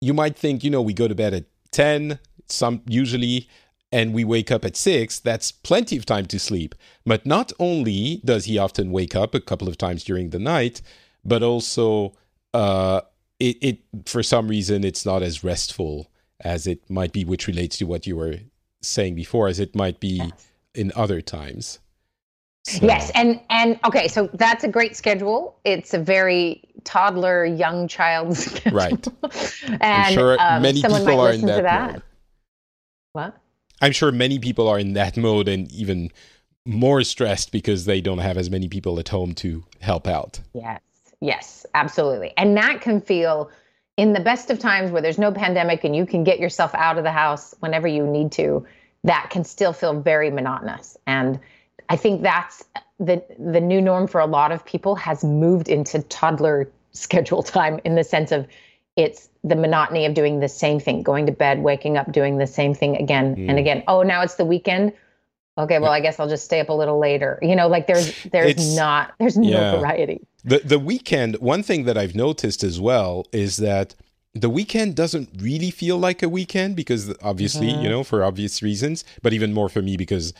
you 0.00 0.12
might 0.12 0.36
think 0.36 0.64
you 0.64 0.70
know 0.70 0.82
we 0.82 0.92
go 0.92 1.06
to 1.06 1.14
bed 1.14 1.32
at 1.32 1.44
10 1.70 2.18
some 2.48 2.82
usually 2.86 3.48
and 3.92 4.12
we 4.12 4.24
wake 4.24 4.50
up 4.50 4.64
at 4.64 4.76
6 4.76 5.20
that's 5.20 5.52
plenty 5.52 5.96
of 5.96 6.04
time 6.04 6.26
to 6.26 6.40
sleep. 6.40 6.74
But 7.06 7.24
not 7.24 7.52
only 7.60 8.20
does 8.24 8.46
he 8.46 8.58
often 8.58 8.90
wake 8.90 9.14
up 9.14 9.32
a 9.32 9.40
couple 9.40 9.68
of 9.68 9.78
times 9.78 10.02
during 10.02 10.30
the 10.30 10.40
night 10.40 10.82
but 11.24 11.44
also 11.44 12.14
uh 12.52 13.00
it, 13.38 13.56
it 13.62 13.78
for 14.06 14.24
some 14.24 14.48
reason 14.48 14.82
it's 14.82 15.06
not 15.06 15.22
as 15.22 15.44
restful 15.44 16.10
as 16.40 16.66
it 16.66 16.90
might 16.90 17.12
be 17.12 17.24
which 17.24 17.46
relates 17.46 17.78
to 17.78 17.86
what 17.86 18.08
you 18.08 18.16
were 18.16 18.38
saying 18.82 19.14
before 19.14 19.46
as 19.46 19.60
it 19.60 19.76
might 19.76 20.00
be 20.00 20.16
yes 20.16 20.50
in 20.74 20.92
other 20.94 21.20
times. 21.20 21.78
So. 22.64 22.86
Yes, 22.86 23.10
and 23.14 23.40
and 23.50 23.78
okay, 23.84 24.08
so 24.08 24.30
that's 24.32 24.64
a 24.64 24.68
great 24.68 24.96
schedule. 24.96 25.58
It's 25.64 25.92
a 25.92 25.98
very 25.98 26.62
toddler, 26.84 27.44
young 27.44 27.88
child 27.88 28.36
schedule. 28.36 28.78
Right. 28.78 29.08
and 29.66 29.82
I'm 29.82 30.12
sure 30.14 30.36
um, 30.40 30.62
many 30.62 30.80
people 30.80 31.20
are 31.20 31.32
in 31.32 31.42
that, 31.46 31.62
that. 31.62 31.92
Mode. 31.92 32.02
What? 33.12 33.36
I'm 33.82 33.92
sure 33.92 34.10
many 34.12 34.38
people 34.38 34.66
are 34.68 34.78
in 34.78 34.94
that 34.94 35.16
mode 35.16 35.46
and 35.46 35.70
even 35.72 36.10
more 36.64 37.02
stressed 37.02 37.52
because 37.52 37.84
they 37.84 38.00
don't 38.00 38.18
have 38.18 38.38
as 38.38 38.48
many 38.48 38.68
people 38.68 38.98
at 38.98 39.10
home 39.10 39.34
to 39.34 39.64
help 39.80 40.06
out. 40.06 40.40
Yes. 40.54 40.80
Yes, 41.24 41.64
absolutely. 41.74 42.34
And 42.36 42.56
that 42.58 42.82
can 42.82 43.00
feel 43.00 43.50
in 43.96 44.12
the 44.12 44.20
best 44.20 44.50
of 44.50 44.58
times 44.58 44.90
where 44.90 45.00
there's 45.00 45.18
no 45.18 45.32
pandemic 45.32 45.82
and 45.84 45.96
you 45.96 46.04
can 46.04 46.22
get 46.22 46.38
yourself 46.38 46.74
out 46.74 46.98
of 46.98 47.04
the 47.04 47.12
house 47.12 47.54
whenever 47.60 47.88
you 47.88 48.06
need 48.06 48.32
to 48.32 48.66
that 49.04 49.28
can 49.30 49.44
still 49.44 49.72
feel 49.72 50.00
very 50.00 50.30
monotonous. 50.30 50.96
And 51.06 51.38
I 51.88 51.96
think 51.96 52.22
that's 52.22 52.64
the 52.98 53.22
the 53.38 53.60
new 53.60 53.80
norm 53.80 54.06
for 54.06 54.20
a 54.20 54.26
lot 54.26 54.50
of 54.50 54.64
people 54.64 54.96
has 54.96 55.22
moved 55.22 55.68
into 55.68 56.02
toddler 56.02 56.70
schedule 56.92 57.42
time 57.42 57.80
in 57.84 57.94
the 57.94 58.04
sense 58.04 58.32
of 58.32 58.46
it's 58.96 59.28
the 59.42 59.56
monotony 59.56 60.06
of 60.06 60.14
doing 60.14 60.40
the 60.40 60.48
same 60.48 60.78
thing, 60.78 61.02
going 61.02 61.26
to 61.26 61.32
bed, 61.32 61.62
waking 61.62 61.96
up, 61.96 62.12
doing 62.12 62.38
the 62.38 62.46
same 62.46 62.74
thing 62.74 62.96
again 62.96 63.36
mm. 63.36 63.48
and 63.48 63.58
again. 63.58 63.82
Oh, 63.88 64.02
now 64.02 64.22
it's 64.22 64.36
the 64.36 64.44
weekend. 64.44 64.92
Okay, 65.56 65.78
well, 65.78 65.92
I 65.92 66.00
guess 66.00 66.18
I'll 66.18 66.28
just 66.28 66.44
stay 66.44 66.58
up 66.58 66.68
a 66.68 66.72
little 66.72 66.98
later. 66.98 67.38
You 67.42 67.54
know, 67.54 67.68
like 67.68 67.86
there's 67.86 68.22
there's 68.32 68.52
it's, 68.52 68.76
not 68.76 69.12
there's 69.18 69.36
no 69.36 69.48
yeah. 69.48 69.76
variety. 69.78 70.26
The 70.44 70.60
the 70.60 70.78
weekend, 70.78 71.36
one 71.36 71.62
thing 71.62 71.84
that 71.84 71.98
I've 71.98 72.14
noticed 72.14 72.64
as 72.64 72.80
well 72.80 73.26
is 73.32 73.58
that 73.58 73.94
the 74.34 74.50
weekend 74.50 74.96
doesn't 74.96 75.30
really 75.38 75.70
feel 75.70 75.96
like 75.96 76.22
a 76.22 76.28
weekend 76.28 76.76
because 76.76 77.14
obviously, 77.22 77.68
mm-hmm. 77.68 77.82
you 77.82 77.88
know, 77.88 78.02
for 78.02 78.24
obvious 78.24 78.62
reasons, 78.62 79.04
but 79.22 79.32
even 79.32 79.52
more 79.52 79.68
for 79.68 79.80
me 79.82 79.96
because 79.96 80.34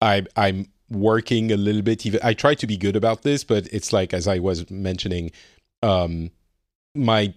I 0.00 0.24
I'm 0.36 0.70
working 0.90 1.52
a 1.52 1.56
little 1.56 1.82
bit 1.82 2.06
even 2.06 2.20
I 2.22 2.32
try 2.32 2.54
to 2.54 2.66
be 2.66 2.76
good 2.76 2.96
about 2.96 3.22
this, 3.22 3.44
but 3.44 3.66
it's 3.72 3.92
like 3.92 4.14
as 4.14 4.26
I 4.26 4.38
was 4.38 4.70
mentioning 4.70 5.30
um 5.82 6.30
my 6.94 7.34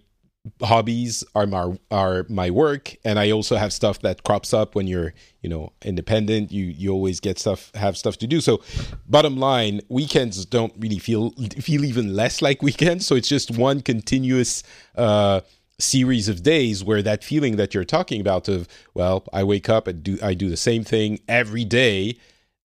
hobbies 0.63 1.23
are 1.35 1.45
my 1.45 1.77
are 1.91 2.25
my 2.29 2.49
work 2.49 2.95
and 3.03 3.19
I 3.19 3.29
also 3.31 3.57
have 3.57 3.73
stuff 3.73 3.99
that 3.99 4.23
crops 4.23 4.53
up 4.53 4.73
when 4.73 4.87
you're, 4.87 5.13
you 5.41 5.49
know, 5.49 5.73
independent. 5.83 6.51
You 6.51 6.65
you 6.65 6.91
always 6.91 7.19
get 7.19 7.37
stuff 7.37 7.71
have 7.75 7.97
stuff 7.97 8.17
to 8.19 8.27
do. 8.27 8.39
So 8.39 8.61
bottom 9.07 9.37
line, 9.37 9.81
weekends 9.89 10.45
don't 10.45 10.73
really 10.79 10.99
feel 10.99 11.31
feel 11.59 11.83
even 11.83 12.15
less 12.15 12.41
like 12.41 12.61
weekends, 12.61 13.05
so 13.05 13.15
it's 13.15 13.27
just 13.27 13.51
one 13.51 13.81
continuous 13.81 14.63
uh 14.95 15.41
series 15.81 16.29
of 16.29 16.43
days 16.43 16.83
where 16.83 17.01
that 17.01 17.23
feeling 17.23 17.55
that 17.57 17.73
you're 17.73 17.83
talking 17.83 18.21
about 18.21 18.47
of 18.47 18.67
well 18.93 19.23
i 19.33 19.43
wake 19.43 19.67
up 19.67 19.87
and 19.87 20.03
do 20.03 20.17
i 20.23 20.33
do 20.33 20.49
the 20.49 20.57
same 20.57 20.83
thing 20.83 21.19
every 21.27 21.65
day 21.65 22.17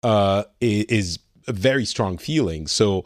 uh, 0.05 0.44
is 0.61 1.18
a 1.48 1.53
very 1.53 1.85
strong 1.85 2.18
feeling. 2.18 2.66
So 2.68 3.05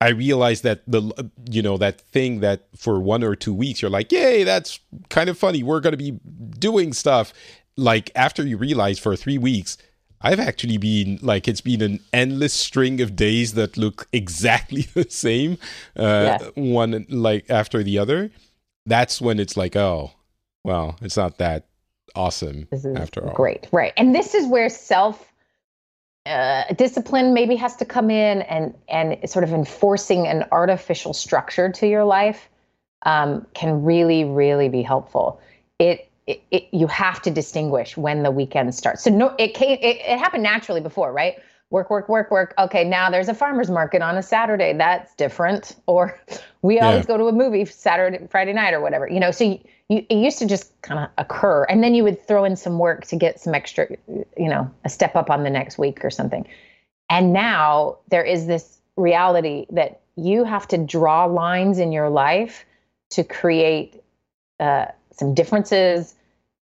i 0.00 0.08
realized 0.08 0.64
that 0.64 0.82
the 0.88 1.30
you 1.48 1.62
know 1.62 1.78
that 1.78 2.00
thing 2.00 2.40
that 2.40 2.66
for 2.76 3.00
one 3.00 3.22
or 3.22 3.36
two 3.36 3.54
weeks 3.54 3.80
you're 3.80 3.90
like 3.90 4.10
yay 4.10 4.42
that's 4.42 4.80
kind 5.08 5.28
of 5.28 5.38
funny. 5.38 5.62
We're 5.62 5.80
going 5.80 5.92
to 5.92 5.96
be 5.96 6.18
doing 6.58 6.92
stuff. 6.92 7.32
Like 7.76 8.10
after 8.14 8.44
you 8.44 8.56
realize 8.56 8.98
for 8.98 9.14
three 9.16 9.38
weeks 9.38 9.78
I've 10.20 10.40
actually 10.40 10.78
been 10.78 11.18
like 11.22 11.46
it's 11.46 11.60
been 11.60 11.82
an 11.82 12.00
endless 12.12 12.54
string 12.54 13.00
of 13.00 13.14
days 13.14 13.54
that 13.54 13.76
look 13.76 14.08
exactly 14.12 14.82
the 14.94 15.06
same, 15.08 15.58
uh, 15.96 16.38
yeah. 16.40 16.48
one 16.54 17.06
like 17.08 17.48
after 17.48 17.82
the 17.82 17.98
other 17.98 18.30
that's 18.86 19.20
when 19.20 19.38
it's 19.38 19.56
like, 19.56 19.76
oh, 19.76 20.12
well, 20.64 20.96
it's 21.00 21.16
not 21.16 21.38
that 21.38 21.66
awesome 22.14 22.68
after 22.96 23.26
all. 23.26 23.34
Great, 23.34 23.66
right? 23.72 23.92
And 23.96 24.14
this 24.14 24.34
is 24.34 24.46
where 24.46 24.68
self 24.68 25.32
uh, 26.26 26.64
discipline 26.74 27.34
maybe 27.34 27.56
has 27.56 27.76
to 27.76 27.84
come 27.84 28.10
in, 28.10 28.42
and 28.42 28.74
and 28.88 29.28
sort 29.28 29.44
of 29.44 29.52
enforcing 29.52 30.26
an 30.26 30.44
artificial 30.52 31.12
structure 31.12 31.70
to 31.70 31.86
your 31.86 32.04
life 32.04 32.48
um, 33.04 33.46
can 33.54 33.82
really, 33.82 34.24
really 34.24 34.68
be 34.68 34.82
helpful. 34.82 35.40
It, 35.78 36.10
it, 36.26 36.42
it, 36.50 36.68
you 36.72 36.86
have 36.86 37.20
to 37.22 37.30
distinguish 37.30 37.96
when 37.96 38.22
the 38.22 38.30
weekend 38.30 38.74
starts. 38.74 39.04
So 39.04 39.10
no, 39.10 39.34
it 39.38 39.54
came, 39.54 39.78
it, 39.80 39.96
it 39.96 40.18
happened 40.18 40.42
naturally 40.42 40.80
before, 40.80 41.12
right? 41.12 41.36
Work, 41.74 41.90
work, 41.90 42.08
work, 42.08 42.30
work. 42.30 42.54
Okay, 42.56 42.84
now 42.84 43.10
there's 43.10 43.28
a 43.28 43.34
farmer's 43.34 43.68
market 43.68 44.00
on 44.00 44.16
a 44.16 44.22
Saturday. 44.22 44.72
That's 44.72 45.12
different. 45.16 45.74
Or 45.86 46.18
we 46.62 46.76
yeah. 46.76 46.86
always 46.86 47.04
go 47.04 47.18
to 47.18 47.26
a 47.26 47.32
movie 47.32 47.64
Saturday, 47.64 48.26
Friday 48.30 48.52
night 48.52 48.74
or 48.74 48.80
whatever. 48.80 49.08
You 49.08 49.18
know, 49.18 49.32
so 49.32 49.42
you, 49.42 49.60
you, 49.88 50.06
it 50.08 50.14
used 50.14 50.38
to 50.38 50.46
just 50.46 50.80
kind 50.82 51.00
of 51.00 51.10
occur. 51.18 51.64
And 51.64 51.82
then 51.82 51.96
you 51.96 52.04
would 52.04 52.24
throw 52.26 52.44
in 52.44 52.54
some 52.54 52.78
work 52.78 53.06
to 53.08 53.16
get 53.16 53.40
some 53.40 53.56
extra, 53.56 53.88
you 54.08 54.48
know, 54.48 54.70
a 54.84 54.88
step 54.88 55.16
up 55.16 55.30
on 55.30 55.42
the 55.42 55.50
next 55.50 55.76
week 55.76 56.04
or 56.04 56.10
something. 56.10 56.46
And 57.10 57.32
now 57.32 57.98
there 58.08 58.22
is 58.22 58.46
this 58.46 58.78
reality 58.96 59.66
that 59.70 60.00
you 60.14 60.44
have 60.44 60.68
to 60.68 60.78
draw 60.78 61.24
lines 61.24 61.80
in 61.80 61.90
your 61.90 62.08
life 62.08 62.64
to 63.10 63.24
create 63.24 64.00
uh, 64.60 64.86
some 65.10 65.34
differences, 65.34 66.14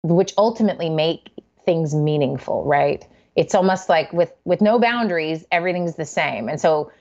which 0.01 0.34
ultimately 0.36 0.89
make 0.89 1.29
things 1.63 1.93
meaningful, 1.93 2.63
right? 2.63 3.07
It's 3.36 3.53
almost 3.53 3.89
like 3.89 4.11
with 4.13 4.31
with 4.45 4.61
no 4.61 4.79
boundaries 4.79 5.45
everything's 5.51 5.95
the 5.95 6.05
same. 6.05 6.49
And 6.49 6.59
so 6.59 6.91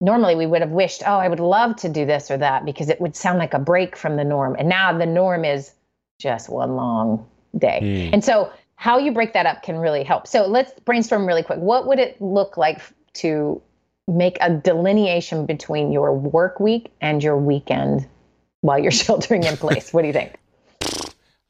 normally 0.00 0.34
we 0.34 0.46
would 0.46 0.60
have 0.60 0.70
wished 0.70 1.02
oh 1.06 1.18
i 1.18 1.28
would 1.28 1.38
love 1.38 1.76
to 1.76 1.88
do 1.88 2.04
this 2.04 2.28
or 2.28 2.36
that 2.36 2.64
because 2.64 2.88
it 2.88 3.00
would 3.00 3.14
sound 3.14 3.38
like 3.38 3.54
a 3.54 3.58
break 3.58 3.96
from 3.96 4.16
the 4.16 4.24
norm. 4.24 4.56
And 4.58 4.68
now 4.68 4.96
the 4.96 5.06
norm 5.06 5.44
is 5.44 5.72
just 6.18 6.48
one 6.48 6.76
long 6.76 7.26
day. 7.58 7.80
Mm. 7.82 8.10
and 8.14 8.24
so 8.24 8.50
how 8.76 8.98
you 8.98 9.12
break 9.12 9.32
that 9.34 9.46
up 9.46 9.62
can 9.62 9.76
really 9.76 10.02
help. 10.02 10.26
So 10.26 10.46
let's 10.46 10.72
brainstorm 10.80 11.24
really 11.24 11.44
quick. 11.44 11.60
What 11.60 11.86
would 11.86 12.00
it 12.00 12.20
look 12.20 12.56
like 12.56 12.80
to 13.14 13.62
make 14.08 14.38
a 14.40 14.50
delineation 14.50 15.46
between 15.46 15.92
your 15.92 16.12
work 16.12 16.58
week 16.58 16.90
and 17.00 17.22
your 17.22 17.36
weekend 17.36 18.08
while 18.62 18.80
you're 18.80 18.90
sheltering 19.06 19.44
in 19.44 19.56
place? 19.56 19.92
What 19.92 20.02
do 20.02 20.08
you 20.08 20.12
think 20.12 20.36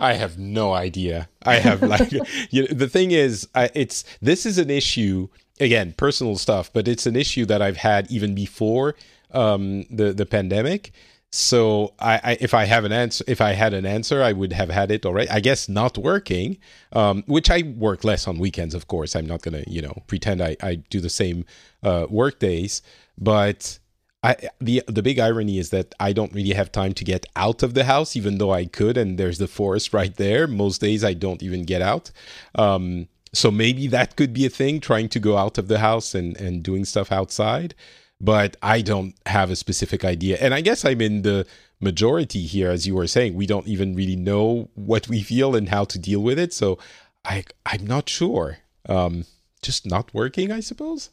I 0.03 0.15
have 0.15 0.37
no 0.37 0.73
idea. 0.75 1.29
I 1.45 1.55
have 1.55 1.81
like 1.95 2.11
you 2.11 2.63
know, 2.63 2.69
the 2.71 2.89
thing 2.89 3.13
is, 3.13 3.49
I, 3.55 3.71
it's 3.75 4.05
this 4.21 4.45
is 4.45 4.59
an 4.59 4.69
issue 4.69 5.29
again, 5.61 5.95
personal 5.97 6.37
stuff, 6.37 6.73
but 6.73 6.89
it's 6.89 7.07
an 7.07 7.17
issue 7.17 7.47
that 7.47 7.63
I've 7.63 7.77
had 7.77 8.11
even 8.11 8.35
before 8.35 8.97
um, 9.31 9.85
the 9.91 10.13
the 10.13 10.27
pandemic. 10.27 10.93
So 11.35 11.95
I, 11.99 12.21
I, 12.23 12.39
if 12.41 12.53
I 12.53 12.65
have 12.65 12.85
an 12.85 12.93
answer, 12.93 13.25
if 13.27 13.41
I 13.41 13.53
had 13.53 13.73
an 13.73 13.87
answer, 13.87 14.23
I 14.23 14.33
would 14.33 14.53
have 14.53 14.69
had 14.69 14.91
it 14.91 15.07
already. 15.07 15.31
I 15.31 15.41
guess 15.41 15.67
not 15.67 15.97
working, 15.97 16.59
um, 16.93 17.23
which 17.27 17.51
I 17.51 17.63
work 17.63 18.05
less 18.05 18.29
on 18.29 18.39
weekends. 18.39 18.75
Of 18.75 18.87
course, 18.87 19.17
I'm 19.17 19.25
not 19.27 19.41
gonna 19.41 19.65
you 19.67 19.81
know 19.81 20.03
pretend 20.09 20.43
I, 20.43 20.57
I 20.61 20.75
do 20.75 21.01
the 21.01 21.09
same 21.09 21.47
uh, 21.83 22.07
work 22.11 22.39
days, 22.39 22.83
but 23.17 23.79
I, 24.23 24.37
the 24.61 24.83
the 24.87 25.03
big 25.03 25.19
irony 25.19 25.59
is 25.59 25.71
that 25.71 25.95
I 25.99 26.13
don't 26.13 26.33
really 26.33 26.55
have 26.55 26.71
time 26.71 26.95
to 26.95 27.05
get 27.05 27.27
out 27.35 27.63
of 27.63 27.75
the 27.75 27.85
house, 27.85 28.15
even 28.15 28.39
though 28.39 28.53
I 28.53 28.67
could, 28.67 28.97
and 28.97 29.19
there's 29.19 29.39
the 29.39 29.49
forest 29.49 29.93
right 30.01 30.15
there. 30.17 30.47
Most 30.47 30.81
days 30.81 31.03
I 31.05 31.15
don't 31.15 31.43
even 31.43 31.65
get 31.65 31.83
out. 31.83 32.11
Um, 32.55 33.09
so 33.33 33.51
maybe 33.51 33.87
that 33.89 34.17
could 34.17 34.33
be 34.33 34.47
a 34.47 34.51
thing, 34.51 34.79
trying 34.79 35.09
to 35.09 35.19
go 35.19 35.37
out 35.39 35.59
of 35.59 35.69
the 35.69 35.79
house 35.81 36.15
and 36.15 36.37
and 36.37 36.63
doing 36.63 36.85
stuff 36.85 37.11
outside. 37.11 37.75
But 38.21 38.57
I 38.63 38.83
don't 38.83 39.15
have 39.27 39.51
a 39.51 39.57
specific 39.57 40.05
idea, 40.05 40.39
and 40.41 40.55
I 40.55 40.61
guess 40.61 40.85
I'm 40.85 41.01
in 41.01 41.23
the 41.23 41.45
majority 41.81 42.43
here, 42.47 42.71
as 42.71 42.87
you 42.87 42.95
were 42.95 43.09
saying. 43.09 43.35
We 43.35 43.47
don't 43.47 43.67
even 43.67 43.97
really 43.97 44.15
know 44.15 44.71
what 44.75 45.09
we 45.09 45.23
feel 45.23 45.57
and 45.57 45.69
how 45.69 45.85
to 45.87 45.99
deal 45.99 46.23
with 46.23 46.39
it. 46.39 46.53
So 46.53 46.79
I 47.25 47.45
I'm 47.67 47.87
not 47.87 48.09
sure. 48.09 48.59
Um, 48.89 49.25
just 49.63 49.87
not 49.87 50.13
working, 50.15 50.53
I 50.53 50.61
suppose. 50.61 51.11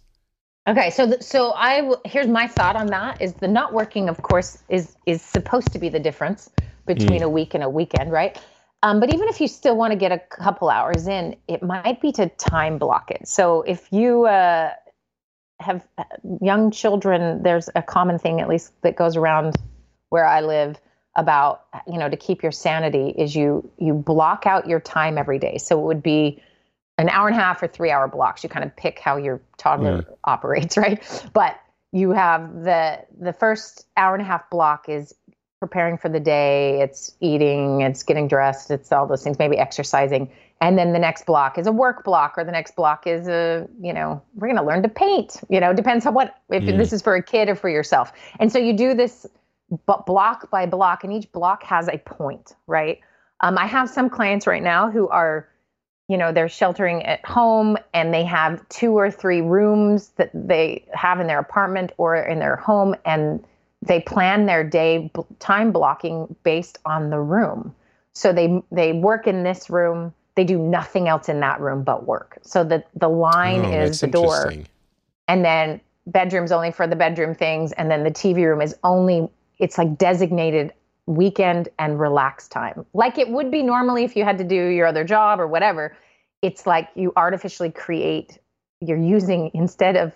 Okay, 0.68 0.90
so 0.92 1.18
so 1.20 1.52
I 1.54 1.78
w- 1.78 2.02
here's 2.06 2.28
my 2.28 2.48
thought 2.48 2.76
on 2.76 2.88
that 2.88 3.22
is 3.22 3.34
the 3.34 3.48
not 3.48 3.74
working, 3.74 4.10
of 4.10 4.22
course, 4.22 4.62
is 4.70 4.96
is 5.06 5.22
supposed 5.22 5.72
to 5.74 5.80
be 5.80 5.90
the 5.90 6.00
difference 6.00 6.50
between 6.86 7.22
mm. 7.22 7.26
a 7.26 7.30
week 7.30 7.54
and 7.54 7.64
a 7.64 7.70
weekend, 7.70 8.12
right? 8.12 8.40
Um, 8.84 9.00
but 9.00 9.14
even 9.14 9.28
if 9.28 9.42
you 9.42 9.48
still 9.48 9.76
want 9.76 9.92
to 9.92 9.98
get 9.98 10.12
a 10.12 10.20
couple 10.20 10.70
hours 10.70 11.08
in, 11.08 11.36
it 11.48 11.62
might 11.62 12.00
be 12.02 12.12
to 12.14 12.30
time 12.30 12.78
block 12.78 13.12
it. 13.12 13.28
So 13.28 13.62
if 13.64 13.92
you 13.92 14.26
uh, 14.26 14.72
have 15.60 15.86
uh, 15.98 16.04
young 16.42 16.72
children, 16.72 17.44
there's 17.44 17.70
a 17.76 17.82
common 17.82 18.20
thing, 18.20 18.40
at 18.40 18.48
least 18.48 18.72
that 18.84 18.96
goes 18.96 19.18
around 19.18 19.56
where 20.10 20.26
I 20.26 20.42
live, 20.42 20.80
about 21.16 21.66
you 21.88 21.98
know 21.98 22.10
to 22.10 22.18
keep 22.18 22.42
your 22.42 22.52
sanity 22.52 23.14
is 23.18 23.36
you 23.36 23.70
you 23.78 23.94
block 23.94 24.46
out 24.46 24.68
your 24.68 24.80
time 24.80 25.18
every 25.18 25.40
day. 25.40 25.58
So 25.58 25.80
it 25.80 25.84
would 25.84 26.04
be 26.04 26.42
an 27.00 27.10
hour 27.10 27.28
and 27.28 27.36
a 27.36 27.40
half 27.40 27.64
or 27.64 27.68
three 27.68 27.92
hour 27.92 28.08
blocks. 28.08 28.44
You 28.44 28.50
kind 28.50 28.66
of 28.66 28.76
pick 28.76 29.00
how 29.00 29.18
your 29.18 29.42
toddler 29.58 30.06
yeah. 30.08 30.16
operates, 30.26 30.78
right? 30.86 31.02
But 31.34 31.60
you 31.92 32.12
have 32.12 32.64
the 32.64 33.00
the 33.20 33.34
first 33.34 33.88
hour 33.98 34.14
and 34.14 34.22
a 34.22 34.26
half 34.26 34.50
block 34.50 34.88
is 34.88 35.16
preparing 35.60 35.98
for 35.98 36.08
the 36.08 36.20
day, 36.20 36.80
it's 36.82 37.16
eating, 37.20 37.82
it's 37.82 38.02
getting 38.02 38.28
dressed, 38.30 38.72
it's 38.72 38.92
all 38.94 39.06
those 39.06 39.24
things, 39.24 39.38
maybe 39.38 39.58
exercising. 39.58 40.32
And 40.62 40.78
then 40.78 40.94
the 40.94 41.00
next 41.00 41.26
block 41.26 41.58
is 41.58 41.68
a 41.68 41.72
work 41.72 42.06
block, 42.06 42.36
or 42.38 42.46
the 42.46 42.52
next 42.52 42.76
block 42.78 43.06
is 43.06 43.28
a, 43.28 43.68
you 43.82 43.92
know, 43.92 44.22
we're 44.36 44.48
going 44.48 44.58
to 44.58 44.64
learn 44.64 44.84
to 44.84 44.90
paint. 44.90 45.42
You 45.50 45.60
know, 45.60 45.74
depends 45.74 46.06
on 46.06 46.14
what, 46.14 46.36
if 46.50 46.64
mm. 46.64 46.78
this 46.78 46.94
is 46.94 47.02
for 47.02 47.16
a 47.16 47.24
kid 47.24 47.50
or 47.50 47.56
for 47.56 47.70
yourself. 47.70 48.14
And 48.40 48.52
so 48.52 48.58
you 48.58 48.72
do 48.72 48.94
this 48.94 49.26
but 49.86 50.06
block 50.06 50.50
by 50.50 50.66
block, 50.66 51.04
and 51.04 51.12
each 51.12 51.32
block 51.32 51.64
has 51.64 51.90
a 51.90 51.98
point, 52.00 52.56
right? 52.66 53.00
Um, 53.42 53.58
I 53.58 53.68
have 53.68 53.90
some 53.90 54.10
clients 54.10 54.48
right 54.48 54.64
now 54.64 54.90
who 54.90 55.08
are 55.10 55.48
you 56.10 56.18
know 56.18 56.34
they're 56.34 56.50
sheltering 56.50 57.06
at 57.06 57.24
home 57.24 57.78
and 57.94 58.14
they 58.14 58.26
have 58.26 58.68
two 58.68 58.98
or 58.98 59.10
three 59.10 59.42
rooms 59.42 60.10
that 60.18 60.32
they 60.34 60.84
have 60.92 61.22
in 61.22 61.28
their 61.28 61.40
apartment 61.40 61.94
or 61.98 62.16
in 62.18 62.40
their 62.40 62.58
home 62.58 62.96
and 63.06 63.46
they 63.82 64.02
plan 64.02 64.46
their 64.46 64.64
day 64.64 65.10
time 65.38 65.72
blocking 65.72 66.36
based 66.44 66.80
on 66.86 67.12
the 67.12 67.20
room. 67.20 67.74
So 68.12 68.34
they 68.34 68.62
they 68.72 68.92
work 68.92 69.28
in 69.28 69.44
this 69.44 69.70
room 69.70 70.14
they 70.36 70.44
do 70.44 70.58
nothing 70.58 71.08
else 71.08 71.28
in 71.28 71.42
that 71.42 71.60
room 71.60 71.84
but 71.84 72.06
work. 72.08 72.40
So 72.42 72.64
the 72.64 72.84
the 72.96 73.10
line 73.10 73.66
oh, 73.66 73.82
is 73.84 74.02
the 74.02 74.08
door. 74.08 74.52
and 75.28 75.46
then 75.46 75.80
bedrooms 76.08 76.52
only 76.52 76.72
for 76.72 76.88
the 76.88 76.96
bedroom 76.96 77.36
things 77.36 77.72
and 77.74 77.92
then 77.92 78.04
the 78.04 78.10
tv 78.10 78.38
room 78.38 78.62
is 78.64 78.76
only 78.84 79.30
it's 79.60 79.78
like 79.78 79.96
designated 79.96 80.74
weekend 81.10 81.70
and 81.80 82.00
relax 82.00 82.48
time. 82.48 82.86
Like 82.94 83.18
it 83.18 83.30
would 83.30 83.50
be 83.50 83.64
normally 83.64 84.04
if 84.04 84.16
you 84.16 84.24
had 84.24 84.38
to 84.38 84.44
do 84.44 84.68
your 84.68 84.86
other 84.86 85.04
job 85.04 85.40
or 85.40 85.48
whatever. 85.48 85.98
It's 86.44 86.68
like 86.68 86.88
you 86.96 87.12
artificially 87.16 87.72
create 87.72 88.38
you're 88.80 88.98
using 88.98 89.52
instead 89.54 89.98
of 89.98 90.14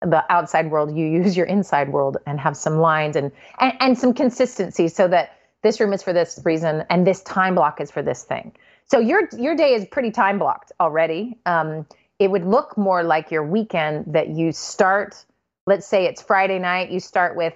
the 0.00 0.24
outside 0.32 0.70
world 0.70 0.96
you 0.96 1.06
use 1.06 1.36
your 1.36 1.46
inside 1.46 1.92
world 1.92 2.16
and 2.26 2.40
have 2.40 2.56
some 2.56 2.78
lines 2.78 3.16
and, 3.16 3.30
and 3.60 3.72
and 3.80 3.98
some 3.98 4.14
consistency 4.14 4.88
so 4.88 5.06
that 5.08 5.36
this 5.62 5.78
room 5.78 5.92
is 5.92 6.02
for 6.02 6.12
this 6.12 6.40
reason 6.44 6.84
and 6.88 7.06
this 7.06 7.20
time 7.22 7.54
block 7.54 7.80
is 7.80 7.90
for 7.90 8.02
this 8.02 8.24
thing. 8.24 8.52
So 8.86 9.00
your 9.00 9.28
your 9.36 9.54
day 9.54 9.74
is 9.74 9.84
pretty 9.84 10.10
time 10.10 10.38
blocked 10.38 10.72
already. 10.80 11.36
Um, 11.44 11.86
it 12.18 12.30
would 12.30 12.46
look 12.46 12.78
more 12.78 13.02
like 13.02 13.30
your 13.30 13.44
weekend 13.44 14.06
that 14.14 14.30
you 14.30 14.52
start 14.52 15.22
let's 15.66 15.86
say 15.86 16.06
it's 16.06 16.22
friday 16.22 16.58
night 16.58 16.90
you 16.90 16.98
start 16.98 17.36
with 17.36 17.52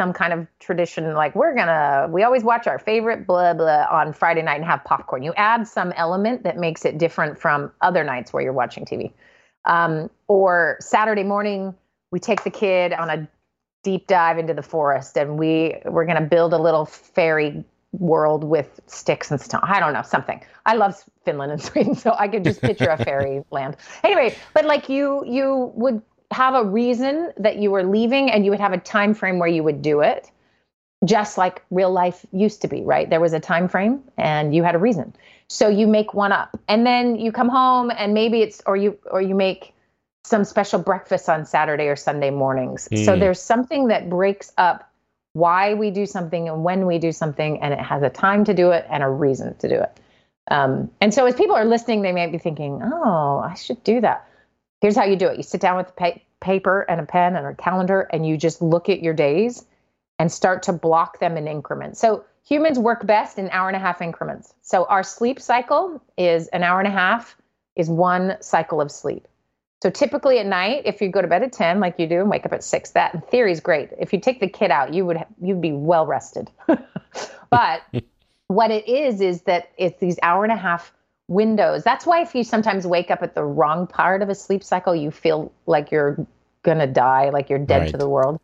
some 0.00 0.14
kind 0.14 0.32
of 0.32 0.46
tradition 0.60 1.12
like 1.12 1.34
we're 1.34 1.54
gonna 1.54 2.08
we 2.10 2.22
always 2.22 2.42
watch 2.42 2.66
our 2.66 2.78
favorite 2.78 3.26
blah 3.26 3.52
blah 3.52 3.84
on 3.90 4.14
friday 4.14 4.40
night 4.40 4.54
and 4.54 4.64
have 4.64 4.82
popcorn. 4.82 5.22
You 5.22 5.34
add 5.34 5.68
some 5.68 5.92
element 5.92 6.42
that 6.44 6.56
makes 6.56 6.86
it 6.86 6.96
different 6.96 7.38
from 7.38 7.70
other 7.82 8.02
nights 8.02 8.32
where 8.32 8.42
you're 8.42 8.54
watching 8.54 8.86
tv 8.86 9.12
um, 9.66 10.08
or 10.26 10.78
saturday 10.80 11.22
morning 11.22 11.74
we 12.12 12.18
take 12.18 12.44
the 12.44 12.50
kid 12.50 12.94
on 12.94 13.10
a 13.10 13.28
deep 13.82 14.06
dive 14.06 14.38
into 14.38 14.54
the 14.54 14.62
forest 14.62 15.18
and 15.18 15.38
we 15.38 15.76
we're 15.84 16.06
gonna 16.06 16.22
build 16.22 16.54
a 16.54 16.58
little 16.58 16.86
fairy 16.86 17.62
world 17.92 18.42
with 18.42 18.80
sticks 18.86 19.30
and 19.30 19.38
stone 19.38 19.60
i 19.64 19.78
don't 19.78 19.92
know 19.92 20.02
something. 20.02 20.40
I 20.64 20.76
love 20.76 20.94
finland 21.26 21.52
and 21.52 21.62
sweden 21.68 21.94
so 21.94 22.16
i 22.18 22.26
could 22.26 22.44
just 22.44 22.62
picture 22.62 22.88
a 22.88 22.96
fairy 22.96 23.44
land. 23.50 23.76
Anyway 24.02 24.34
but 24.54 24.64
like 24.64 24.88
you 24.88 25.22
you 25.26 25.72
would 25.74 26.00
have 26.30 26.54
a 26.54 26.64
reason 26.64 27.32
that 27.36 27.56
you 27.56 27.70
were 27.70 27.82
leaving 27.82 28.30
and 28.30 28.44
you 28.44 28.50
would 28.50 28.60
have 28.60 28.72
a 28.72 28.78
time 28.78 29.14
frame 29.14 29.38
where 29.38 29.48
you 29.48 29.62
would 29.62 29.82
do 29.82 30.00
it 30.00 30.30
just 31.04 31.38
like 31.38 31.62
real 31.70 31.90
life 31.90 32.26
used 32.32 32.60
to 32.62 32.68
be 32.68 32.82
right? 32.82 33.08
There 33.08 33.20
was 33.20 33.32
a 33.32 33.40
time 33.40 33.68
frame 33.68 34.02
and 34.18 34.54
you 34.54 34.62
had 34.62 34.74
a 34.74 34.78
reason. 34.78 35.14
So 35.48 35.68
you 35.68 35.86
make 35.86 36.14
one 36.14 36.32
up 36.32 36.58
and 36.68 36.86
then 36.86 37.18
you 37.18 37.32
come 37.32 37.48
home 37.48 37.90
and 37.96 38.14
maybe 38.14 38.42
it's 38.42 38.60
or 38.66 38.76
you 38.76 38.98
or 39.10 39.20
you 39.22 39.34
make 39.34 39.74
some 40.24 40.44
special 40.44 40.78
breakfast 40.78 41.28
on 41.28 41.46
saturday 41.46 41.86
or 41.88 41.96
sunday 41.96 42.30
mornings. 42.30 42.88
Mm. 42.92 43.04
so 43.04 43.18
there's 43.18 43.40
something 43.40 43.88
that 43.88 44.10
breaks 44.10 44.52
up 44.58 44.92
why 45.32 45.74
we 45.74 45.90
do 45.90 46.04
something 46.04 46.48
and 46.48 46.62
when 46.62 46.86
we 46.86 46.98
do 46.98 47.12
something 47.12 47.60
and 47.62 47.72
it 47.72 47.80
has 47.80 48.02
a 48.02 48.10
time 48.10 48.44
to 48.44 48.52
do 48.52 48.70
it 48.70 48.86
and 48.90 49.02
a 49.02 49.08
reason 49.08 49.56
to 49.58 49.68
do 49.68 49.76
it. 49.76 50.00
Um, 50.50 50.90
and 51.00 51.14
so 51.14 51.26
as 51.26 51.34
people 51.34 51.56
are 51.56 51.64
listening 51.64 52.02
they 52.02 52.12
might 52.12 52.32
be 52.32 52.38
thinking 52.38 52.80
oh 52.82 53.38
i 53.38 53.54
should 53.54 53.82
do 53.84 54.00
that 54.02 54.28
Here's 54.80 54.96
how 54.96 55.04
you 55.04 55.16
do 55.16 55.26
it 55.26 55.36
you 55.36 55.42
sit 55.42 55.60
down 55.60 55.76
with 55.76 55.94
pa- 55.96 56.18
paper 56.40 56.82
and 56.82 57.00
a 57.00 57.04
pen 57.04 57.36
and 57.36 57.46
a 57.46 57.54
calendar, 57.54 58.08
and 58.12 58.26
you 58.26 58.36
just 58.36 58.62
look 58.62 58.88
at 58.88 59.02
your 59.02 59.14
days 59.14 59.64
and 60.18 60.30
start 60.30 60.62
to 60.64 60.72
block 60.72 61.18
them 61.18 61.36
in 61.36 61.48
increments. 61.48 61.98
So 61.98 62.24
humans 62.46 62.78
work 62.78 63.06
best 63.06 63.38
in 63.38 63.48
hour 63.50 63.68
and 63.68 63.76
a 63.76 63.80
half 63.80 64.02
increments. 64.02 64.54
So 64.62 64.84
our 64.86 65.02
sleep 65.02 65.40
cycle 65.40 66.02
is 66.18 66.48
an 66.48 66.62
hour 66.62 66.78
and 66.78 66.88
a 66.88 66.90
half 66.90 67.36
is 67.76 67.88
one 67.88 68.36
cycle 68.40 68.80
of 68.80 68.90
sleep. 68.90 69.26
So 69.82 69.88
typically 69.88 70.38
at 70.38 70.46
night, 70.46 70.82
if 70.84 71.00
you 71.00 71.08
go 71.08 71.22
to 71.22 71.28
bed 71.28 71.42
at 71.42 71.52
10 71.52 71.80
like 71.80 71.98
you 71.98 72.06
do 72.06 72.20
and 72.20 72.28
wake 72.28 72.44
up 72.44 72.52
at 72.52 72.62
6, 72.62 72.90
that 72.90 73.14
in 73.14 73.20
theory 73.22 73.52
is 73.52 73.60
great. 73.60 73.88
If 73.98 74.12
you 74.12 74.20
take 74.20 74.40
the 74.40 74.48
kid 74.48 74.70
out, 74.70 74.92
you 74.92 75.06
would 75.06 75.24
you'd 75.40 75.62
be 75.62 75.72
well 75.72 76.04
rested. 76.06 76.50
but 77.50 77.82
what 78.48 78.70
it 78.70 78.86
is 78.86 79.20
is 79.22 79.42
that 79.42 79.70
it's 79.78 79.98
these 79.98 80.18
hour 80.22 80.44
and 80.44 80.52
a 80.52 80.56
half 80.56 80.92
windows. 81.30 81.84
That's 81.84 82.04
why 82.04 82.20
if 82.22 82.34
you 82.34 82.42
sometimes 82.42 82.86
wake 82.86 83.10
up 83.10 83.22
at 83.22 83.34
the 83.34 83.44
wrong 83.44 83.86
part 83.86 84.20
of 84.20 84.28
a 84.28 84.34
sleep 84.34 84.64
cycle, 84.64 84.94
you 84.94 85.10
feel 85.10 85.52
like 85.64 85.90
you're 85.90 86.26
gonna 86.64 86.88
die, 86.88 87.30
like 87.30 87.48
you're 87.48 87.58
dead 87.58 87.82
right. 87.82 87.90
to 87.92 87.96
the 87.96 88.08
world, 88.08 88.40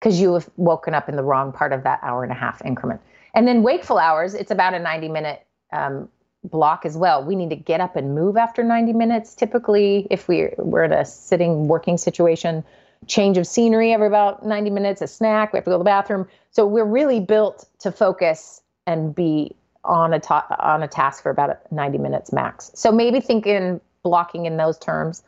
because 0.00 0.20
you 0.20 0.34
have 0.34 0.48
woken 0.56 0.94
up 0.94 1.08
in 1.08 1.16
the 1.16 1.22
wrong 1.22 1.52
part 1.52 1.72
of 1.72 1.84
that 1.84 2.00
hour 2.02 2.24
and 2.24 2.32
a 2.32 2.34
half 2.34 2.64
increment. 2.64 3.00
And 3.34 3.46
then 3.46 3.62
wakeful 3.62 3.98
hours, 3.98 4.34
it's 4.34 4.50
about 4.50 4.72
a 4.72 4.78
90 4.78 5.08
minute 5.08 5.46
um, 5.70 6.08
block 6.42 6.86
as 6.86 6.96
well. 6.96 7.22
We 7.22 7.36
need 7.36 7.50
to 7.50 7.56
get 7.56 7.80
up 7.80 7.94
and 7.94 8.14
move 8.14 8.38
after 8.38 8.64
90 8.64 8.94
minutes. 8.94 9.34
Typically, 9.34 10.06
if 10.10 10.26
we, 10.26 10.48
we're 10.56 10.84
in 10.84 10.92
a 10.92 11.04
sitting 11.04 11.68
working 11.68 11.98
situation, 11.98 12.64
change 13.06 13.36
of 13.36 13.46
scenery 13.46 13.92
every 13.92 14.06
about 14.06 14.46
90 14.46 14.70
minutes, 14.70 15.02
a 15.02 15.06
snack, 15.06 15.52
we 15.52 15.58
have 15.58 15.64
to 15.64 15.70
go 15.70 15.74
to 15.74 15.78
the 15.78 15.84
bathroom. 15.84 16.26
So 16.50 16.66
we're 16.66 16.84
really 16.84 17.20
built 17.20 17.68
to 17.80 17.92
focus 17.92 18.62
and 18.86 19.14
be 19.14 19.54
on 19.84 20.12
a 20.12 20.20
ta- 20.20 20.56
on 20.58 20.82
a 20.82 20.88
task 20.88 21.22
for 21.22 21.30
about 21.30 21.56
90 21.72 21.98
minutes 21.98 22.32
max. 22.32 22.70
So 22.74 22.92
maybe 22.92 23.20
think 23.20 23.46
in 23.46 23.80
blocking 24.02 24.46
in 24.46 24.56
those 24.56 24.78
terms. 24.78 25.22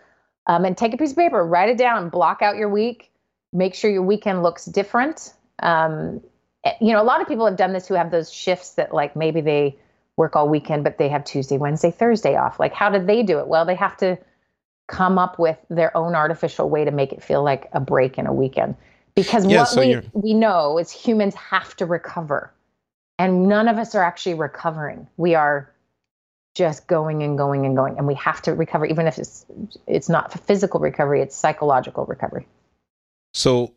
Um, 0.47 0.65
and 0.65 0.77
take 0.77 0.93
a 0.93 0.97
piece 0.97 1.13
of 1.13 1.17
paper, 1.17 1.47
write 1.47 1.69
it 1.69 1.79
down, 1.79 2.09
block 2.09 2.43
out 2.43 2.57
your 2.57 2.69
week, 2.69 3.13
make 3.53 3.75
sure 3.75 3.91
your 3.91 4.03
weekend 4.03 4.43
looks 4.43 4.65
different. 4.65 5.35
Um, 5.61 6.21
eh, 6.65 6.73
you 6.81 6.93
know, 6.93 7.01
a 7.01 7.05
lot 7.05 7.21
of 7.21 7.29
people 7.29 7.47
have 7.47 7.57
done 7.57 7.73
this 7.73 7.87
who 7.87 7.95
have 7.95 8.11
those 8.11 8.33
shifts 8.33 8.75
that 8.75 8.93
like 8.93 9.15
maybe 9.15 9.41
they 9.41 9.77
work 10.17 10.35
all 10.35 10.49
weekend, 10.49 10.83
but 10.83 10.99
they 10.99 11.09
have 11.09 11.25
Tuesday, 11.25 11.59
Wednesday, 11.59 11.93
Thursday 11.93 12.37
off. 12.37 12.59
Like, 12.59 12.73
how 12.73 12.91
did 12.91 13.07
they 13.07 13.23
do 13.23 13.39
it? 13.39 13.47
Well, 13.47 13.65
they 13.65 13.77
have 13.77 13.97
to 13.99 14.19
come 14.89 15.17
up 15.17 15.39
with 15.39 15.59
their 15.71 15.97
own 15.97 16.15
artificial 16.15 16.69
way 16.69 16.85
to 16.85 16.91
make 16.91 17.13
it 17.13 17.23
feel 17.23 17.43
like 17.43 17.69
a 17.73 17.81
break 17.81 18.19
in 18.19 18.27
a 18.27 18.33
weekend. 18.33 18.75
Because 19.15 19.47
yeah, 19.47 19.61
what 19.61 19.69
so 19.69 19.81
we, 19.81 20.01
we 20.13 20.35
know 20.35 20.79
is 20.79 20.91
humans 20.91 21.35
have 21.35 21.77
to 21.77 21.87
recover 21.87 22.53
and 23.23 23.49
none 23.49 23.69
of 23.69 23.79
us 23.79 23.95
are 23.95 24.03
actually 24.03 24.35
recovering. 24.35 25.07
We 25.17 25.37
are 25.37 25.73
just 26.55 26.87
going 26.87 27.23
and 27.23 27.39
going 27.39 27.65
and 27.65 27.77
going 27.77 27.97
and 27.97 28.07
we 28.07 28.15
have 28.15 28.43
to 28.43 28.53
recover 28.53 28.85
even 28.85 29.07
if 29.07 29.17
it's 29.17 29.47
it's 29.87 30.11
not 30.11 30.39
physical 30.47 30.81
recovery 30.81 31.23
it's 31.23 31.35
psychological 31.35 32.05
recovery 32.05 32.47
so 33.33 33.73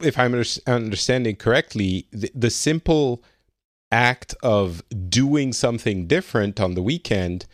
if 0.00 0.16
i'm 0.16 0.32
understanding 0.68 1.34
correctly 1.34 2.06
the, 2.12 2.30
the 2.32 2.50
simple 2.50 3.20
act 3.90 4.32
of 4.44 4.80
doing 5.08 5.52
something 5.52 6.06
different 6.06 6.60
on 6.60 6.74
the 6.74 6.82
weekend 6.82 7.46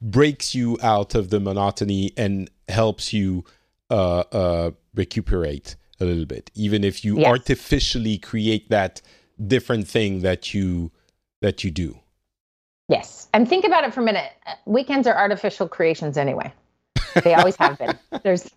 breaks 0.00 0.54
you 0.54 0.78
out 0.80 1.16
of 1.16 1.30
the 1.30 1.40
monotony 1.40 2.12
and 2.16 2.48
helps 2.68 3.12
you 3.12 3.44
uh, 3.90 4.20
uh, 4.30 4.70
recuperate 4.94 5.74
a 6.00 6.04
little 6.04 6.26
bit, 6.26 6.50
even 6.54 6.84
if 6.84 7.04
you 7.04 7.18
yes. 7.18 7.26
artificially 7.26 8.18
create 8.18 8.68
that 8.70 9.00
different 9.46 9.88
thing 9.88 10.20
that 10.20 10.52
you 10.54 10.90
that 11.40 11.64
you 11.64 11.70
do. 11.70 11.98
Yes, 12.88 13.28
and 13.34 13.48
think 13.48 13.64
about 13.64 13.84
it 13.84 13.92
for 13.92 14.00
a 14.00 14.04
minute. 14.04 14.32
Weekends 14.64 15.06
are 15.06 15.16
artificial 15.16 15.68
creations 15.68 16.16
anyway. 16.16 16.52
They 17.22 17.34
always 17.34 17.56
have 17.56 17.78
been. 17.78 17.98
There's 18.22 18.48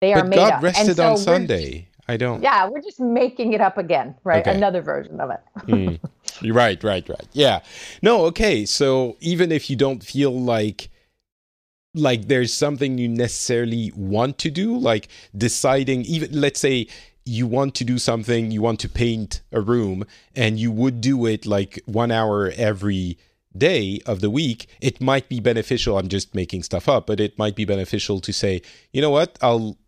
they 0.00 0.12
are 0.12 0.20
but 0.20 0.28
made 0.28 0.36
God 0.36 0.52
up. 0.54 0.62
rested 0.62 0.96
so 0.96 1.12
on 1.12 1.16
Sunday. 1.18 1.88
I 2.06 2.16
don't. 2.16 2.42
Yeah, 2.42 2.68
we're 2.68 2.82
just 2.82 3.00
making 3.00 3.54
it 3.54 3.60
up 3.60 3.78
again, 3.78 4.14
right? 4.24 4.46
Okay. 4.46 4.56
Another 4.56 4.82
version 4.82 5.20
of 5.20 5.30
it. 5.30 5.40
mm. 5.66 6.54
Right, 6.54 6.82
right, 6.84 7.08
right. 7.08 7.28
Yeah. 7.32 7.60
No, 8.02 8.26
okay. 8.26 8.66
So 8.66 9.16
even 9.20 9.50
if 9.50 9.70
you 9.70 9.76
don't 9.76 10.02
feel 10.02 10.38
like 10.38 10.90
like 11.94 12.26
there's 12.28 12.52
something 12.52 12.98
you 12.98 13.08
necessarily 13.08 13.92
want 13.96 14.38
to 14.38 14.50
do, 14.50 14.76
like 14.76 15.08
deciding 15.36 16.02
even 16.02 16.38
let's 16.38 16.60
say 16.60 16.88
you 17.24 17.46
want 17.46 17.74
to 17.76 17.84
do 17.84 17.98
something, 17.98 18.50
you 18.50 18.60
want 18.60 18.80
to 18.80 18.88
paint 18.88 19.42
a 19.52 19.60
room 19.60 20.04
and 20.34 20.58
you 20.58 20.70
would 20.70 21.00
do 21.00 21.26
it 21.26 21.46
like 21.46 21.80
1 21.86 22.10
hour 22.10 22.52
every 22.56 23.18
day 23.56 24.00
of 24.06 24.20
the 24.20 24.30
week, 24.30 24.66
it 24.80 25.00
might 25.00 25.28
be 25.28 25.40
beneficial. 25.40 25.96
I'm 25.96 26.08
just 26.08 26.34
making 26.34 26.64
stuff 26.64 26.88
up, 26.88 27.06
but 27.06 27.20
it 27.20 27.38
might 27.38 27.54
be 27.54 27.64
beneficial 27.64 28.20
to 28.20 28.32
say, 28.32 28.62
you 28.92 29.00
know 29.00 29.10
what, 29.10 29.38
I'll 29.40 29.78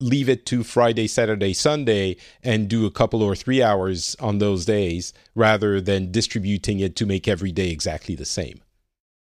leave 0.00 0.28
it 0.28 0.46
to 0.46 0.62
Friday, 0.62 1.08
Saturday, 1.08 1.52
Sunday 1.52 2.16
and 2.42 2.68
do 2.68 2.86
a 2.86 2.90
couple 2.90 3.22
or 3.22 3.34
three 3.34 3.62
hours 3.62 4.14
on 4.20 4.38
those 4.38 4.64
days 4.64 5.12
rather 5.34 5.80
than 5.80 6.12
distributing 6.12 6.78
it 6.80 6.94
to 6.96 7.06
make 7.06 7.26
every 7.26 7.50
day 7.50 7.70
exactly 7.70 8.14
the 8.14 8.24
same. 8.24 8.60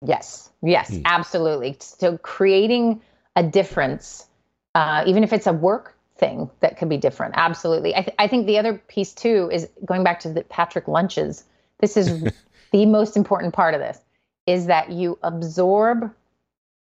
Yes, 0.05 0.51
yes, 0.63 0.91
mm. 0.91 1.03
absolutely. 1.05 1.77
So 1.79 2.19
creating 2.19 3.01
a 3.37 3.43
difference, 3.43 4.27
uh, 4.75 5.05
even 5.07 5.23
if 5.23 5.33
it's 5.33 5.47
a 5.47 5.53
work 5.53 5.97
thing 6.25 6.51
that 6.61 6.79
could 6.79 6.89
be 6.89 6.97
different, 6.97 7.35
absolutely. 7.37 7.95
I, 7.95 8.03
th- 8.03 8.17
I 8.19 8.29
think 8.29 8.47
the 8.47 8.59
other 8.59 8.75
piece 8.89 9.13
too 9.13 9.51
is 9.53 9.69
going 9.85 10.05
back 10.05 10.21
to 10.21 10.33
the 10.33 10.43
Patrick 10.43 10.89
lunches. 10.89 11.45
This 11.81 11.97
is 11.97 12.23
the 12.73 12.87
most 12.87 13.17
important 13.17 13.55
part 13.55 13.75
of 13.75 13.81
this 13.81 13.99
is 14.47 14.67
that 14.67 14.91
you 14.91 15.19
absorb 15.23 16.11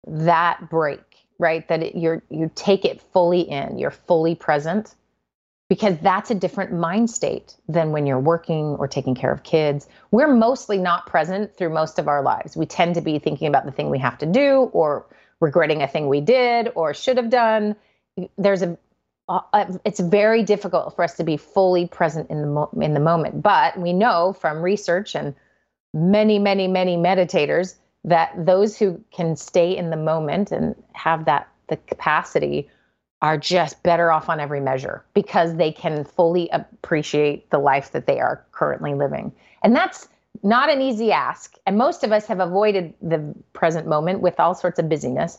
that 0.07 0.69
break 0.69 1.13
right? 1.43 1.67
That 1.69 1.83
it, 1.83 1.97
you're 1.97 2.23
you 2.31 2.51
take 2.55 2.85
it 2.85 3.03
fully 3.13 3.41
in, 3.41 3.79
you're 3.79 3.91
fully 3.91 4.35
present, 4.35 4.95
because 5.69 5.99
that's 5.99 6.31
a 6.31 6.35
different 6.35 6.73
mind 6.73 7.11
state 7.11 7.57
than 7.69 7.91
when 7.91 8.07
you're 8.07 8.21
working 8.21 8.77
or 8.79 8.87
taking 8.87 9.15
care 9.15 9.33
of 9.33 9.43
kids. 9.43 9.89
We're 10.13 10.33
mostly 10.33 10.79
not 10.79 11.07
present 11.07 11.57
through 11.57 11.71
most 11.71 11.99
of 11.99 12.09
our 12.09 12.23
lives. 12.23 12.57
We 12.57 12.65
tend 12.65 12.95
to 12.95 13.01
be 13.01 13.19
thinking 13.19 13.49
about 13.49 13.67
the 13.67 13.73
thing 13.73 13.91
we 13.91 13.99
have 13.99 14.19
to 14.19 14.27
do, 14.27 14.71
or 14.73 15.07
regretting 15.41 15.83
a 15.83 15.89
thing 15.89 16.09
we 16.09 16.21
did 16.21 16.71
or 16.77 16.95
should 16.95 17.17
have 17.17 17.29
done. 17.29 17.75
There's 18.39 18.63
a 18.63 18.79
uh, 19.29 19.65
it's 19.85 20.01
very 20.01 20.43
difficult 20.43 20.95
for 20.97 21.05
us 21.05 21.15
to 21.17 21.25
be 21.25 21.37
fully 21.37 21.87
present 21.87 22.31
in 22.31 22.41
the 22.41 22.47
mo- 22.47 22.71
in 22.81 22.95
the 22.95 23.01
moment. 23.01 23.43
But 23.43 23.79
we 23.79 23.93
know 23.93 24.33
from 24.33 24.63
research 24.63 25.15
and 25.15 25.35
many, 25.95 26.39
many, 26.39 26.69
many 26.69 26.97
meditators 26.97 27.77
that 28.05 28.33
those 28.37 28.79
who 28.79 29.01
can 29.13 29.37
stay 29.37 29.77
in 29.77 29.91
the 29.91 29.97
moment 29.97 30.51
and 30.51 30.75
have 30.93 31.25
that 31.27 31.49
the 31.69 31.77
capacity 31.77 32.69
are 33.21 33.39
just 33.39 33.83
better 33.85 34.11
off 34.11 34.29
on 34.29 34.41
every 34.41 34.61
measure 34.61 35.05
because 35.15 35.55
they 35.55 35.71
can 35.71 36.05
fully 36.05 36.49
appreciate 36.51 37.49
the 37.51 37.59
life 37.59 37.93
that 37.93 38.07
they 38.07 38.19
are 38.19 38.45
currently 38.51 38.95
living. 38.95 39.33
And 39.63 39.77
that's 39.77 40.09
not 40.43 40.69
an 40.69 40.83
easy 40.83 41.13
ask. 41.13 41.57
And 41.65 41.79
most 41.79 42.03
of 42.03 42.11
us 42.11 42.27
have 42.27 42.41
avoided 42.41 42.95
the 43.01 43.35
present 43.53 43.87
moment 43.87 44.21
with 44.21 44.41
all 44.41 44.55
sorts 44.55 44.81
of 44.81 44.89
busyness. 44.89 45.39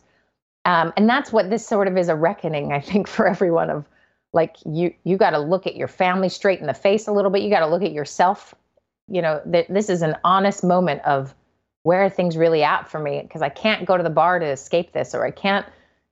Um, 0.65 0.93
and 0.95 1.09
that's 1.09 1.31
what 1.31 1.49
this 1.49 1.65
sort 1.65 1.87
of 1.87 1.97
is 1.97 2.09
a 2.09 2.15
reckoning, 2.15 2.71
I 2.71 2.79
think, 2.79 3.07
for 3.07 3.27
everyone 3.27 3.69
of 3.69 3.85
like 4.33 4.55
you 4.65 4.93
you 5.03 5.17
got 5.17 5.31
to 5.31 5.39
look 5.39 5.67
at 5.67 5.75
your 5.75 5.87
family 5.87 6.29
straight 6.29 6.59
in 6.59 6.67
the 6.67 6.73
face 6.73 7.07
a 7.07 7.11
little 7.11 7.31
bit. 7.31 7.43
You 7.43 7.49
got 7.49 7.59
to 7.59 7.67
look 7.67 7.83
at 7.83 7.91
yourself. 7.91 8.55
You 9.07 9.21
know, 9.21 9.41
th- 9.51 9.67
this 9.67 9.89
is 9.89 10.01
an 10.01 10.15
honest 10.23 10.63
moment 10.63 11.01
of 11.05 11.35
where 11.83 12.03
are 12.03 12.09
things 12.09 12.37
really 12.37 12.63
at 12.63 12.89
for 12.89 12.99
me 12.99 13.21
because 13.21 13.41
I 13.41 13.49
can't 13.49 13.85
go 13.85 13.97
to 13.97 14.03
the 14.03 14.09
bar 14.09 14.39
to 14.39 14.45
escape 14.45 14.93
this 14.93 15.13
or 15.13 15.25
I 15.25 15.31
can't, 15.31 15.65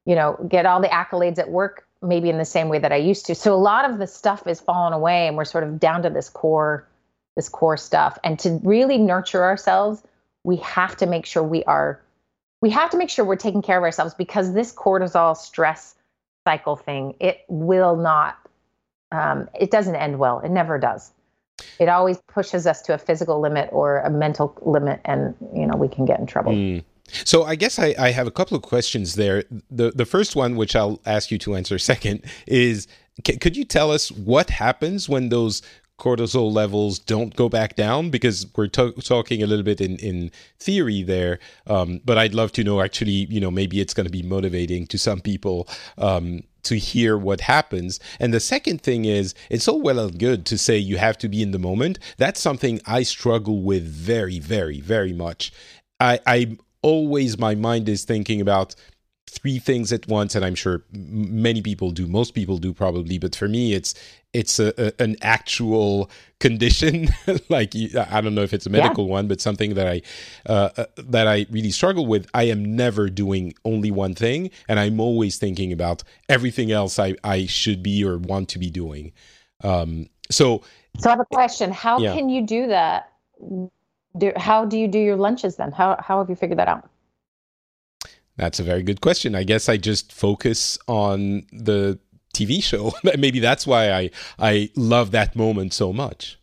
you 0.06 0.16
know, 0.16 0.38
get 0.50 0.66
all 0.66 0.82
the 0.82 0.90
accolades 0.90 1.40
at 1.40 1.50
work 1.50 1.88
maybe 2.02 2.30
in 2.30 2.38
the 2.38 2.46
same 2.46 2.68
way 2.68 2.80
that 2.80 2.92
I 2.92 2.98
used 2.98 3.26
to. 3.28 3.36
So 3.36 3.54
a 3.54 3.56
lot 3.56 3.90
of 3.90 3.98
the 3.98 4.08
stuff 4.08 4.46
is 4.48 4.60
fallen 4.60 4.92
away 4.92 5.28
and 5.28 5.38
we're 5.38 5.46
sort 5.46 5.64
of 5.64 5.80
down 5.80 6.04
to 6.04 6.10
this 6.10 6.30
core 6.30 6.88
this 7.38 7.48
core 7.48 7.78
stuff 7.78 8.20
and 8.26 8.38
to 8.40 8.60
really 8.62 8.98
nurture 8.98 9.44
ourselves, 9.44 10.04
we 10.44 10.58
have 10.58 10.98
to 10.98 11.06
make 11.06 11.26
sure 11.26 11.42
we 11.42 11.64
are 11.64 12.02
we 12.62 12.70
have 12.70 12.90
to 12.92 12.98
make 12.98 13.10
sure 13.10 13.26
we're 13.26 13.36
taking 13.36 13.62
care 13.62 13.78
of 13.78 13.84
ourselves 13.84 14.14
because 14.14 14.54
this 14.54 14.74
cortisol 14.74 15.36
stress 15.36 15.96
cycle 16.48 16.76
thing, 16.76 17.16
it 17.20 17.42
will 17.50 17.96
not 17.96 18.38
um, 19.12 19.50
it 19.60 19.72
doesn't 19.72 19.96
end 19.96 20.20
well. 20.20 20.40
It 20.40 20.52
never 20.52 20.80
does 20.80 21.12
it 21.80 21.90
always 21.90 22.18
pushes 22.28 22.68
us 22.68 22.82
to 22.84 22.94
a 22.94 22.98
physical 22.98 23.40
limit 23.40 23.70
or 23.72 24.00
a 24.00 24.10
mental 24.10 24.58
limit 24.62 25.00
and 25.06 25.36
you 25.54 25.66
know 25.66 25.76
we 25.76 25.88
can 25.88 26.06
get 26.06 26.20
in 26.20 26.26
trouble 26.26 26.52
mm. 26.52 26.84
So 27.26 27.44
I 27.44 27.56
guess 27.56 27.78
I, 27.78 27.94
I, 28.00 28.12
have 28.12 28.26
a 28.26 28.32
couple 28.32 28.56
of 28.56 28.64
questions 28.64 29.16
there. 29.16 29.44
The 29.70 29.92
the 29.92 30.06
first 30.06 30.34
one, 30.34 30.56
which 30.56 30.78
I'll 30.78 31.02
ask 31.06 31.30
you 31.30 31.38
to 31.40 31.56
answer 31.56 31.78
second, 31.94 32.24
is 32.48 32.88
c- 33.28 33.36
could 33.36 33.58
you 33.58 33.66
tell 33.66 33.92
us 33.92 34.14
what 34.14 34.50
happens 34.50 35.10
when 35.10 35.28
those 35.28 35.62
cortisol 36.02 36.52
levels 36.52 37.00
don't 37.00 37.36
go 37.36 37.48
back 37.48 37.76
down? 37.76 38.10
Because 38.10 38.48
we're 38.56 38.68
to- 38.68 38.94
talking 38.94 39.44
a 39.44 39.48
little 39.48 39.64
bit 39.64 39.80
in, 39.80 39.98
in 39.98 40.32
theory 40.60 41.04
there, 41.04 41.40
um, 41.68 42.02
but 42.04 42.18
I'd 42.18 42.34
love 42.34 42.52
to 42.54 42.64
know 42.64 42.82
actually, 42.82 43.28
you 43.30 43.40
know, 43.40 43.52
maybe 43.52 43.80
it's 43.80 43.94
going 43.94 44.08
to 44.08 44.12
be 44.12 44.24
motivating 44.24 44.88
to 44.88 44.98
some 44.98 45.22
people 45.22 45.68
um, 45.98 46.42
to 46.64 46.76
hear 46.76 47.18
what 47.18 47.42
happens. 47.42 48.00
And 48.20 48.34
the 48.34 48.40
second 48.40 48.82
thing 48.82 49.06
is, 49.06 49.36
it's 49.50 49.68
all 49.68 49.82
well 49.82 50.00
and 50.00 50.18
good 50.18 50.46
to 50.48 50.58
say 50.58 50.78
you 50.78 50.98
have 50.98 51.18
to 51.20 51.30
be 51.30 51.42
in 51.42 51.52
the 51.52 51.60
moment. 51.60 52.00
That's 52.18 52.42
something 52.42 52.82
I 52.86 53.04
struggle 53.04 53.62
with 53.62 53.86
very, 53.86 54.40
very, 54.40 54.82
very 54.82 55.14
much. 55.14 55.54
I, 56.00 56.20
I 56.26 56.58
always, 56.82 57.38
my 57.38 57.56
mind 57.56 57.88
is 57.88 58.04
thinking 58.04 58.42
about 58.42 58.76
three 59.32 59.60
things 59.60 59.94
at 59.94 60.06
once 60.08 60.36
and 60.36 60.44
i'm 60.44 60.56
sure 60.56 60.84
many 60.92 61.62
people 61.62 61.90
do 61.92 62.06
most 62.06 62.34
people 62.34 62.58
do 62.58 62.74
probably 62.74 63.18
but 63.18 63.34
for 63.34 63.48
me 63.48 63.74
it's 63.74 63.94
it's 64.34 64.60
a, 64.60 64.74
a 64.78 65.04
an 65.04 65.16
actual 65.22 66.10
condition. 66.40 67.10
Like 67.50 67.74
i 68.12 68.20
don't 68.20 68.36
know 68.36 68.42
if 68.44 68.54
it's 68.54 68.66
a 68.66 68.70
medical 68.70 69.06
yeah. 69.06 69.12
one 69.12 69.28
but 69.28 69.40
something 69.40 69.76
that 69.76 69.88
i 69.88 70.02
uh, 70.48 70.70
uh, 70.78 70.86
that 70.98 71.28
i 71.28 71.46
really 71.50 71.72
struggle 71.72 72.06
with. 72.06 72.28
I 72.34 72.44
am 72.44 72.76
never 72.76 73.10
doing 73.10 73.54
only 73.64 73.90
one 73.90 74.16
thing 74.16 74.52
and 74.68 74.80
i'm 74.80 75.00
always 75.00 75.38
thinking 75.38 75.72
about 75.72 76.04
everything 76.28 76.72
else 76.72 77.00
i 77.00 77.16
i 77.24 77.46
should 77.46 77.82
be 77.82 78.04
or 78.04 78.18
want 78.18 78.50
to 78.50 78.60
be 78.60 78.70
doing. 78.70 79.14
Um 79.64 80.10
so 80.30 80.62
so 81.00 81.10
i 81.10 81.12
have 81.12 81.22
a 81.22 81.26
question. 81.34 81.72
How 81.72 82.00
yeah. 82.00 82.14
can 82.14 82.28
you 82.28 82.46
do 82.46 82.68
that? 82.68 83.12
Do, 84.18 84.34
how 84.36 84.66
do 84.66 84.78
you 84.78 84.90
do 84.90 85.00
your 85.00 85.16
lunches 85.16 85.56
then? 85.56 85.72
How 85.72 85.96
how 86.00 86.20
have 86.20 86.30
you 86.30 86.36
figured 86.36 86.60
that 86.60 86.68
out 86.68 86.90
that's 88.42 88.60
a 88.60 88.64
very 88.64 88.82
good 88.82 89.02
question. 89.02 89.36
I 89.36 89.44
guess 89.44 89.70
I 89.70 89.78
just 89.78 90.12
focus 90.12 90.80
on 90.88 91.46
the 91.54 92.00
TV 92.34 92.62
show. 92.64 92.92
Maybe 93.04 93.40
that's 93.40 93.68
why 93.68 93.92
I 93.92 94.10
I 94.40 94.72
love 94.76 95.12
that 95.12 95.36
moment 95.36 95.74
so 95.74 95.94
much. 95.94 96.40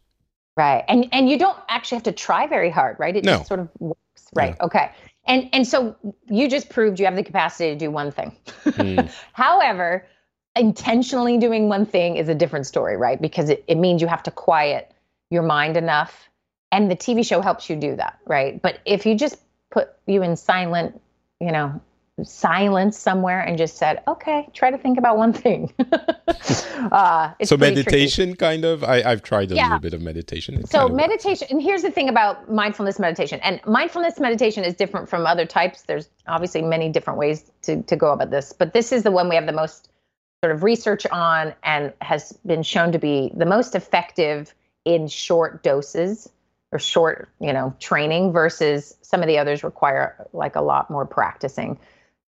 Right. 0.57 0.85
And 0.87 1.09
and 1.11 1.29
you 1.29 1.39
don't 1.39 1.59
actually 1.69 1.97
have 1.97 2.05
to 2.05 2.13
try 2.13 2.47
very 2.47 2.71
hard, 2.71 3.01
right? 3.01 3.17
It 3.17 3.25
no. 3.25 3.39
just 3.39 3.49
sort 3.49 3.59
of 3.59 3.69
works. 3.81 3.99
Right. 4.33 4.55
Yeah. 4.57 4.67
Okay. 4.67 4.91
And 5.27 5.49
and 5.53 5.67
so 5.67 5.97
you 6.29 6.49
just 6.49 6.69
proved 6.69 7.01
you 7.01 7.05
have 7.05 7.17
the 7.17 7.25
capacity 7.25 7.71
to 7.71 7.77
do 7.77 7.91
one 7.91 8.13
thing. 8.13 8.31
Mm. 8.65 9.11
However, 9.33 10.07
intentionally 10.55 11.37
doing 11.37 11.69
one 11.69 11.85
thing 11.85 12.17
is 12.17 12.29
a 12.29 12.35
different 12.35 12.69
story, 12.69 12.97
right? 12.97 13.21
Because 13.21 13.49
it, 13.49 13.65
it 13.67 13.75
means 13.77 14.01
you 14.01 14.07
have 14.07 14.23
to 14.23 14.31
quiet 14.31 14.93
your 15.31 15.43
mind 15.43 15.77
enough. 15.77 16.31
And 16.71 16.89
the 16.89 16.97
TV 16.97 17.27
show 17.27 17.41
helps 17.41 17.69
you 17.69 17.75
do 17.75 17.97
that, 17.97 18.21
right? 18.25 18.63
But 18.63 18.79
if 18.85 19.05
you 19.05 19.17
just 19.17 19.37
put 19.71 19.89
you 20.07 20.23
in 20.23 20.37
silent 20.37 21.01
you 21.41 21.53
know, 21.53 21.81
silence 22.25 22.99
somewhere 22.99 23.41
and 23.41 23.59
just 23.59 23.77
said, 23.77 24.03
okay, 24.09 24.49
try 24.53 24.71
to 24.71 24.79
think 24.79 24.99
about 24.99 25.17
one 25.17 25.33
thing. 25.33 25.73
uh, 26.93 27.33
so 27.45 27.57
meditation, 27.57 28.31
tricky. 28.31 28.37
kind 28.37 28.65
of. 28.65 28.85
I, 28.85 29.03
have 29.03 29.23
tried 29.23 29.53
a 29.53 29.55
yeah. 29.55 29.65
little 29.65 29.81
bit 29.81 29.95
of 29.95 30.03
meditation. 30.03 30.57
It's 30.57 30.71
so 30.71 30.89
meditation, 30.89 31.49
and 31.51 31.63
here's 31.63 31.83
the 31.83 31.91
thing 31.91 32.09
about 32.09 32.51
mindfulness 32.51 32.99
meditation. 32.99 33.41
And 33.43 33.61
mindfulness 33.67 34.19
meditation 34.19 34.65
is 34.65 34.75
different 34.75 35.09
from 35.09 35.27
other 35.27 35.47
types. 35.47 35.83
There's 35.83 36.09
obviously 36.27 36.63
many 36.63 36.89
different 36.91 37.19
ways 37.19 37.51
to 37.63 37.83
to 37.83 37.97
go 37.97 38.13
about 38.13 38.31
this, 38.31 38.53
but 38.53 38.73
this 38.73 38.93
is 38.93 39.03
the 39.03 39.11
one 39.11 39.29
we 39.29 39.35
have 39.35 39.47
the 39.47 39.53
most 39.53 39.91
sort 40.43 40.55
of 40.55 40.63
research 40.63 41.07
on 41.07 41.55
and 41.63 41.93
has 42.01 42.33
been 42.47 42.63
shown 42.63 42.93
to 42.93 42.99
be 42.99 43.33
the 43.37 43.47
most 43.47 43.75
effective 43.75 44.55
in 44.85 45.09
short 45.09 45.63
doses 45.63 46.29
or 46.71 46.79
short, 46.79 47.29
you 47.41 47.53
know, 47.53 47.75
training 47.81 48.33
versus 48.33 48.97
some 49.03 49.23
of 49.23 49.27
the 49.27 49.39
others 49.39 49.65
require 49.65 50.27
like 50.33 50.57
a 50.57 50.61
lot 50.61 50.91
more 50.91 51.07
practicing. 51.07 51.79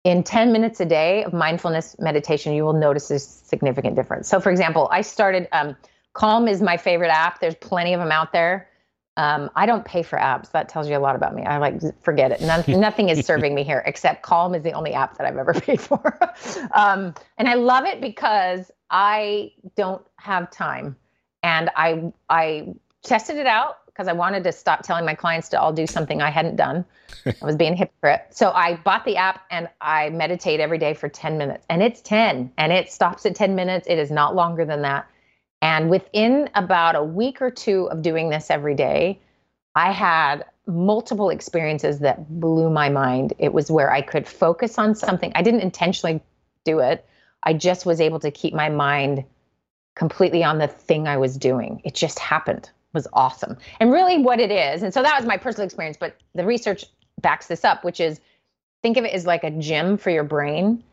In 0.06 0.22
10 0.22 0.52
minutes 0.52 0.80
a 0.80 0.86
day 0.86 1.24
of 1.24 1.34
mindfulness 1.34 1.96
meditation, 1.98 2.54
you 2.54 2.64
will 2.64 2.74
notice 2.74 3.10
a 3.10 3.18
significant 3.18 3.96
difference. 3.96 4.30
So, 4.30 4.40
for 4.40 4.52
example, 4.52 4.88
I 4.92 5.02
started, 5.02 5.48
um, 5.52 5.76
Calm 6.14 6.48
is 6.48 6.62
my 6.62 6.78
favorite 6.78 7.10
app. 7.10 7.42
There's 7.42 7.56
plenty 7.56 7.92
of 7.92 8.00
them 8.00 8.12
out 8.12 8.32
there. 8.32 8.70
Um, 9.18 9.50
I 9.56 9.66
don't 9.66 9.84
pay 9.84 10.04
for 10.04 10.20
apps. 10.20 10.52
That 10.52 10.70
tells 10.70 10.88
you 10.88 10.96
a 10.96 11.00
lot 11.00 11.16
about 11.16 11.34
me. 11.34 11.44
I 11.44 11.58
like 11.58 11.82
forget 12.04 12.32
it. 12.32 12.40
None, 12.42 12.64
nothing 12.80 13.10
is 13.10 13.26
serving 13.26 13.56
me 13.56 13.64
here 13.64 13.82
except 13.88 14.22
Calm 14.22 14.54
is 14.54 14.62
the 14.62 14.74
only 14.74 14.94
app 14.94 15.18
that 15.18 15.26
I've 15.26 15.38
ever 15.38 15.54
paid 15.60 15.82
for. 15.82 16.20
um, 16.74 17.16
and 17.40 17.50
I 17.50 17.56
love 17.56 17.86
it 17.86 18.00
because 18.00 18.72
I 18.92 19.54
don't 19.76 20.06
have 20.18 20.52
time, 20.52 20.96
and 21.42 21.72
I 21.76 22.14
I 22.30 22.76
tested 23.06 23.38
it 23.38 23.48
out 23.48 23.78
because 23.86 24.10
I 24.10 24.14
wanted 24.14 24.44
to 24.44 24.52
stop 24.52 24.84
telling 24.84 25.06
my 25.06 25.16
clients 25.16 25.50
to 25.50 25.60
all 25.60 25.72
do 25.72 25.88
something 25.88 26.22
I 26.22 26.30
hadn't 26.30 26.58
done. 26.58 26.84
I 27.26 27.46
was 27.46 27.56
being 27.56 27.74
a 27.74 27.78
hypocrite. 27.78 28.28
So 28.32 28.52
I 28.52 28.76
bought 28.76 29.06
the 29.06 29.16
app 29.16 29.44
and 29.50 29.70
I 29.80 30.10
meditate 30.10 30.60
every 30.60 30.78
day 30.78 30.94
for 30.94 31.08
10 31.08 31.38
minutes. 31.38 31.66
And 31.70 31.82
it's 31.82 32.02
10 32.02 32.52
and 32.58 32.74
it 32.74 32.92
stops 32.92 33.26
at 33.26 33.36
10 33.36 33.56
minutes. 33.56 33.88
It 33.90 33.98
is 33.98 34.12
not 34.12 34.36
longer 34.36 34.66
than 34.66 34.82
that. 34.82 35.08
And 35.62 35.90
within 35.90 36.50
about 36.56 36.96
a 36.96 37.04
week 37.04 37.42
or 37.42 37.50
two 37.50 37.90
of 37.90 38.02
doing 38.02 38.30
this 38.30 38.52
every 38.52 38.76
day, 38.76 39.22
I 39.76 39.92
had 39.92 40.46
multiple 40.68 41.30
experiences 41.30 42.00
that 42.00 42.28
blew 42.40 42.70
my 42.70 42.90
mind. 42.90 43.34
It 43.38 43.54
was 43.54 43.72
where 43.72 43.92
I 43.92 44.02
could 44.02 44.28
focus 44.28 44.78
on 44.78 44.96
something. 44.96 45.32
I 45.36 45.42
didn't 45.42 45.62
intentionally 45.62 46.22
do 46.66 46.80
it. 46.80 47.06
I 47.44 47.54
just 47.54 47.86
was 47.86 48.02
able 48.02 48.20
to 48.20 48.32
keep 48.32 48.54
my 48.54 48.70
mind 48.70 49.24
completely 49.96 50.44
on 50.44 50.58
the 50.58 50.68
thing 50.68 51.08
I 51.08 51.18
was 51.18 51.38
doing. 51.38 51.82
It 51.86 51.94
just 51.94 52.20
happened 52.20 52.70
was 52.96 53.08
awesome. 53.14 53.58
And 53.80 53.92
really 53.92 54.18
what 54.18 54.40
it 54.40 54.52
is, 54.52 54.82
and 54.82 54.94
so 54.94 55.04
that 55.04 55.16
was 55.18 55.28
my 55.28 55.38
personal 55.38 55.66
experience, 55.66 55.98
but 55.98 56.18
the 56.34 56.44
research 56.44 56.86
backs 57.22 57.48
this 57.48 57.64
up, 57.64 57.84
which 57.84 58.00
is 58.00 58.20
think 58.82 58.98
of 58.98 59.06
it 59.06 59.14
as 59.14 59.26
like 59.26 59.44
a 59.44 59.52
gym 59.52 59.98
for 59.98 60.10
your 60.10 60.24
brain. 60.24 60.84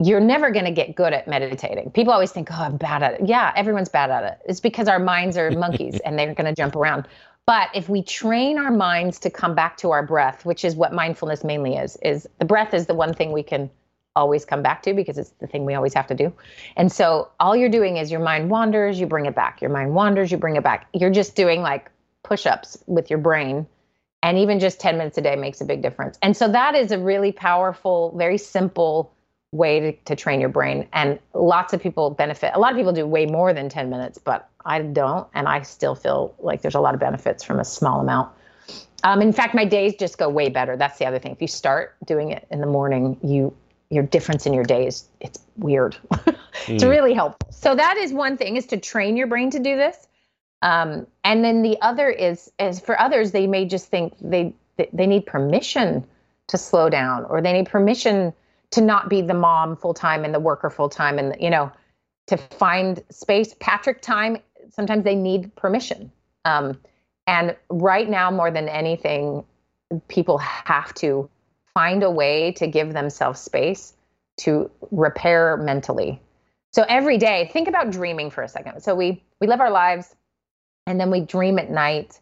You're 0.00 0.20
never 0.20 0.50
going 0.50 0.64
to 0.64 0.72
get 0.72 0.96
good 0.96 1.12
at 1.12 1.28
meditating. 1.28 1.92
People 1.92 2.12
always 2.12 2.32
think, 2.32 2.48
oh, 2.50 2.62
I'm 2.62 2.76
bad 2.76 3.02
at 3.02 3.14
it. 3.14 3.28
Yeah, 3.28 3.52
everyone's 3.56 3.88
bad 3.88 4.10
at 4.10 4.24
it. 4.24 4.38
It's 4.44 4.60
because 4.60 4.88
our 4.88 4.98
minds 4.98 5.36
are 5.38 5.50
monkeys 5.52 6.00
and 6.04 6.18
they're 6.18 6.34
going 6.34 6.46
to 6.46 6.54
jump 6.54 6.74
around. 6.74 7.06
But 7.46 7.68
if 7.74 7.88
we 7.88 8.02
train 8.02 8.58
our 8.58 8.70
minds 8.70 9.18
to 9.20 9.30
come 9.30 9.54
back 9.54 9.76
to 9.78 9.90
our 9.92 10.04
breath, 10.04 10.44
which 10.44 10.64
is 10.64 10.74
what 10.74 10.92
mindfulness 10.92 11.44
mainly 11.44 11.76
is, 11.76 11.96
is 12.02 12.26
the 12.38 12.44
breath 12.44 12.74
is 12.74 12.86
the 12.86 12.94
one 12.94 13.14
thing 13.14 13.32
we 13.32 13.42
can 13.42 13.70
always 14.16 14.44
come 14.44 14.62
back 14.62 14.82
to 14.82 14.94
because 14.94 15.18
it's 15.18 15.30
the 15.40 15.46
thing 15.46 15.64
we 15.64 15.74
always 15.74 15.94
have 15.94 16.06
to 16.06 16.14
do. 16.14 16.32
And 16.76 16.90
so 16.90 17.30
all 17.40 17.56
you're 17.56 17.68
doing 17.68 17.96
is 17.96 18.10
your 18.10 18.20
mind 18.20 18.50
wanders, 18.50 18.98
you 18.98 19.06
bring 19.06 19.26
it 19.26 19.34
back. 19.34 19.60
Your 19.60 19.70
mind 19.70 19.94
wanders, 19.94 20.30
you 20.30 20.38
bring 20.38 20.56
it 20.56 20.62
back. 20.62 20.88
You're 20.92 21.10
just 21.10 21.34
doing 21.34 21.62
like 21.62 21.90
push 22.22 22.46
ups 22.46 22.78
with 22.86 23.10
your 23.10 23.18
brain. 23.18 23.66
And 24.22 24.38
even 24.38 24.58
just 24.58 24.80
10 24.80 24.96
minutes 24.96 25.18
a 25.18 25.20
day 25.20 25.36
makes 25.36 25.60
a 25.60 25.64
big 25.64 25.82
difference. 25.82 26.18
And 26.22 26.36
so 26.36 26.48
that 26.48 26.74
is 26.74 26.92
a 26.92 26.98
really 26.98 27.32
powerful, 27.32 28.14
very 28.16 28.38
simple 28.38 29.12
way 29.52 29.80
to, 29.80 29.92
to 29.92 30.16
train 30.16 30.40
your 30.40 30.48
brain. 30.48 30.88
And 30.92 31.18
lots 31.34 31.72
of 31.72 31.82
people 31.82 32.10
benefit. 32.10 32.52
A 32.54 32.58
lot 32.58 32.72
of 32.72 32.78
people 32.78 32.92
do 32.92 33.06
way 33.06 33.26
more 33.26 33.52
than 33.52 33.68
10 33.68 33.90
minutes, 33.90 34.18
but 34.18 34.48
I 34.64 34.80
don't. 34.80 35.28
And 35.34 35.46
I 35.46 35.62
still 35.62 35.94
feel 35.94 36.34
like 36.38 36.62
there's 36.62 36.74
a 36.74 36.80
lot 36.80 36.94
of 36.94 37.00
benefits 37.00 37.44
from 37.44 37.60
a 37.60 37.64
small 37.64 38.00
amount. 38.00 38.32
Um, 39.04 39.20
in 39.20 39.32
fact, 39.32 39.54
my 39.54 39.66
days 39.66 39.94
just 39.96 40.16
go 40.16 40.30
way 40.30 40.48
better. 40.48 40.76
That's 40.76 40.98
the 40.98 41.04
other 41.04 41.18
thing. 41.18 41.32
If 41.32 41.42
you 41.42 41.48
start 41.48 41.94
doing 42.06 42.30
it 42.30 42.46
in 42.50 42.60
the 42.60 42.66
morning, 42.66 43.18
you 43.22 43.54
your 43.94 44.04
difference 44.04 44.46
in 44.46 44.52
your 44.52 44.64
day 44.64 44.86
is 44.86 45.08
it's 45.20 45.38
weird. 45.56 45.96
it's 46.66 46.84
mm. 46.84 46.90
really 46.90 47.14
helpful. 47.14 47.48
So 47.50 47.74
that 47.74 47.96
is 47.96 48.12
one 48.12 48.36
thing 48.36 48.56
is 48.56 48.66
to 48.66 48.76
train 48.76 49.16
your 49.16 49.26
brain 49.26 49.50
to 49.50 49.58
do 49.58 49.76
this. 49.76 50.08
Um, 50.62 51.06
and 51.24 51.44
then 51.44 51.62
the 51.62 51.80
other 51.82 52.08
is 52.08 52.50
is 52.58 52.80
for 52.80 52.98
others 53.00 53.32
they 53.32 53.46
may 53.46 53.66
just 53.66 53.88
think 53.88 54.14
they 54.20 54.54
they 54.92 55.06
need 55.06 55.26
permission 55.26 56.04
to 56.48 56.58
slow 56.58 56.88
down 56.88 57.24
or 57.26 57.40
they 57.40 57.52
need 57.52 57.68
permission 57.68 58.32
to 58.70 58.80
not 58.80 59.08
be 59.08 59.20
the 59.20 59.34
mom 59.34 59.76
full 59.76 59.94
time 59.94 60.24
and 60.24 60.34
the 60.34 60.40
worker 60.40 60.70
full 60.70 60.88
time 60.88 61.18
and 61.18 61.36
you 61.40 61.50
know 61.50 61.70
to 62.26 62.36
find 62.36 63.02
space 63.10 63.54
patrick 63.60 64.00
time 64.02 64.38
sometimes 64.70 65.04
they 65.04 65.14
need 65.14 65.54
permission 65.54 66.10
um, 66.44 66.78
and 67.26 67.54
right 67.68 68.08
now 68.08 68.30
more 68.30 68.50
than 68.50 68.68
anything 68.68 69.44
people 70.08 70.38
have 70.38 70.92
to 70.94 71.28
find 71.74 72.02
a 72.02 72.10
way 72.10 72.52
to 72.52 72.66
give 72.66 72.92
themselves 72.92 73.40
space 73.40 73.92
to 74.38 74.70
repair 74.90 75.56
mentally. 75.56 76.20
So 76.72 76.84
every 76.88 77.18
day, 77.18 77.50
think 77.52 77.68
about 77.68 77.90
dreaming 77.90 78.30
for 78.30 78.42
a 78.42 78.48
second. 78.48 78.82
So 78.82 78.94
we 78.94 79.22
we 79.40 79.46
live 79.46 79.60
our 79.60 79.70
lives 79.70 80.14
and 80.86 80.98
then 80.98 81.10
we 81.10 81.20
dream 81.20 81.58
at 81.58 81.70
night. 81.70 82.18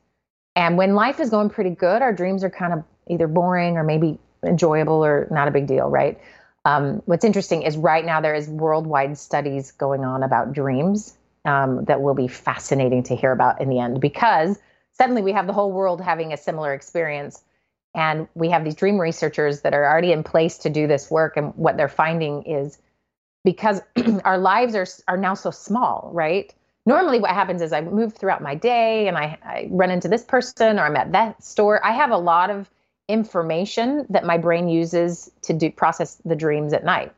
And 0.55 0.76
when 0.76 0.94
life 0.94 1.20
is 1.20 1.30
going 1.30 1.50
pretty 1.50 1.70
good, 1.70 2.03
our 2.03 2.12
dreams 2.12 2.44
are 2.44 2.50
kind 2.50 2.72
of 2.72 2.84
either 3.09 3.26
boring 3.26 3.76
or 3.76 3.84
maybe 3.84 4.18
enjoyable 4.44 5.05
or 5.05 5.28
not 5.30 5.48
a 5.48 5.50
big 5.50 5.66
deal, 5.66 5.88
right? 5.88 6.20
Um, 6.64 7.03
what's 7.07 7.24
interesting 7.24 7.62
is 7.62 7.76
right 7.76 8.05
now 8.05 8.20
there 8.20 8.34
is 8.34 8.48
worldwide 8.48 9.18
studies 9.18 9.72
going 9.72 10.05
on 10.05 10.22
about 10.22 10.53
dreams 10.53 11.16
um, 11.44 11.84
that 11.86 12.03
will 12.03 12.14
be 12.14 12.28
fascinating 12.28 13.03
to 13.05 13.16
hear 13.16 13.32
about 13.32 13.61
in 13.61 13.68
the 13.68 13.80
end 13.80 14.00
because 14.00 14.59
suddenly 14.92 15.22
we 15.22 15.32
have 15.32 15.46
the 15.46 15.53
whole 15.53 15.72
world 15.72 16.00
having 16.00 16.32
a 16.32 16.36
similar 16.36 16.72
experience 16.72 17.42
and 17.95 18.26
we 18.34 18.51
have 18.51 18.64
these 18.64 18.74
dream 18.74 18.99
researchers 18.99 19.61
that 19.62 19.74
are 19.74 19.84
already 19.84 20.12
in 20.12 20.22
place 20.22 20.59
to 20.59 20.70
do 20.70 20.86
this 20.86 21.11
work. 21.11 21.36
And 21.36 21.55
what 21.57 21.76
they're 21.76 21.88
finding 21.88 22.43
is 22.45 22.78
because 23.45 23.80
our 24.24 24.38
lives 24.38 24.74
are, 24.74 24.86
are 25.09 25.16
now 25.16 25.34
so 25.34 25.51
small, 25.51 26.11
right? 26.12 26.53
Normally, 26.84 27.20
what 27.20 27.30
happens 27.30 27.62
is 27.62 27.72
I 27.72 27.80
move 27.80 28.14
throughout 28.14 28.43
my 28.43 28.55
day 28.55 29.07
and 29.07 29.16
I, 29.16 29.38
I 29.45 29.68
run 29.70 29.90
into 29.90 30.09
this 30.09 30.24
person 30.24 30.78
or 30.78 30.84
I'm 30.84 30.97
at 30.97 31.12
that 31.12 31.43
store. 31.45 31.84
I 31.84 31.93
have 31.93 32.11
a 32.11 32.16
lot 32.16 32.51
of 32.51 32.70
information 33.09 34.07
that 34.11 34.24
my 34.24 34.38
brain 34.38 34.68
uses 34.68 35.30
to 35.43 35.53
do 35.53 35.70
process 35.70 36.16
the 36.24 36.34
dreams 36.34 36.72
at 36.72 36.84
night. 36.84 37.12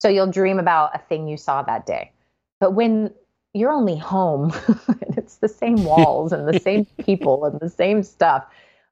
So 0.00 0.08
you'll 0.08 0.30
dream 0.30 0.58
about 0.58 0.94
a 0.94 0.98
thing 0.98 1.26
you 1.26 1.36
saw 1.36 1.62
that 1.62 1.86
day. 1.86 2.12
But 2.60 2.72
when 2.72 3.12
you're 3.54 3.72
only 3.72 3.96
home 3.96 4.52
and 4.88 5.18
it's 5.18 5.36
the 5.36 5.48
same 5.48 5.84
walls 5.84 6.32
and 6.32 6.46
the 6.46 6.60
same 6.60 6.84
people 7.04 7.44
and 7.44 7.58
the 7.58 7.70
same 7.70 8.02
stuff, 8.02 8.44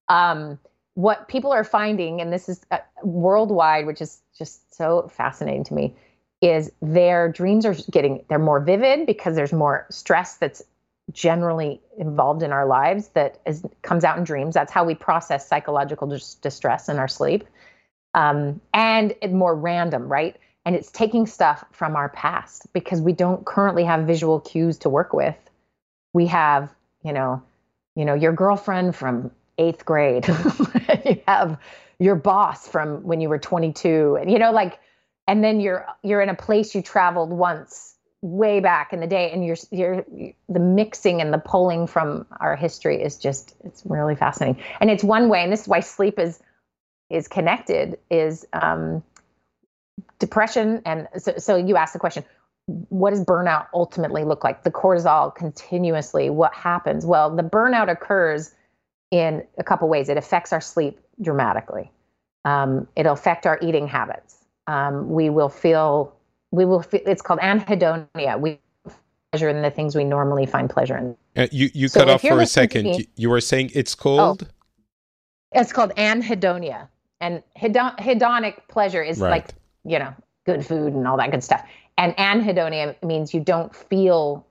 um, 0.09 0.59
what 0.97 1.29
people 1.29 1.53
are 1.53 1.63
finding, 1.63 2.23
and 2.23 2.33
this 2.33 2.49
is 2.49 2.65
uh, 2.71 2.79
worldwide, 3.03 3.87
which 3.87 4.01
is 4.01 4.23
just 4.37 4.75
so 4.75 5.09
fascinating 5.15 5.63
to 5.65 5.75
me, 5.75 5.95
is 6.41 6.73
their 6.81 7.31
dreams 7.31 7.67
are 7.67 7.75
getting 7.91 8.25
they're 8.29 8.39
more 8.39 8.61
vivid 8.61 9.07
because 9.07 9.37
there's 9.37 9.53
more 9.53 9.87
stress 9.91 10.37
that's 10.39 10.63
generally 11.13 11.83
involved 11.99 12.43
in 12.43 12.51
our 12.51 12.65
lives 12.67 13.09
that 13.09 13.41
is 13.47 13.63
comes 13.83 14.05
out 14.05 14.17
in 14.17 14.25
dreams. 14.25 14.55
That's 14.55 14.73
how 14.73 14.85
we 14.85 14.95
process 14.95 15.47
psychological 15.47 16.09
dis- 16.09 16.35
distress 16.37 16.89
in 16.89 16.97
our 16.97 17.09
sleep, 17.09 17.45
um, 18.15 18.59
and 18.73 19.15
more 19.31 19.55
random, 19.55 20.09
right? 20.09 20.35
And 20.65 20.75
it's 20.75 20.91
taking 20.91 21.27
stuff 21.27 21.63
from 21.73 21.95
our 21.95 22.09
past 22.09 22.73
because 22.73 23.03
we 23.03 23.13
don't 23.13 23.45
currently 23.45 23.85
have 23.85 24.07
visual 24.07 24.41
cues 24.41 24.79
to 24.79 24.89
work 24.89 25.13
with. 25.13 25.37
We 26.15 26.27
have, 26.29 26.75
you 27.03 27.13
know, 27.13 27.43
you 27.95 28.07
know, 28.07 28.15
your 28.15 28.33
girlfriend 28.33 28.97
from 28.97 29.31
eighth 29.59 29.85
grade. 29.85 30.27
you 31.05 31.21
have 31.27 31.59
your 31.99 32.15
boss 32.15 32.69
from 32.69 33.03
when 33.05 33.21
you 33.21 33.29
were 33.29 33.39
22, 33.39 34.19
and 34.21 34.31
you 34.31 34.39
know, 34.39 34.53
like, 34.53 34.79
and 35.27 35.43
then 35.43 35.61
you're 35.61 35.87
you're 36.03 36.21
in 36.21 36.29
a 36.29 36.35
place 36.35 36.75
you 36.75 36.83
traveled 36.83 37.31
once 37.31 37.95
way 38.23 38.61
back 38.61 38.93
in 38.93 39.01
the 39.01 39.07
day, 39.07 39.31
and 39.31 39.45
you're 39.45 39.57
you're 39.71 40.05
the 40.49 40.61
mixing 40.61 41.21
and 41.21 41.33
the 41.33 41.39
pulling 41.39 41.87
from 41.87 42.27
our 42.41 42.57
history 42.57 43.03
is 43.03 43.19
just 43.19 43.55
it's 43.65 43.83
really 43.87 44.15
fascinating, 44.15 44.63
and 44.81 44.91
it's 44.91 45.05
one 45.05 45.29
way, 45.29 45.43
and 45.43 45.53
this 45.53 45.63
is 45.63 45.69
why 45.69 45.81
sleep 45.81 46.19
is 46.19 46.41
is 47.09 47.29
connected 47.29 47.99
is 48.11 48.47
um, 48.53 49.03
depression, 50.19 50.83
and 50.85 51.09
so, 51.17 51.35
so 51.39 51.57
you 51.57 51.77
ask 51.77 51.93
the 51.93 51.99
question 51.99 52.25
what 52.67 53.11
does 53.11 53.25
burnout 53.25 53.67
ultimately 53.73 54.25
look 54.25 54.43
like? 54.43 54.65
The 54.65 54.71
cortisol 54.71 55.35
continuously, 55.35 56.31
what 56.31 56.53
happens? 56.53 57.07
Well, 57.07 57.35
the 57.35 57.45
burnout 57.45 57.89
occurs 57.91 58.53
in 59.11 59.45
a 59.59 59.65
couple 59.65 59.89
ways. 59.89 60.09
It 60.09 60.17
affects 60.17 60.53
our 60.53 60.61
sleep 60.61 60.99
dramatically. 61.21 61.91
Um, 62.45 62.87
it'll 62.97 63.15
affect 63.15 63.47
our 63.47 63.59
eating 63.63 63.89
habits. 63.89 64.45
Um, 64.67 65.11
we 65.11 65.31
will 65.31 65.49
feel, 65.49 66.15
we 66.51 66.65
will 66.65 66.83
feel, 66.83 67.01
it's 67.07 67.23
called 67.23 67.41
anhedonia. 67.41 68.41
We 68.41 68.61
pleasure 69.33 69.49
in 69.49 69.63
the 69.63 69.71
things 69.71 69.95
we 69.95 70.05
normally 70.05 70.47
find 70.47 70.71
pleasure 70.71 70.97
in. 70.97 71.17
Uh, 71.37 71.47
you 71.53 71.71
you 71.75 71.89
so 71.89 72.01
cut 72.01 72.09
off 72.09 72.23
for 72.23 72.41
a 72.41 72.47
second. 72.47 72.85
Me, 72.85 73.09
you 73.17 73.29
were 73.29 73.41
saying 73.41 73.71
it's 73.75 73.95
called? 73.95 74.45
Oh, 74.45 75.61
it's 75.61 75.73
called 75.73 75.95
anhedonia. 75.97 76.89
And 77.21 77.43
hedon- 77.59 77.99
hedonic 77.99 78.55
pleasure 78.69 79.03
is 79.03 79.21
right. 79.21 79.31
like, 79.31 79.49
you 79.85 79.99
know, 79.99 80.15
good 80.45 80.65
food 80.65 80.93
and 80.93 81.07
all 81.07 81.17
that 81.17 81.31
good 81.31 81.45
stuff. 81.45 81.67
And 81.99 82.15
anhedonia 82.17 82.95
means 83.03 83.33
you 83.33 83.41
don't 83.41 83.75
feel 83.75 84.47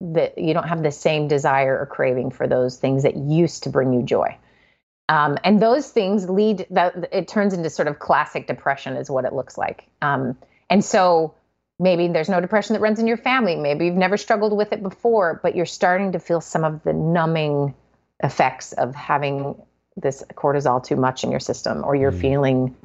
that 0.00 0.38
you 0.38 0.54
don't 0.54 0.68
have 0.68 0.82
the 0.82 0.90
same 0.90 1.28
desire 1.28 1.78
or 1.78 1.86
craving 1.86 2.30
for 2.30 2.46
those 2.46 2.76
things 2.76 3.04
that 3.04 3.16
used 3.16 3.62
to 3.64 3.70
bring 3.70 3.92
you 3.92 4.02
joy. 4.02 4.36
Um, 5.08 5.38
and 5.44 5.60
those 5.60 5.90
things 5.90 6.28
lead 6.28 6.66
that 6.70 7.08
it 7.12 7.28
turns 7.28 7.52
into 7.52 7.68
sort 7.70 7.88
of 7.88 7.98
classic 7.98 8.46
depression 8.46 8.96
is 8.96 9.10
what 9.10 9.24
it 9.24 9.32
looks 9.32 9.58
like. 9.58 9.86
Um, 10.00 10.36
and 10.70 10.84
so 10.84 11.34
maybe 11.78 12.08
there's 12.08 12.28
no 12.28 12.40
depression 12.40 12.74
that 12.74 12.80
runs 12.80 12.98
in 12.98 13.06
your 13.06 13.16
family. 13.16 13.56
Maybe 13.56 13.86
you've 13.86 13.96
never 13.96 14.16
struggled 14.16 14.56
with 14.56 14.72
it 14.72 14.82
before, 14.82 15.40
but 15.42 15.54
you're 15.54 15.66
starting 15.66 16.12
to 16.12 16.18
feel 16.18 16.40
some 16.40 16.64
of 16.64 16.82
the 16.84 16.92
numbing 16.92 17.74
effects 18.22 18.72
of 18.72 18.94
having 18.94 19.60
this 19.96 20.24
cortisol 20.34 20.82
too 20.84 20.96
much 20.96 21.22
in 21.22 21.30
your 21.30 21.40
system, 21.40 21.84
or 21.84 21.94
you're 21.94 22.12
mm. 22.12 22.20
feeling 22.20 22.76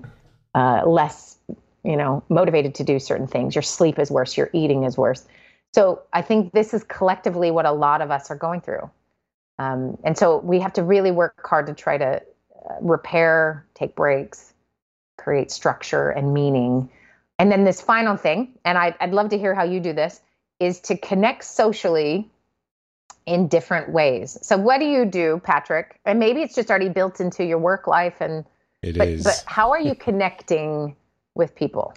uh, 0.54 0.84
less, 0.86 1.38
you 1.84 1.96
know, 1.96 2.24
motivated 2.30 2.76
to 2.76 2.84
do 2.84 3.00
certain 3.00 3.28
things. 3.28 3.56
Your 3.56 3.62
sleep 3.62 3.98
is 3.98 4.12
worse. 4.12 4.38
Your 4.38 4.50
eating 4.54 4.84
is 4.84 4.98
worse. 4.98 5.26
So 5.74 6.02
I 6.12 6.22
think 6.22 6.52
this 6.54 6.74
is 6.74 6.84
collectively 6.84 7.52
what 7.52 7.66
a 7.66 7.72
lot 7.72 8.02
of 8.02 8.12
us 8.12 8.32
are 8.32 8.36
going 8.36 8.62
through. 8.62 8.90
Um, 9.60 9.98
and 10.04 10.18
so 10.18 10.38
we 10.38 10.60
have 10.60 10.74
to 10.74 10.84
really 10.84 11.12
work 11.12 11.46
hard 11.46 11.68
to 11.68 11.74
try 11.74 11.98
to 11.98 12.22
uh, 12.70 12.76
repair, 12.82 13.66
take 13.76 13.96
breaks, 13.96 14.54
create 15.18 15.52
structure 15.52 16.10
and 16.10 16.34
meaning. 16.34 16.90
And 17.38 17.52
then 17.52 17.66
this 17.66 17.82
final 17.82 18.16
thing, 18.16 18.54
and 18.66 18.78
I, 18.78 18.96
I'd 19.00 19.12
love 19.12 19.30
to 19.30 19.38
hear 19.38 19.54
how 19.54 19.64
you 19.64 19.80
do 19.80 19.94
this, 19.94 20.22
is 20.60 20.80
to 20.82 20.98
connect 20.98 21.44
socially 21.44 22.30
in 23.26 23.48
different 23.48 23.92
ways. 23.92 24.38
So 24.42 24.58
what 24.58 24.80
do 24.80 24.86
you 24.86 25.06
do, 25.06 25.40
Patrick? 25.44 26.00
And 26.06 26.20
maybe 26.20 26.42
it's 26.42 26.56
just 26.56 26.70
already 26.70 26.90
built 26.90 27.20
into 27.20 27.46
your 27.46 27.60
work 27.60 27.86
life 27.86 28.22
and 28.22 28.46
it 28.82 28.98
but, 28.98 29.08
is. 29.08 29.24
but 29.24 29.44
how 29.46 29.72
are 29.72 29.80
you 29.80 29.94
connecting 30.08 30.96
with 31.36 31.56
people? 31.56 31.94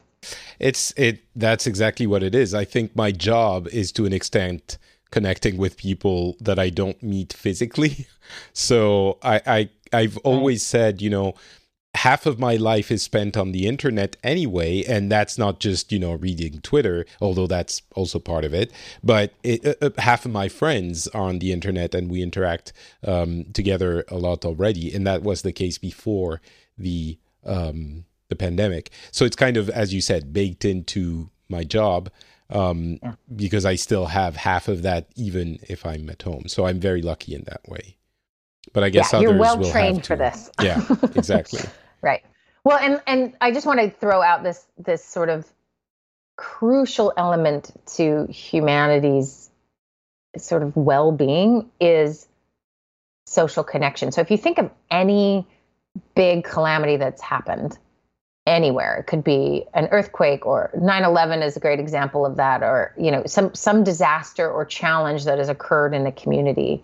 It's 0.59 0.93
it 0.97 1.25
that's 1.35 1.67
exactly 1.67 2.07
what 2.07 2.23
it 2.23 2.35
is. 2.35 2.55
I 2.55 2.65
think 2.65 2.95
my 2.95 3.11
job 3.13 3.69
is 3.69 3.93
to 3.93 4.07
an 4.07 4.13
extent 4.13 4.79
connecting 5.11 5.59
with 5.59 5.77
people 5.77 6.37
that 6.41 6.59
I 6.59 6.71
don't 6.71 7.03
meet 7.03 7.33
physically. 7.33 8.07
So 8.55 9.19
I, 9.23 9.43
I 9.47 9.69
I've 9.93 10.17
always 10.19 10.65
said, 10.65 11.03
you 11.03 11.11
know, 11.11 11.35
half 11.95 12.25
of 12.25 12.39
my 12.39 12.57
life 12.57 12.91
is 12.91 13.03
spent 13.03 13.37
on 13.37 13.53
the 13.53 13.67
internet 13.67 14.17
anyway 14.25 14.83
and 14.85 15.13
that's 15.13 15.37
not 15.37 15.61
just 15.61 15.93
you 15.93 15.99
know 15.99 16.15
reading 16.15 16.59
twitter 16.63 17.05
although 17.21 17.47
that's 17.47 17.83
also 17.95 18.19
part 18.19 18.45
of 18.45 18.55
it 18.55 18.73
but 19.05 19.35
it, 19.43 19.65
uh, 19.67 19.75
uh, 19.83 19.91
half 19.99 20.25
of 20.25 20.33
my 20.33 20.49
friends 20.49 21.07
are 21.09 21.25
on 21.25 21.39
the 21.39 21.53
internet 21.53 21.95
and 21.95 22.11
we 22.11 22.23
interact 22.23 22.73
um, 23.07 23.45
together 23.53 24.05
a 24.09 24.17
lot 24.17 24.45
already 24.45 24.95
and 24.95 25.07
that 25.07 25.23
was 25.23 25.43
the 25.43 25.53
case 25.53 25.77
before 25.77 26.41
the 26.79 27.19
um, 27.45 28.05
the 28.33 28.37
pandemic 28.37 28.91
so 29.11 29.25
it's 29.25 29.37
kind 29.37 29.57
of 29.57 29.69
as 29.71 29.93
you 29.93 30.01
said 30.01 30.33
baked 30.33 30.65
into 30.65 31.31
my 31.49 31.63
job 31.65 32.11
um, 32.51 32.99
because 33.35 33.65
i 33.65 33.75
still 33.75 34.07
have 34.07 34.37
half 34.37 34.69
of 34.69 34.83
that 34.83 35.09
even 35.17 35.59
if 35.69 35.85
i'm 35.85 36.09
at 36.11 36.23
home 36.23 36.45
so 36.47 36.67
i'm 36.67 36.81
very 36.81 37.03
lucky 37.03 37.35
in 37.35 37.45
that 37.45 37.61
way 37.69 37.97
but 38.73 38.85
I 38.85 38.91
guess 38.91 39.13
yeah, 39.13 39.21
you're 39.21 39.37
well 39.37 39.63
trained 39.71 40.07
for 40.07 40.17
this. 40.17 40.51
yeah, 40.61 40.85
exactly. 41.15 41.61
Right. 42.01 42.23
Well, 42.65 42.79
and 42.79 43.01
and 43.07 43.37
I 43.41 43.53
just 43.53 43.67
want 43.67 43.81
to 43.81 43.91
throw 43.91 44.23
out 44.23 44.43
this 44.43 44.65
this 44.79 45.05
sort 45.05 45.29
of 45.29 45.47
crucial 46.37 47.13
element 47.17 47.71
to 47.97 48.27
humanity's 48.27 49.51
sort 50.39 50.63
of 50.63 50.75
well-being 50.77 51.71
is 51.81 52.27
social 53.27 53.65
connection. 53.65 54.13
So 54.13 54.21
if 54.23 54.31
you 54.31 54.39
think 54.39 54.59
of 54.59 54.71
any 54.91 55.47
big 56.15 56.45
calamity 56.45 56.97
that's 56.97 57.21
happened 57.21 57.79
anywhere, 58.47 58.97
it 58.97 59.07
could 59.07 59.23
be 59.23 59.65
an 59.75 59.89
earthquake 59.91 60.45
or 60.47 60.71
9/11 60.77 61.43
is 61.43 61.57
a 61.57 61.61
great 61.61 61.79
example 61.79 62.27
of 62.27 62.37
that 62.37 62.63
or, 62.63 62.93
you 62.99 63.11
know, 63.11 63.23
some 63.27 63.55
some 63.55 63.85
disaster 63.85 64.51
or 64.51 64.65
challenge 64.65 65.25
that 65.25 65.39
has 65.39 65.49
occurred 65.49 65.95
in 65.95 66.05
the 66.05 66.13
community. 66.13 66.83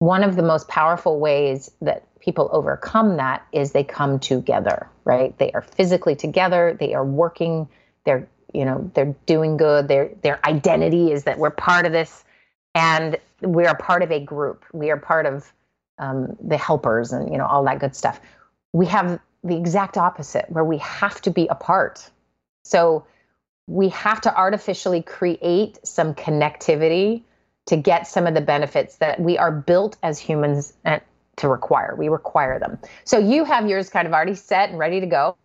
One 0.00 0.22
of 0.22 0.36
the 0.36 0.42
most 0.42 0.68
powerful 0.68 1.18
ways 1.18 1.70
that 1.80 2.04
people 2.20 2.48
overcome 2.52 3.16
that 3.16 3.44
is 3.52 3.72
they 3.72 3.84
come 3.84 4.18
together, 4.18 4.88
right? 5.04 5.36
They 5.38 5.50
are 5.52 5.62
physically 5.62 6.14
together, 6.14 6.76
they 6.78 6.94
are 6.94 7.04
working, 7.04 7.68
they're, 8.04 8.28
you 8.52 8.64
know, 8.64 8.90
they're 8.94 9.14
doing 9.26 9.56
good, 9.56 9.88
their 9.88 10.10
their 10.22 10.40
identity 10.46 11.10
is 11.12 11.24
that 11.24 11.38
we're 11.38 11.50
part 11.50 11.86
of 11.86 11.92
this 11.92 12.24
and 12.74 13.18
we 13.40 13.66
are 13.66 13.76
part 13.76 14.02
of 14.02 14.10
a 14.10 14.20
group. 14.20 14.64
We 14.72 14.90
are 14.90 14.96
part 14.96 15.26
of 15.26 15.52
um, 15.98 16.36
the 16.40 16.56
helpers 16.56 17.12
and 17.12 17.30
you 17.30 17.38
know 17.38 17.46
all 17.46 17.64
that 17.64 17.78
good 17.78 17.96
stuff. 17.96 18.20
We 18.72 18.86
have 18.86 19.18
the 19.48 19.56
exact 19.56 19.96
opposite 19.96 20.46
where 20.48 20.64
we 20.64 20.78
have 20.78 21.20
to 21.22 21.30
be 21.30 21.46
apart. 21.48 22.08
So 22.64 23.06
we 23.66 23.90
have 23.90 24.20
to 24.22 24.34
artificially 24.34 25.02
create 25.02 25.78
some 25.86 26.14
connectivity 26.14 27.22
to 27.66 27.76
get 27.76 28.06
some 28.06 28.26
of 28.26 28.34
the 28.34 28.40
benefits 28.40 28.96
that 28.96 29.20
we 29.20 29.36
are 29.36 29.52
built 29.52 29.96
as 30.02 30.18
humans 30.18 30.72
to 31.36 31.48
require. 31.48 31.94
We 31.96 32.08
require 32.08 32.58
them. 32.58 32.78
So 33.04 33.18
you 33.18 33.44
have 33.44 33.68
yours 33.68 33.90
kind 33.90 34.06
of 34.06 34.14
already 34.14 34.34
set 34.34 34.70
and 34.70 34.78
ready 34.78 35.00
to 35.00 35.06
go. 35.06 35.36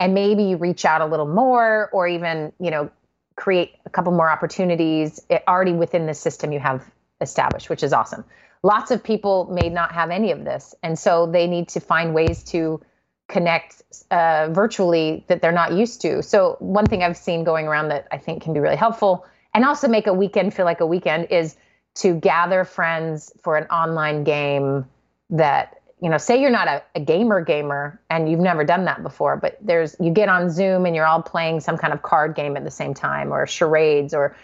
And 0.00 0.14
maybe 0.14 0.44
you 0.44 0.56
reach 0.56 0.84
out 0.84 1.00
a 1.00 1.06
little 1.06 1.28
more 1.28 1.88
or 1.92 2.08
even, 2.08 2.52
you 2.58 2.70
know, 2.70 2.90
create 3.36 3.76
a 3.86 3.90
couple 3.90 4.12
more 4.12 4.28
opportunities 4.28 5.24
eh, 5.30 5.38
already 5.46 5.72
within 5.72 6.06
the 6.06 6.14
system 6.14 6.52
you 6.52 6.60
have 6.60 6.84
established, 7.20 7.70
which 7.70 7.82
is 7.82 7.92
awesome. 7.92 8.24
Lots 8.64 8.90
of 8.90 9.02
people 9.02 9.46
may 9.52 9.68
not 9.68 9.92
have 9.92 10.10
any 10.10 10.32
of 10.32 10.44
this. 10.44 10.74
And 10.82 10.98
so 10.98 11.26
they 11.26 11.46
need 11.46 11.68
to 11.68 11.80
find 11.80 12.14
ways 12.14 12.42
to 12.44 12.80
connect 13.28 13.82
uh, 14.10 14.48
virtually 14.50 15.24
that 15.28 15.40
they're 15.40 15.52
not 15.52 15.72
used 15.72 16.00
to. 16.02 16.22
So, 16.22 16.56
one 16.60 16.86
thing 16.86 17.02
I've 17.02 17.16
seen 17.16 17.44
going 17.44 17.66
around 17.66 17.88
that 17.88 18.06
I 18.12 18.18
think 18.18 18.42
can 18.42 18.52
be 18.52 18.60
really 18.60 18.76
helpful 18.76 19.24
and 19.54 19.64
also 19.64 19.88
make 19.88 20.06
a 20.06 20.12
weekend 20.12 20.52
feel 20.52 20.64
like 20.64 20.80
a 20.80 20.86
weekend 20.86 21.28
is 21.30 21.56
to 21.96 22.14
gather 22.14 22.64
friends 22.64 23.32
for 23.42 23.56
an 23.56 23.64
online 23.68 24.24
game 24.24 24.84
that 25.30 25.80
you 26.00 26.10
know 26.10 26.18
say 26.18 26.40
you're 26.40 26.50
not 26.50 26.68
a, 26.68 26.82
a, 26.94 27.00
gamer 27.00 27.42
gamer 27.42 28.00
and 28.10 28.30
you've 28.30 28.40
never 28.40 28.64
done 28.64 28.84
that 28.84 29.02
before 29.02 29.36
but 29.36 29.56
there's 29.62 29.96
you 30.00 30.10
get 30.10 30.28
on 30.28 30.50
zoom 30.50 30.84
and 30.84 30.94
you're 30.94 31.06
all 31.06 31.22
playing 31.22 31.60
some 31.60 31.78
kind 31.78 31.92
of 31.92 32.02
card 32.02 32.34
game 32.34 32.56
at 32.56 32.64
the 32.64 32.70
same 32.70 32.92
time 32.92 33.32
or 33.32 33.46
charades 33.46 34.12
or 34.12 34.36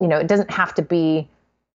you 0.00 0.08
know 0.08 0.18
it 0.18 0.26
doesn't 0.26 0.50
have 0.50 0.74
to 0.74 0.82
be 0.82 1.28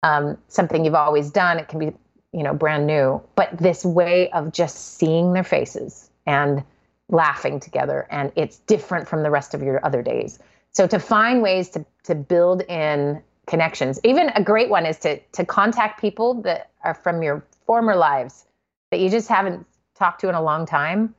um, 0.03 0.37
something 0.47 0.85
you've 0.85 0.95
always 0.95 1.31
done 1.31 1.57
it 1.57 1.67
can 1.67 1.79
be 1.79 1.91
you 2.31 2.43
know 2.43 2.53
brand 2.53 2.85
new 2.85 3.21
but 3.35 3.49
this 3.57 3.83
way 3.83 4.29
of 4.31 4.53
just 4.53 4.97
seeing 4.97 5.33
their 5.33 5.43
faces 5.43 6.09
and 6.25 6.63
laughing 7.09 7.59
together 7.59 8.07
and 8.09 8.31
it's 8.35 8.59
different 8.59 9.07
from 9.07 9.23
the 9.23 9.29
rest 9.29 9.53
of 9.53 9.61
your 9.61 9.83
other 9.85 10.01
days 10.01 10.39
so 10.71 10.87
to 10.87 10.99
find 10.99 11.41
ways 11.41 11.69
to 11.69 11.85
to 12.03 12.15
build 12.15 12.61
in 12.63 13.21
connections 13.45 13.99
even 14.03 14.29
a 14.29 14.43
great 14.43 14.69
one 14.69 14.85
is 14.85 14.97
to 14.97 15.19
to 15.31 15.45
contact 15.45 16.01
people 16.01 16.41
that 16.41 16.71
are 16.83 16.95
from 16.95 17.21
your 17.21 17.45
former 17.65 17.95
lives 17.95 18.45
that 18.89 18.99
you 18.99 19.09
just 19.09 19.27
haven't 19.27 19.65
talked 19.95 20.21
to 20.21 20.29
in 20.29 20.35
a 20.35 20.41
long 20.41 20.65
time 20.65 21.13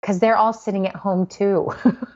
because 0.00 0.18
they're 0.18 0.36
all 0.36 0.52
sitting 0.52 0.86
at 0.86 0.96
home 0.96 1.26
too. 1.26 1.72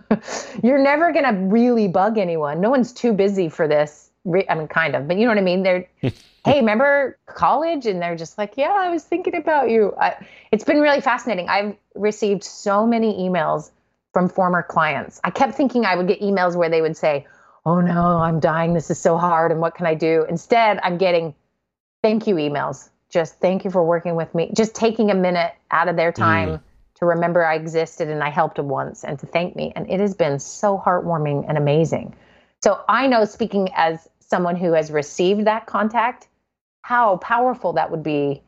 You're 0.63 0.83
never 0.83 1.13
going 1.13 1.25
to 1.25 1.39
really 1.41 1.89
bug 1.89 2.19
anyone. 2.19 2.61
No 2.61 2.71
one's 2.71 2.93
too 2.93 3.13
busy 3.13 3.49
for 3.49 3.69
this. 3.69 4.11
I 4.27 4.55
mean, 4.55 4.69
kind 4.69 4.97
of, 4.97 5.07
but 5.07 5.19
you 5.19 5.25
know 5.25 5.31
what 5.31 5.39
I 5.39 5.43
mean? 5.43 5.63
They're, 5.63 5.87
hey, 6.45 6.61
remember 6.61 7.19
college? 7.27 7.87
And 7.87 8.01
they're 8.01 8.17
just 8.17 8.39
like, 8.39 8.57
yeah, 8.57 8.73
I 8.73 8.91
was 8.91 9.03
thinking 9.05 9.35
about 9.35 9.71
you. 9.71 9.95
I, 9.99 10.17
it's 10.53 10.65
been 10.65 10.81
really 10.81 11.01
fascinating. 11.01 11.49
I've 11.49 11.77
received 11.95 12.45
so 12.45 12.87
many 12.87 13.15
emails 13.15 13.71
from 14.13 14.29
former 14.29 14.63
clients. 14.63 15.21
I 15.25 15.31
kept 15.31 15.55
thinking 15.55 15.85
I 15.85 15.97
would 15.97 16.07
get 16.07 16.21
emails 16.21 16.57
where 16.57 16.69
they 16.69 16.83
would 16.83 16.97
say, 16.97 17.27
oh 17.67 17.81
no, 17.81 18.19
I'm 18.19 18.41
dying. 18.41 18.75
This 18.75 18.91
is 18.91 18.99
so 18.99 19.17
hard. 19.17 19.51
And 19.51 19.61
what 19.61 19.75
can 19.75 19.87
I 19.87 19.95
do? 19.95 20.27
Instead, 20.29 20.79
I'm 20.83 20.99
getting 20.99 21.35
thank 22.03 22.27
you 22.27 22.35
emails 22.35 22.91
just 23.15 23.39
thank 23.39 23.65
you 23.65 23.71
for 23.71 23.85
working 23.85 24.17
with 24.17 24.35
me. 24.35 24.51
Just 24.55 24.75
taking 24.75 25.09
a 25.13 25.15
minute 25.15 25.55
out 25.71 25.89
of 25.89 25.95
their 25.95 26.11
mm. 26.11 26.17
time 26.17 26.49
mm. 26.49 26.61
to 26.97 27.07
remember 27.07 27.47
I 27.47 27.55
existed 27.55 28.09
and 28.09 28.25
I 28.25 28.29
helped 28.29 28.57
them 28.57 28.69
once 28.69 29.05
and 29.05 29.17
to 29.21 29.27
thank 29.27 29.55
me. 29.55 29.73
And 29.77 29.89
it 29.89 30.01
has 30.01 30.15
been 30.15 30.41
so 30.41 30.77
heartwarming 30.77 31.49
and 31.49 31.57
amazing. 31.57 32.17
So 32.65 32.83
I 32.89 33.07
know, 33.07 33.25
speaking 33.25 33.69
as 33.77 34.09
someone 34.19 34.57
who 34.57 34.73
has 34.73 34.91
received 34.91 35.45
that 35.47 35.67
contact, 35.67 36.27
how 36.85 37.17
powerful 37.17 37.73
that 37.73 37.91
would 37.91 38.03
be 38.03 38.43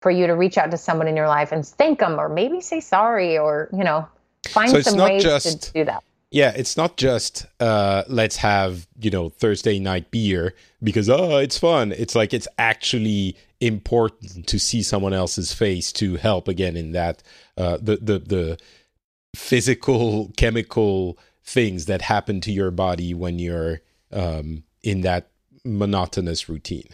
for 0.00 0.10
you 0.10 0.26
to 0.26 0.32
reach 0.32 0.56
out 0.56 0.70
to 0.70 0.78
someone 0.78 1.06
in 1.06 1.14
your 1.14 1.28
life 1.28 1.52
and 1.52 1.66
thank 1.66 1.98
them 1.98 2.18
or 2.18 2.30
maybe 2.30 2.62
say 2.62 2.80
sorry 2.80 3.36
or, 3.36 3.68
you 3.74 3.84
know, 3.84 4.08
find 4.48 4.70
so 4.70 4.80
some 4.80 4.98
ways 4.98 5.22
just, 5.22 5.64
to 5.64 5.72
do 5.72 5.84
that. 5.84 6.02
Yeah, 6.30 6.54
it's 6.56 6.78
not 6.78 6.96
just 6.96 7.44
uh, 7.60 8.04
let's 8.08 8.36
have 8.36 8.86
you 8.98 9.10
know 9.10 9.28
Thursday 9.28 9.78
night 9.78 10.10
beer 10.10 10.54
because 10.82 11.10
oh 11.10 11.36
it's 11.36 11.58
fun. 11.58 11.92
It's 11.92 12.14
like 12.14 12.32
it's 12.32 12.48
actually 12.58 13.36
important 13.60 14.46
to 14.48 14.58
see 14.58 14.82
someone 14.82 15.12
else's 15.12 15.52
face 15.52 15.92
to 15.92 16.16
help 16.16 16.48
again 16.48 16.78
in 16.78 16.92
that 16.92 17.22
uh, 17.58 17.76
the 17.76 17.98
the 17.98 18.18
the 18.18 18.58
physical 19.36 20.32
chemical 20.38 21.18
things 21.44 21.84
that 21.84 22.00
happen 22.00 22.40
to 22.40 22.50
your 22.50 22.70
body 22.70 23.12
when 23.12 23.38
you're 23.38 23.82
um, 24.10 24.64
in 24.82 25.02
that 25.02 25.28
monotonous 25.64 26.48
routine. 26.48 26.88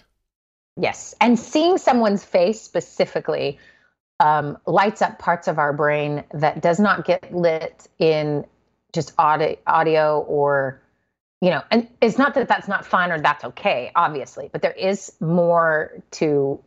Yes, 0.81 1.14
and 1.20 1.39
seeing 1.39 1.78
someone's 1.78 2.24
face 2.24 2.61
specifically 2.61 3.59
um, 4.18 4.59
lights 4.66 5.03
up 5.03 5.18
parts 5.18 5.49
of 5.49 5.59
our 5.59 5.72
brain 5.72 6.24
that 6.33 6.62
does 6.62 6.78
not 6.78 7.05
get 7.05 7.35
lit 7.35 7.89
in 7.99 8.45
just 8.93 9.12
audio, 9.18 9.57
audio 9.66 10.20
or 10.20 10.81
you 11.41 11.51
know 11.51 11.62
and 11.70 11.89
it's 12.01 12.18
not 12.18 12.35
that 12.35 12.49
that's 12.49 12.68
not 12.68 12.85
fun 12.85 13.12
or 13.12 13.20
that's 13.20 13.45
okay 13.45 13.91
obviously 13.95 14.51
but 14.53 14.62
there 14.62 14.72
is 14.72 15.12
more 15.20 16.03
to 16.11 16.62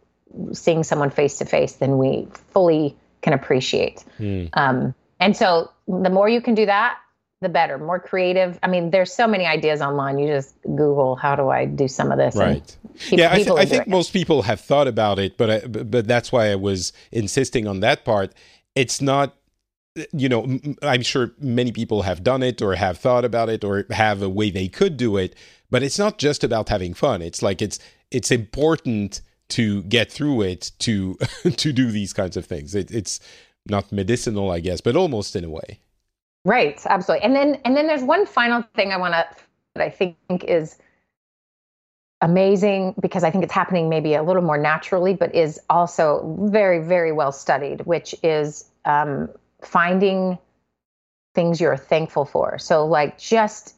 seeing 0.51 0.83
someone 0.83 1.09
face 1.09 1.37
to 1.37 1.45
face 1.45 1.73
than 1.73 1.97
we 1.97 2.27
fully 2.51 2.95
can 3.21 3.33
appreciate 3.33 4.03
mm. 4.19 4.49
um, 4.53 4.95
and 5.19 5.37
so 5.37 5.69
the 5.87 6.09
more 6.09 6.27
you 6.27 6.41
can 6.41 6.55
do 6.55 6.65
that 6.65 6.97
the 7.43 7.49
better 7.49 7.77
more 7.77 7.99
creative 7.99 8.57
i 8.63 8.67
mean 8.67 8.89
there's 8.89 9.13
so 9.13 9.27
many 9.27 9.45
ideas 9.45 9.81
online 9.81 10.17
you 10.17 10.27
just 10.27 10.55
google 10.63 11.15
how 11.15 11.35
do 11.35 11.49
i 11.49 11.65
do 11.65 11.87
some 11.87 12.11
of 12.11 12.17
this 12.17 12.35
right 12.35 12.75
yeah 13.09 13.31
i, 13.31 13.35
th- 13.35 13.49
I 13.49 13.65
think 13.65 13.87
most 13.87 14.13
people 14.13 14.41
have 14.43 14.59
thought 14.59 14.87
about 14.87 15.19
it 15.19 15.37
but 15.37 15.49
I, 15.49 15.59
but 15.67 16.07
that's 16.07 16.31
why 16.31 16.51
i 16.51 16.55
was 16.55 16.93
insisting 17.11 17.67
on 17.67 17.81
that 17.81 18.05
part 18.05 18.33
it's 18.75 19.01
not 19.01 19.35
you 20.11 20.27
know, 20.27 20.59
I'm 20.81 21.01
sure 21.01 21.31
many 21.39 21.71
people 21.71 22.01
have 22.01 22.23
done 22.23 22.41
it 22.41 22.61
or 22.61 22.75
have 22.75 22.97
thought 22.97 23.25
about 23.25 23.49
it 23.49 23.63
or 23.63 23.85
have 23.91 24.21
a 24.21 24.29
way 24.29 24.49
they 24.49 24.67
could 24.67 24.97
do 24.97 25.17
it, 25.17 25.35
but 25.69 25.83
it's 25.83 25.99
not 25.99 26.17
just 26.17 26.43
about 26.43 26.69
having 26.69 26.93
fun. 26.93 27.21
It's 27.21 27.41
like 27.41 27.61
it's 27.61 27.79
it's 28.09 28.31
important 28.31 29.21
to 29.49 29.83
get 29.83 30.11
through 30.11 30.41
it 30.41 30.71
to 30.79 31.15
to 31.57 31.71
do 31.71 31.91
these 31.91 32.13
kinds 32.13 32.37
of 32.37 32.45
things. 32.45 32.73
It, 32.73 32.91
it's 32.91 33.19
not 33.67 33.91
medicinal, 33.91 34.51
I 34.51 34.59
guess, 34.59 34.81
but 34.81 34.95
almost 34.95 35.35
in 35.35 35.43
a 35.43 35.49
way. 35.49 35.79
Right, 36.45 36.81
absolutely. 36.85 37.25
And 37.25 37.35
then 37.35 37.61
and 37.65 37.75
then 37.77 37.87
there's 37.87 38.03
one 38.03 38.25
final 38.25 38.63
thing 38.75 38.91
I 38.91 38.97
want 38.97 39.13
to 39.13 39.25
that 39.75 39.83
I 39.83 39.89
think 39.89 40.17
is 40.43 40.77
amazing 42.21 42.95
because 43.01 43.23
I 43.23 43.31
think 43.31 43.43
it's 43.43 43.53
happening 43.53 43.89
maybe 43.89 44.13
a 44.15 44.23
little 44.23 44.41
more 44.41 44.57
naturally, 44.57 45.13
but 45.13 45.33
is 45.33 45.59
also 45.69 46.37
very 46.49 46.79
very 46.79 47.13
well 47.13 47.31
studied, 47.31 47.81
which 47.85 48.13
is 48.23 48.65
um, 48.85 49.29
finding 49.61 50.37
things 51.33 51.61
you're 51.61 51.77
thankful 51.77 52.25
for. 52.25 52.57
So 52.59 52.85
like 52.85 53.17
just 53.17 53.75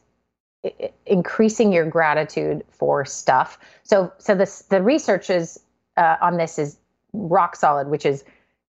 increasing 1.06 1.72
your 1.72 1.88
gratitude 1.88 2.64
for 2.70 3.04
stuff. 3.04 3.60
So 3.84 4.12
so 4.18 4.34
this 4.34 4.62
the 4.62 4.82
research 4.82 5.30
is 5.30 5.60
uh, 5.96 6.16
on 6.20 6.36
this 6.36 6.58
is 6.58 6.78
rock 7.12 7.54
solid, 7.54 7.88
which 7.88 8.04
is 8.04 8.24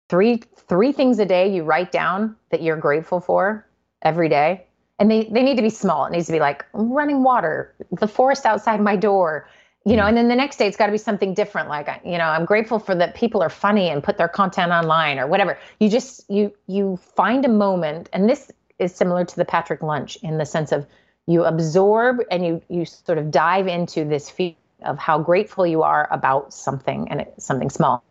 three 0.08 0.42
three 0.68 0.92
things 0.92 1.18
a 1.18 1.26
day 1.26 1.52
you 1.52 1.64
write 1.64 1.90
down 1.90 2.36
that 2.50 2.62
you're 2.62 2.76
grateful 2.76 3.20
for 3.20 3.66
every 4.02 4.28
day. 4.28 4.66
And 4.98 5.10
they, 5.10 5.24
they 5.24 5.42
need 5.42 5.56
to 5.56 5.62
be 5.62 5.70
small. 5.70 6.04
It 6.04 6.12
needs 6.12 6.26
to 6.26 6.32
be 6.32 6.40
like 6.40 6.64
running 6.72 7.22
water, 7.22 7.74
the 7.90 8.06
forest 8.08 8.44
outside 8.44 8.80
my 8.80 8.96
door, 8.96 9.48
you 9.86 9.96
know, 9.96 10.02
mm. 10.02 10.08
and 10.08 10.16
then 10.16 10.28
the 10.28 10.36
next 10.36 10.58
day 10.58 10.66
it's 10.66 10.76
got 10.76 10.86
to 10.86 10.92
be 10.92 10.98
something 10.98 11.32
different. 11.32 11.68
Like, 11.68 11.88
you 12.04 12.18
know, 12.18 12.24
I'm 12.24 12.44
grateful 12.44 12.78
for 12.78 12.94
that 12.94 13.14
people 13.14 13.42
are 13.42 13.48
funny 13.48 13.88
and 13.88 14.02
put 14.02 14.18
their 14.18 14.28
content 14.28 14.72
online 14.72 15.18
or 15.18 15.26
whatever. 15.26 15.58
You 15.78 15.88
just, 15.88 16.28
you, 16.28 16.52
you 16.66 16.98
find 17.14 17.44
a 17.44 17.48
moment. 17.48 18.10
And 18.12 18.28
this 18.28 18.50
is 18.78 18.94
similar 18.94 19.24
to 19.24 19.36
the 19.36 19.44
Patrick 19.44 19.82
lunch 19.82 20.16
in 20.22 20.36
the 20.36 20.44
sense 20.44 20.70
of 20.70 20.86
you 21.26 21.44
absorb 21.44 22.18
and 22.30 22.44
you, 22.44 22.62
you 22.68 22.84
sort 22.84 23.16
of 23.16 23.30
dive 23.30 23.68
into 23.68 24.04
this 24.04 24.28
feeling 24.28 24.56
of 24.82 24.98
how 24.98 25.18
grateful 25.18 25.66
you 25.66 25.82
are 25.82 26.08
about 26.10 26.52
something 26.52 27.08
and 27.10 27.20
it's 27.20 27.44
something 27.44 27.70
small. 27.70 28.02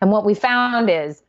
And 0.00 0.10
what 0.10 0.24
we 0.24 0.34
found 0.34 0.88
is 0.88 1.22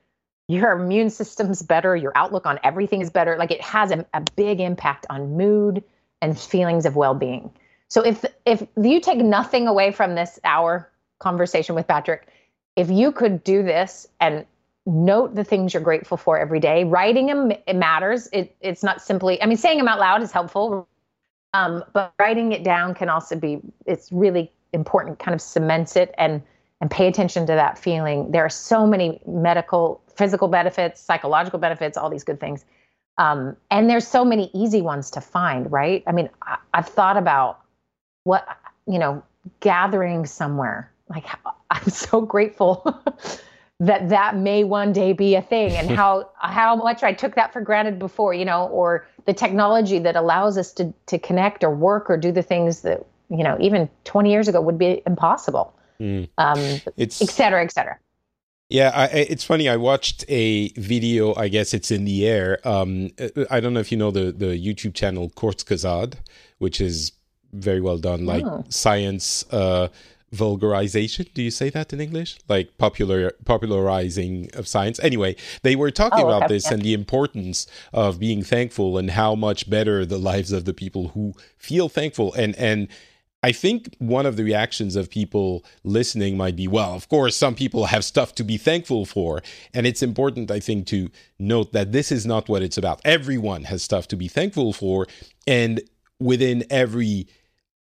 your 0.54 0.72
immune 0.72 1.10
system's 1.10 1.62
better, 1.62 1.96
your 1.96 2.12
outlook 2.16 2.46
on 2.46 2.60
everything 2.64 3.02
is 3.02 3.10
better. 3.10 3.38
Like 3.38 3.52
it 3.52 3.62
has 3.62 3.92
a, 3.92 4.06
a 4.14 4.22
big 4.36 4.60
impact 4.60 5.06
on 5.10 5.36
mood 5.36 5.84
and 6.22 6.40
feelings 6.40 6.86
of 6.86 6.96
well-being. 6.96 7.52
So 7.90 8.02
if 8.02 8.26
if 8.46 8.66
you 8.82 9.00
take 9.00 9.20
nothing 9.20 9.68
away 9.68 9.92
from 9.92 10.16
this 10.16 10.40
hour 10.44 10.90
conversation 11.20 11.76
with 11.76 11.88
Patrick, 11.88 12.28
if 12.76 12.90
you 12.90 13.12
could 13.12 13.44
do 13.44 13.64
this 13.64 14.08
and 14.20 14.46
note 14.86 15.36
the 15.36 15.44
things 15.44 15.74
you're 15.74 15.84
grateful 15.84 16.18
for 16.18 16.38
every 16.40 16.60
day, 16.60 16.84
writing 16.84 17.28
them 17.28 17.52
it 17.52 17.76
matters. 17.76 18.28
It, 18.34 18.56
it's 18.62 18.84
not 18.84 19.02
simply. 19.02 19.42
I 19.42 19.46
mean, 19.46 19.58
saying 19.58 19.78
them 19.78 19.88
out 19.88 20.00
loud 20.00 20.22
is 20.22 20.32
helpful, 20.32 20.88
um, 21.54 21.84
but 21.94 22.14
writing 22.20 22.52
it 22.52 22.64
down 22.64 22.96
can 22.96 23.10
also 23.10 23.36
be. 23.36 23.62
It's 23.86 24.12
really 24.12 24.52
important. 24.74 25.20
Kind 25.20 25.36
of 25.36 25.42
cements 25.42 25.96
it 25.96 26.14
and 26.18 26.42
and 26.84 26.92
pay 26.92 27.08
attention 27.08 27.46
to 27.48 27.54
that 27.54 27.78
feeling. 27.78 28.30
There 28.32 28.44
are 28.44 28.50
so 28.50 28.86
many 28.86 29.22
medical, 29.26 30.02
physical 30.18 30.50
benefits, 30.50 31.00
psychological 31.00 31.58
benefits, 31.58 31.96
all 31.96 32.10
these 32.10 32.26
good 32.26 32.42
things. 32.42 32.66
Um, 33.18 33.56
and 33.72 33.90
there's 33.90 34.06
so 34.06 34.26
many 34.26 34.52
easy 34.54 34.82
ones 34.82 35.10
to 35.12 35.22
find, 35.22 35.72
right? 35.72 36.04
I 36.06 36.12
mean, 36.12 36.30
I, 36.42 36.58
I've 36.74 36.90
thought 36.90 37.16
about 37.16 37.62
what, 38.26 38.46
you 38.86 39.00
know, 39.00 39.24
gathering 39.62 40.26
somewhere. 40.26 40.92
Like, 41.08 41.24
I'm 41.72 41.88
so 41.90 42.20
grateful 42.20 43.02
that 43.80 44.10
that 44.10 44.36
may 44.36 44.66
one 44.66 44.92
day 44.92 45.14
be 45.14 45.36
a 45.36 45.42
thing 45.42 45.72
and 45.78 45.90
how 46.00 46.32
how 46.42 46.76
much 46.76 47.02
I 47.02 47.14
took 47.14 47.36
that 47.36 47.54
for 47.54 47.62
granted 47.62 47.98
before, 47.98 48.34
you 48.34 48.44
know, 48.44 48.68
or 48.68 49.08
the 49.24 49.34
technology 49.34 50.00
that 50.00 50.18
allows 50.18 50.58
us 50.58 50.74
to 50.74 50.94
to 51.06 51.18
connect 51.18 51.64
or 51.64 51.74
work 51.74 52.10
or 52.10 52.18
do 52.18 52.34
the 52.34 52.44
things 52.44 52.82
that, 52.82 53.06
you 53.30 53.46
know, 53.46 53.56
even 53.62 53.90
20 54.04 54.30
years 54.30 54.50
ago 54.50 54.60
would 54.60 54.78
be 54.78 55.02
impossible 55.08 55.74
mm. 56.00 56.28
um, 56.38 56.82
it's, 56.98 57.22
et 57.22 57.30
cetera, 57.30 57.64
et 57.64 57.72
cetera. 57.72 57.98
Yeah, 58.70 58.92
I, 58.96 59.06
it's 59.06 59.44
funny. 59.44 59.70
I 59.70 59.78
watched 59.78 60.26
a 60.30 60.70
video. 60.70 61.36
I 61.36 61.48
guess 61.48 61.74
it's 61.74 61.92
in 61.92 62.06
the 62.06 62.28
air. 62.28 62.60
Um, 62.68 63.12
I 63.52 63.60
don't 63.60 63.74
know 63.74 63.80
if 63.80 63.92
you 63.92 63.98
know 63.98 64.10
the 64.10 64.32
the 64.32 64.58
YouTube 64.58 64.96
channel 64.96 65.30
Kurzgesagt, 65.30 66.16
which 66.58 66.82
is 66.82 67.12
very 67.52 67.82
well 67.82 68.00
done, 68.00 68.26
like 68.26 68.44
oh. 68.44 68.64
science 68.70 69.46
uh, 69.52 69.90
vulgarization. 70.34 71.32
Do 71.36 71.44
you 71.44 71.52
say 71.52 71.70
that 71.70 71.94
in 71.94 72.02
English? 72.02 72.40
Like 72.50 72.76
popular 72.80 73.34
popularizing 73.46 74.50
of 74.56 74.68
science. 74.68 75.00
Anyway, 75.04 75.36
they 75.62 75.76
were 75.76 75.92
talking 75.92 76.24
oh, 76.24 76.30
okay. 76.30 76.38
about 76.38 76.50
this 76.50 76.66
yeah. 76.66 76.74
and 76.74 76.82
the 76.82 76.94
importance 76.94 77.68
of 77.92 78.20
being 78.20 78.42
thankful 78.42 78.98
and 78.98 79.12
how 79.12 79.36
much 79.36 79.70
better 79.70 80.04
the 80.04 80.18
lives 80.18 80.52
of 80.52 80.66
the 80.66 80.74
people 80.74 81.10
who 81.10 81.34
feel 81.58 81.90
thankful 81.90 82.34
and 82.34 82.56
and 82.56 82.88
I 83.44 83.52
think 83.52 83.94
one 84.00 84.26
of 84.26 84.38
the 84.38 84.44
reactions 84.46 84.96
of 84.96 85.10
people 85.10 85.66
listening 85.84 86.38
might 86.38 86.56
be, 86.56 86.68
well, 86.68 86.94
of 86.94 87.10
course, 87.10 87.36
some 87.36 87.56
people 87.56 87.88
have 87.88 88.06
stuff 88.06 88.34
to 88.36 88.44
be 88.44 88.58
thankful 88.58 89.06
for. 89.06 89.44
And 89.74 89.86
it's 89.86 90.02
important, 90.02 90.50
I 90.50 90.62
think, 90.62 90.88
to 90.88 91.10
note 91.38 91.74
that 91.74 91.92
this 91.92 92.10
is 92.10 92.26
not 92.26 92.48
what 92.48 92.62
it's 92.62 92.78
about. 92.78 93.02
Everyone 93.04 93.66
has 93.66 93.84
stuff 93.84 94.08
to 94.08 94.16
be 94.16 94.30
thankful 94.30 94.72
for. 94.72 95.08
And 95.46 95.82
within 96.20 96.64
every, 96.70 97.28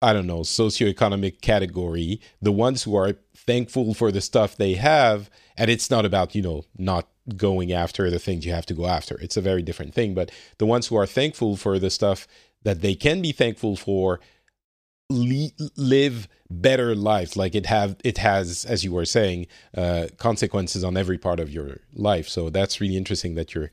I 0.01 0.13
don't 0.13 0.25
know, 0.25 0.39
socioeconomic 0.39 1.41
category, 1.41 2.19
the 2.41 2.51
ones 2.51 2.81
who 2.81 2.95
are 2.95 3.13
thankful 3.37 3.93
for 3.93 4.11
the 4.11 4.21
stuff 4.21 4.57
they 4.57 4.73
have, 4.73 5.29
and 5.55 5.69
it's 5.69 5.91
not 5.91 6.05
about, 6.05 6.33
you 6.33 6.41
know, 6.41 6.65
not 6.75 7.07
going 7.37 7.71
after 7.71 8.09
the 8.09 8.17
things 8.17 8.47
you 8.47 8.51
have 8.51 8.65
to 8.65 8.73
go 8.73 8.87
after. 8.87 9.19
It's 9.21 9.37
a 9.37 9.41
very 9.41 9.61
different 9.61 9.93
thing. 9.93 10.15
But 10.15 10.31
the 10.57 10.65
ones 10.65 10.87
who 10.87 10.95
are 10.95 11.05
thankful 11.05 11.55
for 11.55 11.77
the 11.77 11.91
stuff 11.91 12.27
that 12.63 12.81
they 12.81 12.95
can 12.95 13.21
be 13.21 13.31
thankful 13.31 13.75
for, 13.75 14.19
live 15.11 16.27
better 16.49 16.95
lives 16.95 17.37
like 17.37 17.55
it 17.55 17.65
have 17.65 17.95
it 18.03 18.17
has 18.17 18.65
as 18.65 18.83
you 18.83 18.91
were 18.91 19.05
saying 19.05 19.47
uh, 19.77 20.07
consequences 20.17 20.83
on 20.83 20.97
every 20.97 21.17
part 21.17 21.39
of 21.39 21.49
your 21.49 21.79
life. 21.93 22.27
So 22.27 22.49
that's 22.49 22.81
really 22.81 22.97
interesting 22.97 23.35
that 23.35 23.53
you're 23.53 23.71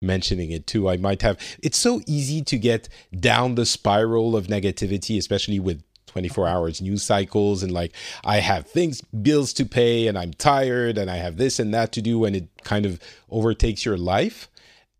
mentioning 0.00 0.50
it 0.50 0.66
too. 0.66 0.88
I 0.88 0.96
might 0.96 1.22
have 1.22 1.38
it's 1.62 1.78
so 1.78 2.00
easy 2.06 2.42
to 2.42 2.58
get 2.58 2.88
down 3.18 3.54
the 3.54 3.66
spiral 3.66 4.36
of 4.36 4.46
negativity 4.46 5.18
especially 5.18 5.60
with 5.60 5.82
24 6.06 6.48
hours 6.48 6.80
news 6.80 7.04
cycles 7.04 7.62
and 7.62 7.70
like 7.70 7.92
i 8.24 8.38
have 8.38 8.66
things 8.66 9.00
bills 9.00 9.52
to 9.52 9.64
pay 9.64 10.08
and 10.08 10.18
i'm 10.18 10.32
tired 10.32 10.98
and 10.98 11.08
i 11.08 11.14
have 11.14 11.36
this 11.36 11.60
and 11.60 11.72
that 11.72 11.92
to 11.92 12.02
do 12.02 12.24
and 12.24 12.34
it 12.34 12.48
kind 12.64 12.84
of 12.84 13.00
overtakes 13.30 13.84
your 13.84 13.96
life. 13.96 14.48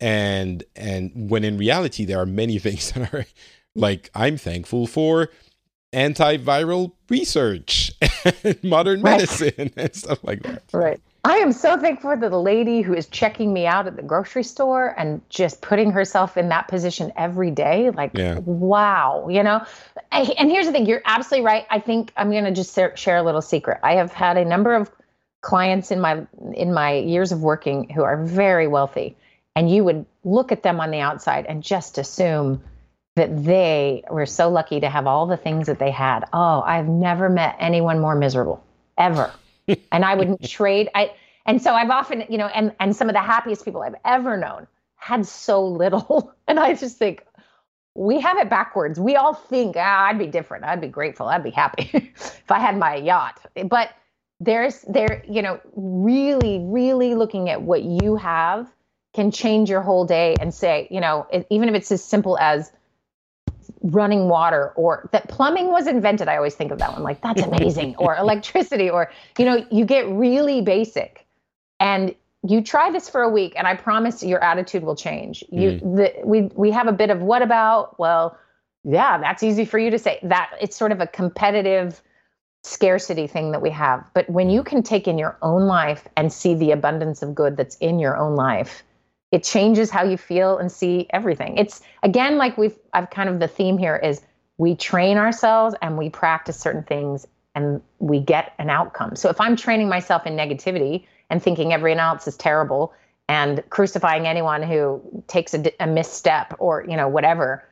And 0.00 0.64
and 0.76 1.30
when 1.30 1.44
in 1.44 1.58
reality 1.58 2.04
there 2.04 2.20
are 2.20 2.26
many 2.26 2.58
things 2.66 2.92
that 2.92 3.12
are 3.12 3.26
like 3.74 4.10
i'm 4.14 4.36
thankful 4.36 4.86
for 4.86 5.30
antiviral 5.92 6.92
research 7.08 7.92
and 8.44 8.62
modern 8.62 9.02
medicine 9.02 9.72
and 9.76 9.94
stuff 9.94 10.22
like 10.22 10.42
that. 10.42 10.62
Right. 10.72 11.00
I 11.24 11.36
am 11.36 11.52
so 11.52 11.78
thankful 11.78 12.10
for 12.10 12.28
the 12.30 12.40
lady 12.40 12.80
who 12.80 12.94
is 12.94 13.06
checking 13.06 13.52
me 13.52 13.66
out 13.66 13.86
at 13.86 13.96
the 13.96 14.02
grocery 14.02 14.42
store 14.42 14.94
and 14.98 15.20
just 15.28 15.60
putting 15.60 15.90
herself 15.90 16.38
in 16.38 16.48
that 16.48 16.68
position 16.68 17.12
every 17.16 17.50
day. 17.50 17.90
Like, 17.90 18.12
yeah. 18.14 18.38
wow, 18.38 19.28
you 19.28 19.42
know? 19.42 19.62
And 20.12 20.50
here's 20.50 20.66
the 20.66 20.72
thing 20.72 20.86
you're 20.86 21.02
absolutely 21.04 21.44
right. 21.44 21.66
I 21.70 21.78
think 21.78 22.12
I'm 22.16 22.30
going 22.30 22.44
to 22.44 22.52
just 22.52 22.78
share 22.96 23.18
a 23.18 23.22
little 23.22 23.42
secret. 23.42 23.80
I 23.82 23.94
have 23.94 24.12
had 24.12 24.38
a 24.38 24.44
number 24.44 24.74
of 24.74 24.90
clients 25.42 25.90
in 25.90 26.00
my 26.00 26.26
in 26.54 26.72
my 26.72 26.94
years 26.94 27.32
of 27.32 27.42
working 27.42 27.88
who 27.90 28.02
are 28.02 28.22
very 28.22 28.66
wealthy 28.66 29.16
and 29.56 29.70
you 29.70 29.84
would 29.84 30.04
look 30.24 30.52
at 30.52 30.62
them 30.62 30.80
on 30.80 30.90
the 30.90 31.00
outside 31.00 31.46
and 31.46 31.62
just 31.62 31.98
assume 31.98 32.62
that 33.16 33.44
they 33.44 34.02
were 34.10 34.26
so 34.26 34.48
lucky 34.48 34.80
to 34.80 34.88
have 34.88 35.06
all 35.06 35.26
the 35.26 35.36
things 35.36 35.66
that 35.66 35.78
they 35.78 35.90
had. 35.90 36.24
Oh, 36.32 36.62
I've 36.62 36.88
never 36.88 37.28
met 37.28 37.56
anyone 37.58 37.98
more 37.98 38.14
miserable 38.14 38.64
ever. 38.96 39.32
and 39.92 40.04
I 40.04 40.14
wouldn't 40.14 40.48
trade 40.48 40.88
I 40.94 41.12
and 41.46 41.60
so 41.60 41.74
I've 41.74 41.90
often, 41.90 42.24
you 42.28 42.38
know, 42.38 42.46
and 42.46 42.74
and 42.80 42.94
some 42.94 43.08
of 43.08 43.14
the 43.14 43.20
happiest 43.20 43.64
people 43.64 43.82
I've 43.82 43.96
ever 44.04 44.36
known 44.36 44.66
had 44.96 45.26
so 45.26 45.66
little. 45.66 46.34
And 46.50 46.58
I 46.58 46.74
just 46.74 46.98
think 46.98 47.24
we 47.94 48.18
have 48.20 48.36
it 48.38 48.50
backwards. 48.50 48.98
We 48.98 49.14
all 49.14 49.34
think, 49.34 49.76
ah, 49.78 50.06
I'd 50.06 50.18
be 50.18 50.26
different. 50.26 50.64
I'd 50.64 50.80
be 50.80 50.88
grateful. 50.88 51.28
I'd 51.28 51.44
be 51.44 51.50
happy 51.50 51.88
if 51.94 52.50
I 52.50 52.58
had 52.58 52.76
my 52.76 52.96
yacht. 52.96 53.40
But 53.66 53.90
there's 54.40 54.80
there, 54.88 55.22
you 55.28 55.42
know, 55.42 55.60
really, 55.76 56.58
really 56.58 57.14
looking 57.14 57.50
at 57.50 57.62
what 57.62 57.84
you 57.84 58.16
have 58.16 58.68
can 59.14 59.30
change 59.30 59.70
your 59.70 59.80
whole 59.80 60.04
day 60.04 60.34
and 60.40 60.52
say, 60.52 60.88
you 60.90 61.00
know, 61.00 61.24
even 61.50 61.68
if 61.68 61.76
it's 61.76 61.92
as 61.92 62.02
simple 62.02 62.36
as 62.38 62.72
running 63.82 64.28
water 64.28 64.72
or 64.76 65.08
that 65.12 65.28
plumbing 65.28 65.68
was 65.68 65.86
invented. 65.86 66.28
I 66.28 66.36
always 66.36 66.54
think 66.54 66.70
of 66.70 66.78
that 66.78 66.92
one 66.92 67.02
like 67.02 67.20
that's 67.20 67.42
amazing 67.42 67.96
or 67.96 68.16
electricity 68.18 68.90
or 68.90 69.10
you 69.38 69.44
know 69.44 69.66
you 69.70 69.84
get 69.84 70.08
really 70.08 70.60
basic 70.60 71.26
and 71.78 72.14
you 72.46 72.62
try 72.62 72.90
this 72.90 73.08
for 73.08 73.22
a 73.22 73.28
week 73.28 73.54
and 73.56 73.66
I 73.66 73.74
promise 73.74 74.22
your 74.22 74.42
attitude 74.42 74.82
will 74.82 74.96
change. 74.96 75.44
You 75.50 75.72
mm. 75.72 75.96
the, 75.96 76.14
we 76.24 76.42
we 76.54 76.70
have 76.70 76.88
a 76.88 76.92
bit 76.92 77.10
of 77.10 77.22
what 77.22 77.42
about 77.42 77.98
well 77.98 78.38
yeah 78.84 79.18
that's 79.18 79.42
easy 79.42 79.64
for 79.64 79.78
you 79.78 79.90
to 79.90 79.98
say 79.98 80.18
that 80.22 80.50
it's 80.60 80.76
sort 80.76 80.92
of 80.92 81.00
a 81.00 81.06
competitive 81.06 82.02
scarcity 82.62 83.26
thing 83.26 83.52
that 83.52 83.62
we 83.62 83.70
have 83.70 84.04
but 84.12 84.28
when 84.28 84.50
you 84.50 84.62
can 84.62 84.82
take 84.82 85.08
in 85.08 85.16
your 85.16 85.36
own 85.40 85.66
life 85.66 86.06
and 86.16 86.30
see 86.30 86.54
the 86.54 86.70
abundance 86.70 87.22
of 87.22 87.34
good 87.34 87.56
that's 87.56 87.76
in 87.76 87.98
your 87.98 88.16
own 88.18 88.36
life 88.36 88.82
it 89.32 89.44
changes 89.44 89.90
how 89.90 90.04
you 90.04 90.16
feel 90.16 90.58
and 90.58 90.70
see 90.70 91.06
everything. 91.10 91.56
It's 91.56 91.80
again 92.02 92.36
like 92.36 92.58
we've 92.58 92.76
I've 92.92 93.10
kind 93.10 93.28
of 93.28 93.40
the 93.40 93.48
theme 93.48 93.78
here 93.78 93.96
is 93.96 94.22
we 94.58 94.74
train 94.74 95.16
ourselves 95.16 95.74
and 95.80 95.96
we 95.96 96.10
practice 96.10 96.58
certain 96.58 96.82
things 96.82 97.26
and 97.54 97.80
we 97.98 98.20
get 98.20 98.54
an 98.58 98.70
outcome. 98.70 99.16
So 99.16 99.28
if 99.30 99.40
I'm 99.40 99.56
training 99.56 99.88
myself 99.88 100.26
in 100.26 100.36
negativity 100.36 101.06
and 101.30 101.42
thinking 101.42 101.72
everyone 101.72 102.00
else 102.00 102.26
is 102.28 102.36
terrible 102.36 102.92
and 103.28 103.62
crucifying 103.70 104.26
anyone 104.26 104.62
who 104.62 105.00
takes 105.28 105.54
a, 105.54 105.72
a 105.80 105.86
misstep 105.86 106.54
or 106.58 106.84
you 106.88 106.96
know 106.96 107.08
whatever, 107.08 107.64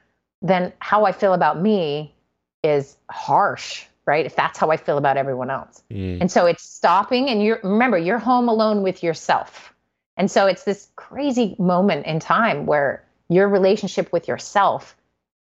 then 0.42 0.72
how 0.78 1.04
I 1.04 1.12
feel 1.12 1.34
about 1.34 1.61
me 1.61 2.14
is 2.62 2.96
harsh, 3.11 3.84
right? 4.06 4.24
If 4.24 4.36
that's 4.36 4.59
how 4.59 4.70
I 4.70 4.76
feel 4.76 4.98
about 4.98 5.16
everyone 5.16 5.50
else. 5.50 5.82
Mm. 5.90 6.20
And 6.20 6.30
so 6.30 6.46
it's 6.46 6.62
stopping 6.62 7.28
and 7.28 7.42
you're 7.42 7.61
remember 7.64 7.98
you're 7.98 8.18
home 8.18 8.48
alone 8.48 8.82
with 8.82 9.02
yourself. 9.02 9.74
And 10.18 10.30
so 10.30 10.46
it's 10.46 10.64
this 10.64 10.88
crazy 10.96 11.54
moment 11.58 12.04
in 12.04 12.18
time 12.18 12.66
where 12.66 13.04
your 13.30 13.48
relationship 13.48 14.12
with 14.12 14.28
yourself 14.28 14.96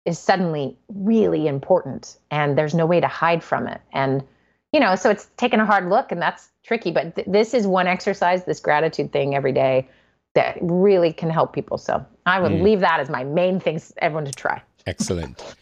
is 0.06 0.18
suddenly 0.18 0.78
really 0.90 1.46
important 1.46 2.18
and 2.32 2.58
there's 2.58 2.74
no 2.74 2.86
way 2.86 3.00
to 3.00 3.08
hide 3.08 3.44
from 3.44 3.68
it. 3.68 3.82
And 3.94 4.24
you 4.72 4.80
know 4.80 4.96
so 4.96 5.10
it's 5.10 5.30
taking 5.36 5.60
a 5.60 5.66
hard 5.66 5.90
look 5.90 6.14
and 6.14 6.22
that's 6.22 6.50
tricky 6.64 6.92
but 6.92 7.16
th- 7.16 7.28
this 7.28 7.54
is 7.54 7.68
one 7.68 7.88
exercise 7.88 8.46
this 8.46 8.62
gratitude 8.62 9.12
thing 9.12 9.36
every 9.36 9.52
day 9.52 9.86
that 10.34 10.58
really 10.62 11.12
can 11.12 11.30
help 11.30 11.54
people. 11.54 11.78
So 11.78 12.04
i 12.26 12.40
would 12.40 12.54
mm. 12.54 12.64
leave 12.64 12.80
that 12.80 13.00
as 13.00 13.10
my 13.10 13.24
main 13.24 13.60
thing 13.60 13.82
everyone 13.98 14.26
to 14.26 14.32
try. 14.32 14.62
Excellent. 14.88 15.56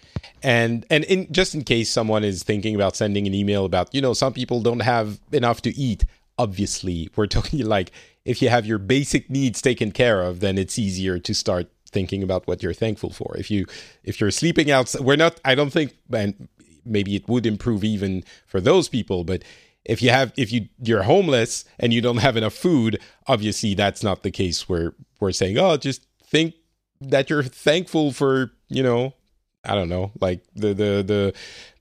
And 0.43 0.85
and 0.89 1.03
in 1.05 1.31
just 1.31 1.55
in 1.55 1.63
case 1.63 1.89
someone 1.89 2.23
is 2.23 2.43
thinking 2.43 2.75
about 2.75 2.95
sending 2.95 3.27
an 3.27 3.33
email 3.33 3.65
about 3.65 3.93
you 3.93 4.01
know 4.01 4.13
some 4.13 4.33
people 4.33 4.61
don't 4.61 4.81
have 4.81 5.19
enough 5.31 5.61
to 5.63 5.75
eat 5.75 6.05
obviously 6.39 7.09
we're 7.15 7.27
talking 7.37 7.63
like 7.63 7.91
if 8.25 8.41
you 8.41 8.49
have 8.49 8.65
your 8.65 8.79
basic 8.79 9.29
needs 9.29 9.61
taken 9.61 9.91
care 9.91 10.23
of 10.23 10.39
then 10.39 10.57
it's 10.57 10.79
easier 10.79 11.19
to 11.19 11.35
start 11.35 11.69
thinking 11.89 12.23
about 12.23 12.47
what 12.47 12.63
you're 12.63 12.73
thankful 12.73 13.09
for. 13.09 13.35
If 13.37 13.51
you 13.51 13.65
if 14.03 14.21
you're 14.21 14.31
sleeping 14.31 14.71
out, 14.71 14.95
we're 14.99 15.15
not. 15.15 15.39
I 15.43 15.55
don't 15.55 15.71
think, 15.71 15.95
and 16.11 16.47
maybe 16.85 17.15
it 17.15 17.27
would 17.27 17.45
improve 17.45 17.83
even 17.83 18.23
for 18.47 18.61
those 18.61 18.87
people. 18.87 19.23
But 19.23 19.43
if 19.85 20.01
you 20.01 20.09
have 20.11 20.31
if 20.37 20.51
you 20.51 20.69
you're 20.81 21.03
homeless 21.03 21.65
and 21.79 21.93
you 21.93 22.01
don't 22.01 22.17
have 22.17 22.37
enough 22.37 22.53
food, 22.53 22.99
obviously 23.27 23.73
that's 23.73 24.03
not 24.03 24.23
the 24.23 24.31
case. 24.31 24.69
Where 24.69 24.93
we're 25.19 25.31
saying, 25.31 25.57
oh, 25.57 25.77
just 25.77 26.05
think 26.23 26.55
that 27.01 27.29
you're 27.29 27.43
thankful 27.43 28.11
for 28.11 28.51
you 28.69 28.83
know, 28.83 29.13
I 29.63 29.75
don't 29.75 29.89
know, 29.89 30.11
like 30.21 30.43
the 30.55 30.73
the 30.73 31.03
the 31.03 31.33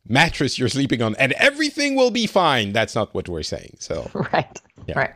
mattress 0.08 0.58
you're 0.58 0.68
sleeping 0.68 1.02
on, 1.02 1.14
and 1.16 1.32
everything 1.32 1.94
will 1.94 2.10
be 2.10 2.26
fine. 2.26 2.72
That's 2.72 2.94
not 2.94 3.14
what 3.14 3.28
we're 3.28 3.42
saying. 3.42 3.76
So 3.78 4.10
right, 4.32 4.60
yeah. 4.86 4.98
right. 4.98 5.14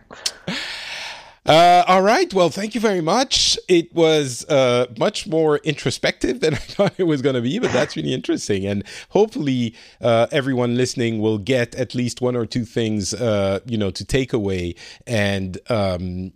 Uh, 1.45 1.82
all 1.88 2.03
right. 2.03 2.32
Well, 2.32 2.51
thank 2.51 2.76
you 2.76 2.80
very 2.80 3.01
much. 3.01 3.59
It 3.68 3.93
was 3.93 4.45
uh, 4.49 4.86
much 4.97 5.26
more 5.26 5.57
introspective 5.59 6.38
than 6.38 6.55
I 6.55 6.59
thought 6.59 6.95
it 6.99 7.05
was 7.05 7.20
going 7.20 7.34
to 7.34 7.40
be, 7.40 7.59
but 7.59 7.72
that's 7.72 7.97
really 7.97 8.14
interesting. 8.14 8.64
And 8.64 8.84
hopefully, 9.09 9.74
uh, 10.01 10.28
everyone 10.30 10.76
listening 10.76 11.20
will 11.20 11.38
get 11.38 11.74
at 11.74 11.97
least 11.97 12.20
one 12.20 12.36
or 12.36 12.47
two 12.47 12.64
things, 12.64 13.12
uh, 13.12 13.59
you 13.66 13.76
know, 13.76 13.90
to 13.90 14.05
take 14.05 14.32
away 14.32 14.76
and 15.05 15.59
um, 15.68 16.32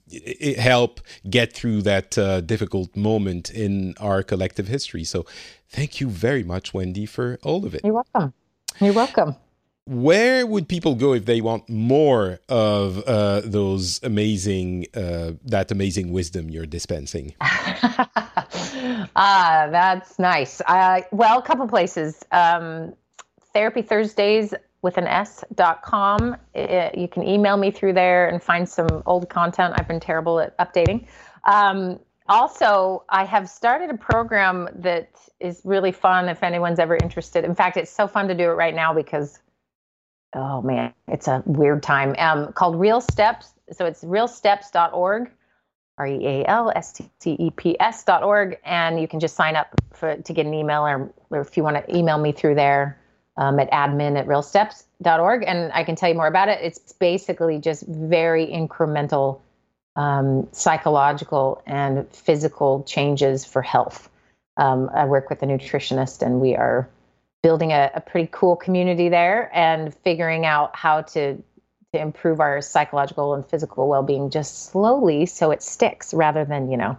help 0.59 1.00
get 1.30 1.52
through 1.52 1.82
that 1.82 2.18
uh, 2.18 2.40
difficult 2.40 2.96
moment 2.96 3.50
in 3.50 3.94
our 4.00 4.24
collective 4.24 4.66
history. 4.66 5.04
So, 5.04 5.24
thank 5.68 6.00
you 6.00 6.09
very 6.09 6.42
much, 6.42 6.72
Wendi, 6.72 7.09
for 7.09 7.38
all 7.44 7.64
of 7.64 7.76
it. 7.76 7.82
You're 7.84 7.94
welcome. 7.94 8.34
You're 8.80 8.92
welcome. 8.92 9.36
Where 9.88 10.44
would 10.46 10.68
people 10.68 10.96
go 10.96 11.12
if 11.12 11.26
they 11.26 11.40
want 11.40 11.68
more 11.68 12.40
of 12.48 13.04
uh, 13.06 13.42
those 13.44 14.02
amazing 14.02 14.86
uh, 14.94 15.32
that 15.44 15.70
amazing 15.70 16.12
wisdom 16.12 16.50
you're 16.50 16.66
dispensing? 16.66 17.34
Ah 19.18 19.68
that's 19.70 20.18
nice. 20.18 20.60
Uh, 20.66 21.00
well 21.10 21.38
a 21.38 21.42
couple 21.42 21.66
places. 21.68 22.22
Um, 22.32 22.94
therapy 23.54 23.80
thursdays 23.80 24.52
with 24.82 24.98
an 24.98 25.06
s 25.06 25.42
dot 25.54 25.82
com. 25.82 26.36
It, 26.54 26.96
you 26.98 27.08
can 27.08 27.22
email 27.26 27.56
me 27.56 27.70
through 27.70 27.94
there 27.94 28.28
and 28.28 28.42
find 28.42 28.68
some 28.68 28.88
old 29.06 29.28
content 29.30 29.74
i've 29.78 29.88
been 29.88 30.00
terrible 30.00 30.40
at 30.40 30.56
updating. 30.58 31.06
Um, 31.44 31.98
also 32.28 33.04
i 33.08 33.24
have 33.24 33.48
started 33.48 33.90
a 33.90 33.96
program 33.96 34.68
that 34.74 35.10
is 35.40 35.60
really 35.64 35.92
fun 35.92 36.28
if 36.28 36.42
anyone's 36.42 36.78
ever 36.78 36.96
interested 36.96 37.44
in 37.44 37.54
fact 37.54 37.76
it's 37.76 37.90
so 37.90 38.06
fun 38.06 38.28
to 38.28 38.34
do 38.34 38.44
it 38.44 38.54
right 38.54 38.74
now 38.74 38.92
because 38.92 39.40
oh 40.36 40.62
man, 40.62 40.92
it's 41.08 41.28
a 41.28 41.42
weird 41.46 41.82
time. 41.82 42.14
Um, 42.18 42.52
called 42.52 42.78
Real 42.78 43.00
Steps. 43.00 43.52
So 43.72 43.86
it's 43.86 44.04
realsteps.org, 44.04 45.30
R 45.98 46.06
E 46.06 46.26
A 46.26 46.44
L 46.48 46.72
S 46.74 46.92
T 46.92 47.10
C 47.20 47.36
E 47.38 47.50
P 47.50 47.76
S.org, 47.80 48.58
and 48.64 49.00
you 49.00 49.08
can 49.08 49.18
just 49.18 49.34
sign 49.34 49.56
up 49.56 49.74
for 49.92 50.16
to 50.16 50.32
get 50.32 50.46
an 50.46 50.54
email, 50.54 50.86
or, 50.86 51.12
or 51.30 51.40
if 51.40 51.56
you 51.56 51.62
want 51.62 51.76
to 51.76 51.96
email 51.96 52.18
me 52.18 52.32
through 52.32 52.54
there 52.54 52.98
um, 53.36 53.58
at 53.58 53.70
admin 53.72 54.16
at 54.16 54.26
realsteps.org, 54.26 55.44
and 55.44 55.72
I 55.72 55.82
can 55.82 55.96
tell 55.96 56.08
you 56.08 56.14
more 56.14 56.28
about 56.28 56.48
it. 56.48 56.60
It's 56.62 56.92
basically 56.92 57.58
just 57.58 57.84
very 57.86 58.46
incremental 58.46 59.40
um, 59.97 60.47
psychological 60.53 61.62
and 61.66 62.09
physical 62.12 62.84
changes 62.84 63.44
for 63.44 63.62
health. 63.62 64.09
Um, 64.59 64.90
I 64.94 65.07
work 65.07 65.28
with 65.30 65.42
a 65.42 65.47
nutritionist, 65.47 66.22
and 66.22 66.40
we 66.40 66.55
are 66.55 66.88
building 67.42 67.72
a, 67.72 67.90
a 67.94 68.01
pretty 68.01 68.28
cool 68.30 68.57
community 68.57 69.09
there 69.09 69.51
and 69.55 69.94
figuring 69.94 70.44
out 70.44 70.74
how 70.76 71.03
to 71.03 71.42
to 71.92 72.01
improve 72.01 72.40
our 72.40 72.61
psychological 72.61 73.34
and 73.34 73.47
physical 73.47 73.88
well-being 73.88 74.30
just 74.30 74.66
slowly 74.70 75.26
so 75.26 75.53
it 75.53 75.62
sticks 75.62 76.12
rather 76.12 76.44
than 76.44 76.70
you 76.70 76.76
know 76.76 76.99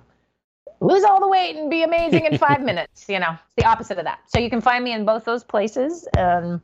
lose 0.79 1.03
all 1.03 1.19
the 1.19 1.27
weight 1.27 1.57
and 1.57 1.69
be 1.69 1.83
amazing 1.83 2.25
in 2.25 2.37
five 2.37 2.61
minutes 2.71 3.05
you 3.09 3.19
know 3.19 3.31
it's 3.31 3.55
the 3.57 3.65
opposite 3.65 3.97
of 3.97 4.05
that 4.05 4.19
so 4.27 4.39
you 4.39 4.49
can 4.49 4.61
find 4.61 4.83
me 4.83 4.93
in 4.93 5.03
both 5.03 5.25
those 5.25 5.43
places 5.43 6.07
um, 6.17 6.61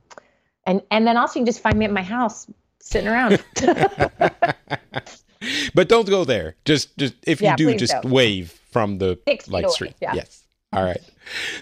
and 0.65 0.81
and 0.89 1.05
then 1.05 1.17
also 1.17 1.37
you 1.37 1.41
can 1.41 1.45
just 1.45 1.59
find 1.59 1.77
me 1.77 1.83
at 1.83 1.91
my 1.91 2.03
house 2.03 2.47
sitting 2.79 3.09
around 3.09 3.43
but 5.73 5.89
don't 5.89 6.07
go 6.07 6.23
there 6.23 6.55
just 6.65 6.97
just 6.97 7.15
if 7.25 7.41
you 7.41 7.47
yeah, 7.47 7.55
do 7.55 7.75
just 7.75 7.93
don't. 8.01 8.11
wave 8.11 8.51
from 8.71 8.97
the 8.97 9.19
light 9.47 9.69
street 9.69 9.95
yeah. 10.01 10.13
yes 10.15 10.43
all 10.73 10.83
right. 10.83 11.01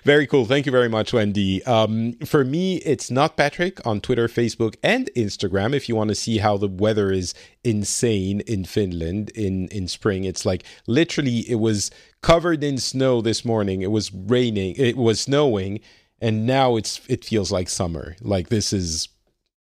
Very 0.03 0.25
cool. 0.25 0.45
Thank 0.45 0.65
you 0.65 0.71
very 0.71 0.87
much, 0.87 1.11
Wendi. 1.11 1.67
Um, 1.67 2.13
for 2.25 2.45
me, 2.45 2.77
it's 2.77 3.11
not 3.11 3.35
Patrick 3.35 3.85
on 3.85 3.99
Twitter, 3.99 4.27
Facebook, 4.27 4.75
and 4.81 5.09
Instagram. 5.15 5.75
If 5.75 5.89
you 5.89 5.95
want 5.95 6.07
to 6.09 6.15
see 6.15 6.37
how 6.37 6.57
the 6.57 6.69
weather 6.69 7.11
is 7.11 7.33
insane 7.63 8.39
in 8.41 8.63
Finland 8.63 9.29
in, 9.31 9.67
in 9.67 9.87
spring, 9.87 10.23
it's 10.23 10.45
like 10.45 10.63
literally 10.87 11.39
it 11.49 11.55
was 11.55 11.91
covered 12.21 12.63
in 12.63 12.77
snow 12.77 13.21
this 13.21 13.43
morning. 13.43 13.81
It 13.81 13.91
was 13.91 14.13
raining, 14.13 14.75
it 14.77 14.95
was 14.95 15.19
snowing, 15.19 15.81
and 16.21 16.45
now 16.47 16.77
it's 16.77 17.01
it 17.09 17.25
feels 17.25 17.51
like 17.51 17.67
summer. 17.67 18.15
Like 18.21 18.47
this 18.47 18.71
is 18.71 19.09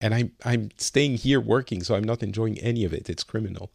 and 0.01 0.13
I'm 0.13 0.31
I'm 0.45 0.69
staying 0.77 1.15
here 1.15 1.41
working, 1.41 1.83
so 1.83 1.95
I'm 1.95 2.03
not 2.03 2.23
enjoying 2.23 2.57
any 2.59 2.85
of 2.85 2.93
it. 2.93 3.09
It's 3.09 3.23
criminal. 3.23 3.71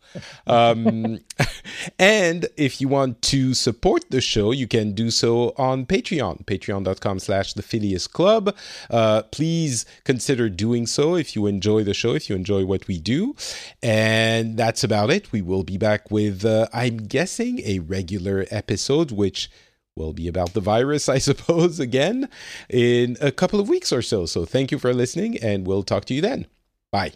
Um, 0.46 1.20
and 1.98 2.48
if 2.56 2.80
you 2.80 2.88
want 2.88 3.20
to 3.22 3.52
support 3.52 4.10
the 4.10 4.20
show, 4.20 4.50
you 4.50 4.66
can 4.66 4.92
do 4.92 5.10
so 5.10 5.54
on 5.58 5.84
Patreon, 5.84 6.46
patreon.com/slash 6.46 7.52
the 7.52 7.62
Phileas 7.62 8.06
Club. 8.06 8.56
Uh, 8.88 9.22
please 9.32 9.84
consider 10.04 10.48
doing 10.48 10.86
so 10.86 11.14
if 11.14 11.36
you 11.36 11.46
enjoy 11.46 11.84
the 11.84 11.94
show, 11.94 12.14
if 12.14 12.30
you 12.30 12.36
enjoy 12.36 12.64
what 12.64 12.88
we 12.88 12.98
do. 12.98 13.36
And 13.82 14.56
that's 14.56 14.82
about 14.82 15.10
it. 15.10 15.30
We 15.30 15.42
will 15.42 15.64
be 15.64 15.76
back 15.76 16.10
with, 16.10 16.44
uh, 16.44 16.68
I'm 16.72 16.96
guessing, 16.98 17.60
a 17.64 17.80
regular 17.80 18.46
episode, 18.50 19.10
which 19.10 19.50
will 19.96 20.12
be 20.12 20.28
about 20.28 20.52
the 20.54 20.60
virus, 20.60 21.08
I 21.16 21.18
suppose, 21.18 21.80
again 21.80 22.28
in 22.68 23.16
a 23.20 23.30
couple 23.30 23.60
of 23.60 23.68
weeks 23.68 23.92
or 23.92 24.02
so. 24.02 24.26
So 24.26 24.44
thank 24.44 24.70
you 24.70 24.78
for 24.78 24.92
listening, 24.92 25.38
and 25.38 25.66
we'll 25.66 25.82
talk 25.82 26.04
to 26.06 26.14
you 26.14 26.20
then. 26.20 26.46
Bye. 26.90 27.12